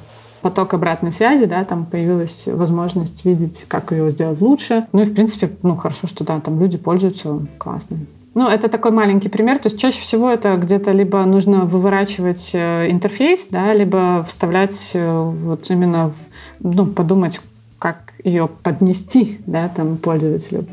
поток 0.45 0.75
обратной 0.75 1.11
связи, 1.11 1.47
да, 1.47 1.65
там 1.65 1.87
появилась 1.87 2.45
возможность 2.47 3.25
видеть, 3.25 3.65
как 3.67 3.93
ее 3.93 4.11
сделать 4.11 4.43
лучше. 4.43 4.87
Ну 4.93 5.01
и, 5.01 5.07
в 5.07 5.15
принципе, 5.15 5.49
ну, 5.63 5.75
хорошо, 5.75 6.07
что 6.07 6.23
да, 6.23 6.39
там 6.39 6.61
люди 6.61 6.77
пользуются, 6.77 7.41
классно. 7.57 7.97
Ну, 8.35 8.47
это 8.47 8.69
такой 8.69 8.91
маленький 8.91 9.31
пример. 9.31 9.59
То 9.59 9.69
есть 9.69 9.81
чаще 9.81 10.03
всего 10.03 10.29
это 10.29 10.57
где-то 10.57 10.93
либо 10.93 11.25
нужно 11.25 11.65
выворачивать 11.65 12.51
э, 12.53 12.91
интерфейс, 12.91 13.49
да, 13.51 13.73
либо 13.73 14.23
вставлять 14.29 14.91
э, 14.93 15.33
вот 15.45 15.71
именно, 15.71 16.11
в, 16.11 16.15
ну, 16.61 16.85
подумать, 16.85 17.41
как 17.79 18.13
ее 18.23 18.47
поднести, 18.63 19.41
да, 19.47 19.71
там, 19.75 19.97
пользователю 19.97 20.67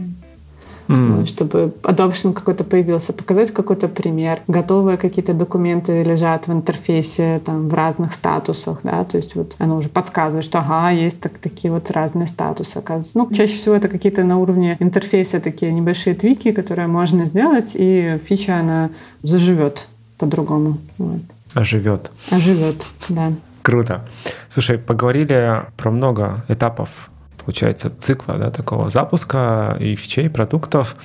mm. 0.93 1.25
чтобы 1.25 1.73
adoption 1.83 2.33
какой-то 2.33 2.63
появился, 2.63 3.13
показать 3.13 3.51
какой-то 3.51 3.87
пример. 3.87 4.39
Готовые 4.47 4.97
какие-то 4.97 5.33
документы 5.33 6.03
лежат 6.03 6.47
в 6.47 6.53
интерфейсе 6.53 7.41
там, 7.45 7.69
в 7.69 7.73
разных 7.73 8.13
статусах, 8.13 8.79
да, 8.83 9.03
то 9.03 9.17
есть 9.17 9.35
вот 9.35 9.55
оно 9.57 9.77
уже 9.77 9.89
подсказывает, 9.89 10.45
что 10.45 10.59
ага, 10.59 10.91
есть 10.91 11.19
так, 11.21 11.37
такие 11.37 11.71
вот 11.71 11.91
разные 11.91 12.27
статусы, 12.27 12.77
оказывается. 12.77 13.17
Ну, 13.17 13.29
чаще 13.31 13.55
всего 13.55 13.75
это 13.75 13.87
какие-то 13.87 14.23
на 14.23 14.37
уровне 14.37 14.77
интерфейса 14.79 15.39
такие 15.39 15.71
небольшие 15.71 16.15
твики, 16.15 16.51
которые 16.51 16.87
можно 16.87 17.25
сделать, 17.25 17.71
и 17.75 18.19
фича, 18.25 18.59
она 18.59 18.89
заживет 19.23 19.87
по-другому. 20.17 20.77
Вот. 20.97 21.21
Оживет. 21.53 22.11
Оживет, 22.29 22.85
да. 23.09 23.31
Круто. 23.61 24.07
Слушай, 24.49 24.77
поговорили 24.77 25.63
про 25.77 25.91
много 25.91 26.43
этапов 26.47 27.09
получается, 27.43 27.89
цикла 27.89 28.37
да, 28.37 28.51
такого 28.51 28.89
запуска 28.89 29.77
и 29.79 29.95
фичей, 29.95 30.29
продуктов. 30.29 30.95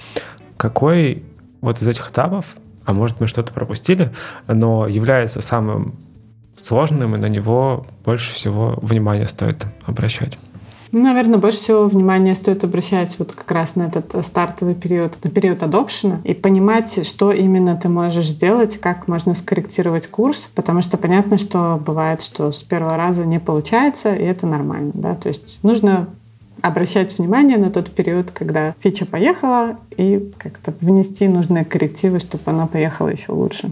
Какой 0.57 1.23
вот 1.61 1.81
из 1.81 1.89
этих 1.89 2.11
этапов, 2.11 2.57
а 2.85 2.93
может 2.93 3.21
мы 3.21 3.27
что-то 3.27 3.53
пропустили, 3.53 4.13
но 4.47 4.87
является 4.87 5.41
самым 5.41 5.97
сложным, 6.61 7.15
и 7.15 7.19
на 7.19 7.27
него 7.27 7.87
больше 8.05 8.33
всего 8.33 8.79
внимания 8.81 9.27
стоит 9.27 9.67
обращать? 9.85 10.39
Ну, 10.93 11.03
наверное, 11.03 11.39
больше 11.39 11.59
всего 11.59 11.89
внимания 11.89 12.35
стоит 12.35 12.65
обращать 12.65 13.19
вот 13.19 13.33
как 13.33 13.51
раз 13.51 13.77
на 13.77 13.85
этот 13.85 14.25
стартовый 14.25 14.75
период, 14.75 15.19
на 15.23 15.31
период 15.31 15.63
адопшена, 15.63 16.21
и 16.25 16.33
понимать, 16.33 17.07
что 17.07 17.33
именно 17.33 17.77
ты 17.77 17.89
можешь 17.89 18.29
сделать, 18.29 18.79
как 18.81 19.09
можно 19.09 19.35
скорректировать 19.35 20.07
курс, 20.07 20.49
потому 20.55 20.83
что 20.83 20.97
понятно, 20.97 21.39
что 21.39 21.81
бывает, 21.85 22.23
что 22.23 22.53
с 22.53 22.63
первого 22.63 22.97
раза 22.97 23.25
не 23.25 23.41
получается, 23.41 24.15
и 24.15 24.23
это 24.23 24.47
нормально, 24.47 24.93
да, 24.95 25.15
то 25.17 25.29
есть 25.29 25.59
нужно 25.63 26.09
обращать 26.63 27.19
внимание 27.19 27.59
на 27.59 27.71
тот 27.71 27.91
период, 27.91 28.31
когда 28.31 28.75
фича 28.81 29.07
поехала, 29.07 29.77
и 29.97 30.33
как-то 30.39 30.73
внести 30.81 31.29
нужные 31.29 31.65
коррективы, 31.65 32.21
чтобы 32.21 32.43
она 32.47 32.67
поехала 32.67 33.09
еще 33.09 33.33
лучше. 33.33 33.71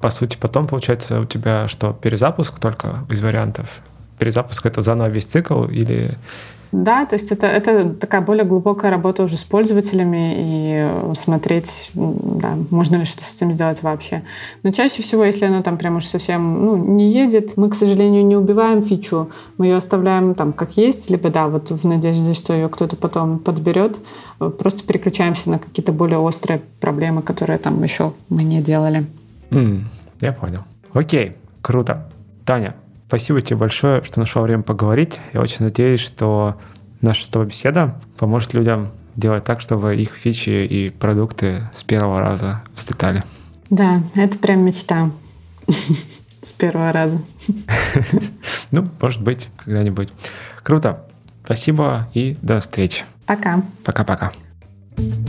По 0.00 0.10
сути, 0.10 0.36
потом 0.38 0.66
получается 0.66 1.20
у 1.20 1.24
тебя 1.24 1.68
что, 1.68 1.92
перезапуск 1.92 2.58
только 2.58 3.04
из 3.10 3.22
вариантов? 3.22 3.80
Перезапуск— 4.18 4.66
это 4.66 4.82
заново 4.82 5.08
весь 5.08 5.24
цикл 5.24 5.64
или 5.64 6.16
да, 6.74 7.06
то 7.06 7.14
есть 7.14 7.30
это, 7.30 7.46
это 7.46 7.90
такая 7.90 8.20
более 8.20 8.44
глубокая 8.44 8.90
работа 8.90 9.22
уже 9.22 9.36
с 9.36 9.44
пользователями 9.44 10.34
и 10.36 11.14
смотреть, 11.14 11.90
да, 11.94 12.56
можно 12.70 12.96
ли 12.96 13.04
что-то 13.04 13.24
с 13.24 13.34
этим 13.36 13.52
сделать 13.52 13.82
вообще. 13.84 14.22
Но 14.64 14.72
чаще 14.72 15.02
всего, 15.02 15.24
если 15.24 15.44
оно 15.44 15.62
там 15.62 15.76
прям 15.78 15.96
уж 15.96 16.06
совсем 16.06 16.64
ну, 16.64 16.76
не 16.76 17.12
едет, 17.12 17.56
мы, 17.56 17.70
к 17.70 17.76
сожалению, 17.76 18.26
не 18.26 18.36
убиваем 18.36 18.82
фичу, 18.82 19.30
мы 19.56 19.66
ее 19.66 19.76
оставляем 19.76 20.34
там 20.34 20.52
как 20.52 20.76
есть, 20.76 21.10
либо 21.10 21.30
да, 21.30 21.46
вот 21.46 21.70
в 21.70 21.86
надежде, 21.86 22.34
что 22.34 22.52
ее 22.52 22.68
кто-то 22.68 22.96
потом 22.96 23.38
подберет, 23.38 24.00
просто 24.38 24.82
переключаемся 24.82 25.50
на 25.50 25.60
какие-то 25.60 25.92
более 25.92 26.18
острые 26.18 26.60
проблемы, 26.80 27.22
которые 27.22 27.58
там 27.58 27.80
еще 27.84 28.14
мы 28.28 28.42
не 28.42 28.60
делали. 28.60 29.06
Mm, 29.50 29.82
я 30.20 30.32
понял. 30.32 30.64
Окей, 30.92 31.36
круто. 31.62 32.10
Таня, 32.44 32.74
Спасибо 33.14 33.40
тебе 33.40 33.58
большое, 33.58 34.02
что 34.02 34.18
нашел 34.18 34.42
время 34.42 34.64
поговорить. 34.64 35.20
Я 35.32 35.40
очень 35.40 35.64
надеюсь, 35.64 36.00
что 36.00 36.56
наша 37.00 37.24
с 37.24 37.28
тобой 37.28 37.46
беседа 37.46 37.94
поможет 38.18 38.54
людям 38.54 38.90
делать 39.14 39.44
так, 39.44 39.60
чтобы 39.60 39.94
их 39.94 40.10
фичи 40.10 40.66
и 40.66 40.90
продукты 40.90 41.70
с 41.72 41.84
первого 41.84 42.18
раза 42.18 42.62
взлетали. 42.74 43.22
Да, 43.70 44.02
это 44.16 44.36
прям 44.38 44.64
мечта. 44.64 45.12
С 46.42 46.52
первого 46.54 46.90
раза. 46.90 47.22
Ну, 48.72 48.88
может 49.00 49.22
быть, 49.22 49.48
когда-нибудь. 49.64 50.08
Круто. 50.64 51.04
Спасибо 51.44 52.08
и 52.14 52.36
до 52.42 52.58
встречи. 52.58 53.04
Пока. 53.26 53.62
Пока-пока. 53.84 54.32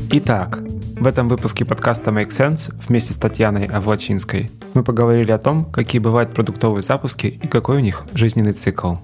Итак, 0.09 0.57
в 0.97 1.05
этом 1.05 1.29
выпуске 1.29 1.65
подкаста 1.65 2.09
Make 2.09 2.29
Sense 2.29 2.73
вместе 2.87 3.13
с 3.13 3.17
Татьяной 3.17 3.67
Авлачинской 3.67 4.49
мы 4.75 4.83
поговорили 4.83 5.31
о 5.31 5.37
том, 5.37 5.65
какие 5.65 5.99
бывают 5.99 6.33
продуктовые 6.33 6.83
запуски 6.83 7.27
и 7.27 7.47
какой 7.47 7.77
у 7.77 7.79
них 7.79 8.05
жизненный 8.13 8.51
цикл. 8.51 8.95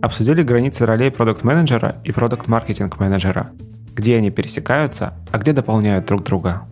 Обсудили 0.00 0.42
границы 0.42 0.86
ролей 0.86 1.10
продукт-менеджера 1.10 1.96
и 2.04 2.12
продукт-маркетинг-менеджера, 2.12 3.50
где 3.94 4.16
они 4.16 4.30
пересекаются, 4.30 5.14
а 5.32 5.38
где 5.38 5.52
дополняют 5.52 6.06
друг 6.06 6.22
друга. 6.22 6.62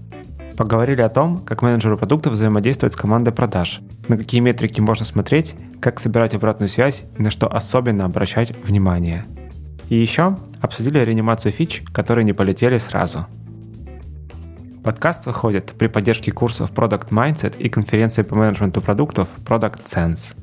Поговорили 0.56 1.02
о 1.02 1.08
том, 1.08 1.38
как 1.38 1.60
менеджеру 1.60 1.98
продуктов 1.98 2.32
взаимодействовать 2.32 2.94
с 2.94 2.96
командой 2.96 3.32
продаж, 3.32 3.80
на 4.08 4.16
какие 4.16 4.40
метрики 4.40 4.80
можно 4.80 5.04
смотреть, 5.04 5.54
как 5.80 6.00
собирать 6.00 6.34
обратную 6.34 6.68
связь 6.68 7.04
и 7.18 7.22
на 7.22 7.30
что 7.30 7.46
особенно 7.46 8.04
обращать 8.04 8.56
внимание. 8.64 9.26
И 9.90 9.96
еще 9.96 10.38
обсудили 10.60 10.98
реанимацию 11.00 11.52
фич, 11.52 11.82
которые 11.92 12.24
не 12.24 12.32
полетели 12.32 12.78
сразу. 12.78 13.26
Подкаст 14.86 15.26
выходит 15.26 15.74
при 15.76 15.88
поддержке 15.88 16.30
курсов 16.30 16.70
Product 16.70 17.08
Mindset 17.08 17.58
и 17.58 17.68
конференции 17.68 18.22
по 18.22 18.36
менеджменту 18.36 18.80
продуктов 18.80 19.28
Product 19.44 19.82
Sense. 19.84 20.36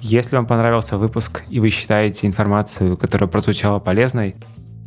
Если 0.00 0.34
вам 0.34 0.44
понравился 0.44 0.98
выпуск 0.98 1.44
и 1.48 1.60
вы 1.60 1.70
считаете 1.70 2.26
информацию, 2.26 2.96
которая 2.96 3.28
прозвучала 3.28 3.78
полезной, 3.78 4.34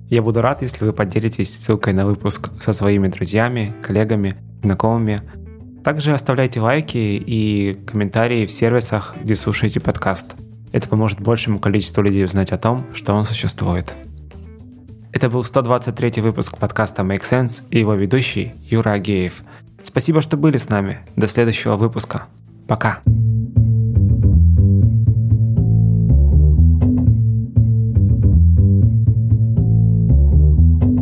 я 0.09 0.21
буду 0.21 0.41
рад, 0.41 0.63
если 0.63 0.83
вы 0.83 0.91
поделитесь 0.91 1.57
ссылкой 1.57 1.93
на 1.93 2.05
выпуск 2.05 2.49
со 2.59 2.73
своими 2.73 3.07
друзьями, 3.07 3.73
коллегами, 3.81 4.35
знакомыми. 4.59 5.21
Также 5.81 6.11
оставляйте 6.11 6.59
лайки 6.59 6.97
и 6.97 7.73
комментарии 7.85 8.45
в 8.45 8.51
сервисах, 8.51 9.15
где 9.23 9.33
слушаете 9.33 9.79
подкаст. 9.79 10.35
Это 10.73 10.89
поможет 10.89 11.21
большему 11.21 11.59
количеству 11.59 12.03
людей 12.03 12.25
узнать 12.25 12.51
о 12.51 12.57
том, 12.57 12.85
что 12.93 13.13
он 13.13 13.23
существует. 13.23 13.95
Это 15.17 15.31
был 15.31 15.43
123 15.43 16.21
выпуск 16.21 16.59
подкаста 16.59 17.01
Make 17.01 17.23
Sense 17.23 17.63
и 17.71 17.79
его 17.79 17.95
ведущий 17.95 18.53
Юра 18.69 18.91
Агеев. 18.91 19.41
Спасибо, 19.81 20.21
что 20.21 20.37
были 20.37 20.57
с 20.57 20.69
нами. 20.69 20.99
До 21.15 21.25
следующего 21.25 21.75
выпуска. 21.75 22.25
Пока. 22.67 22.99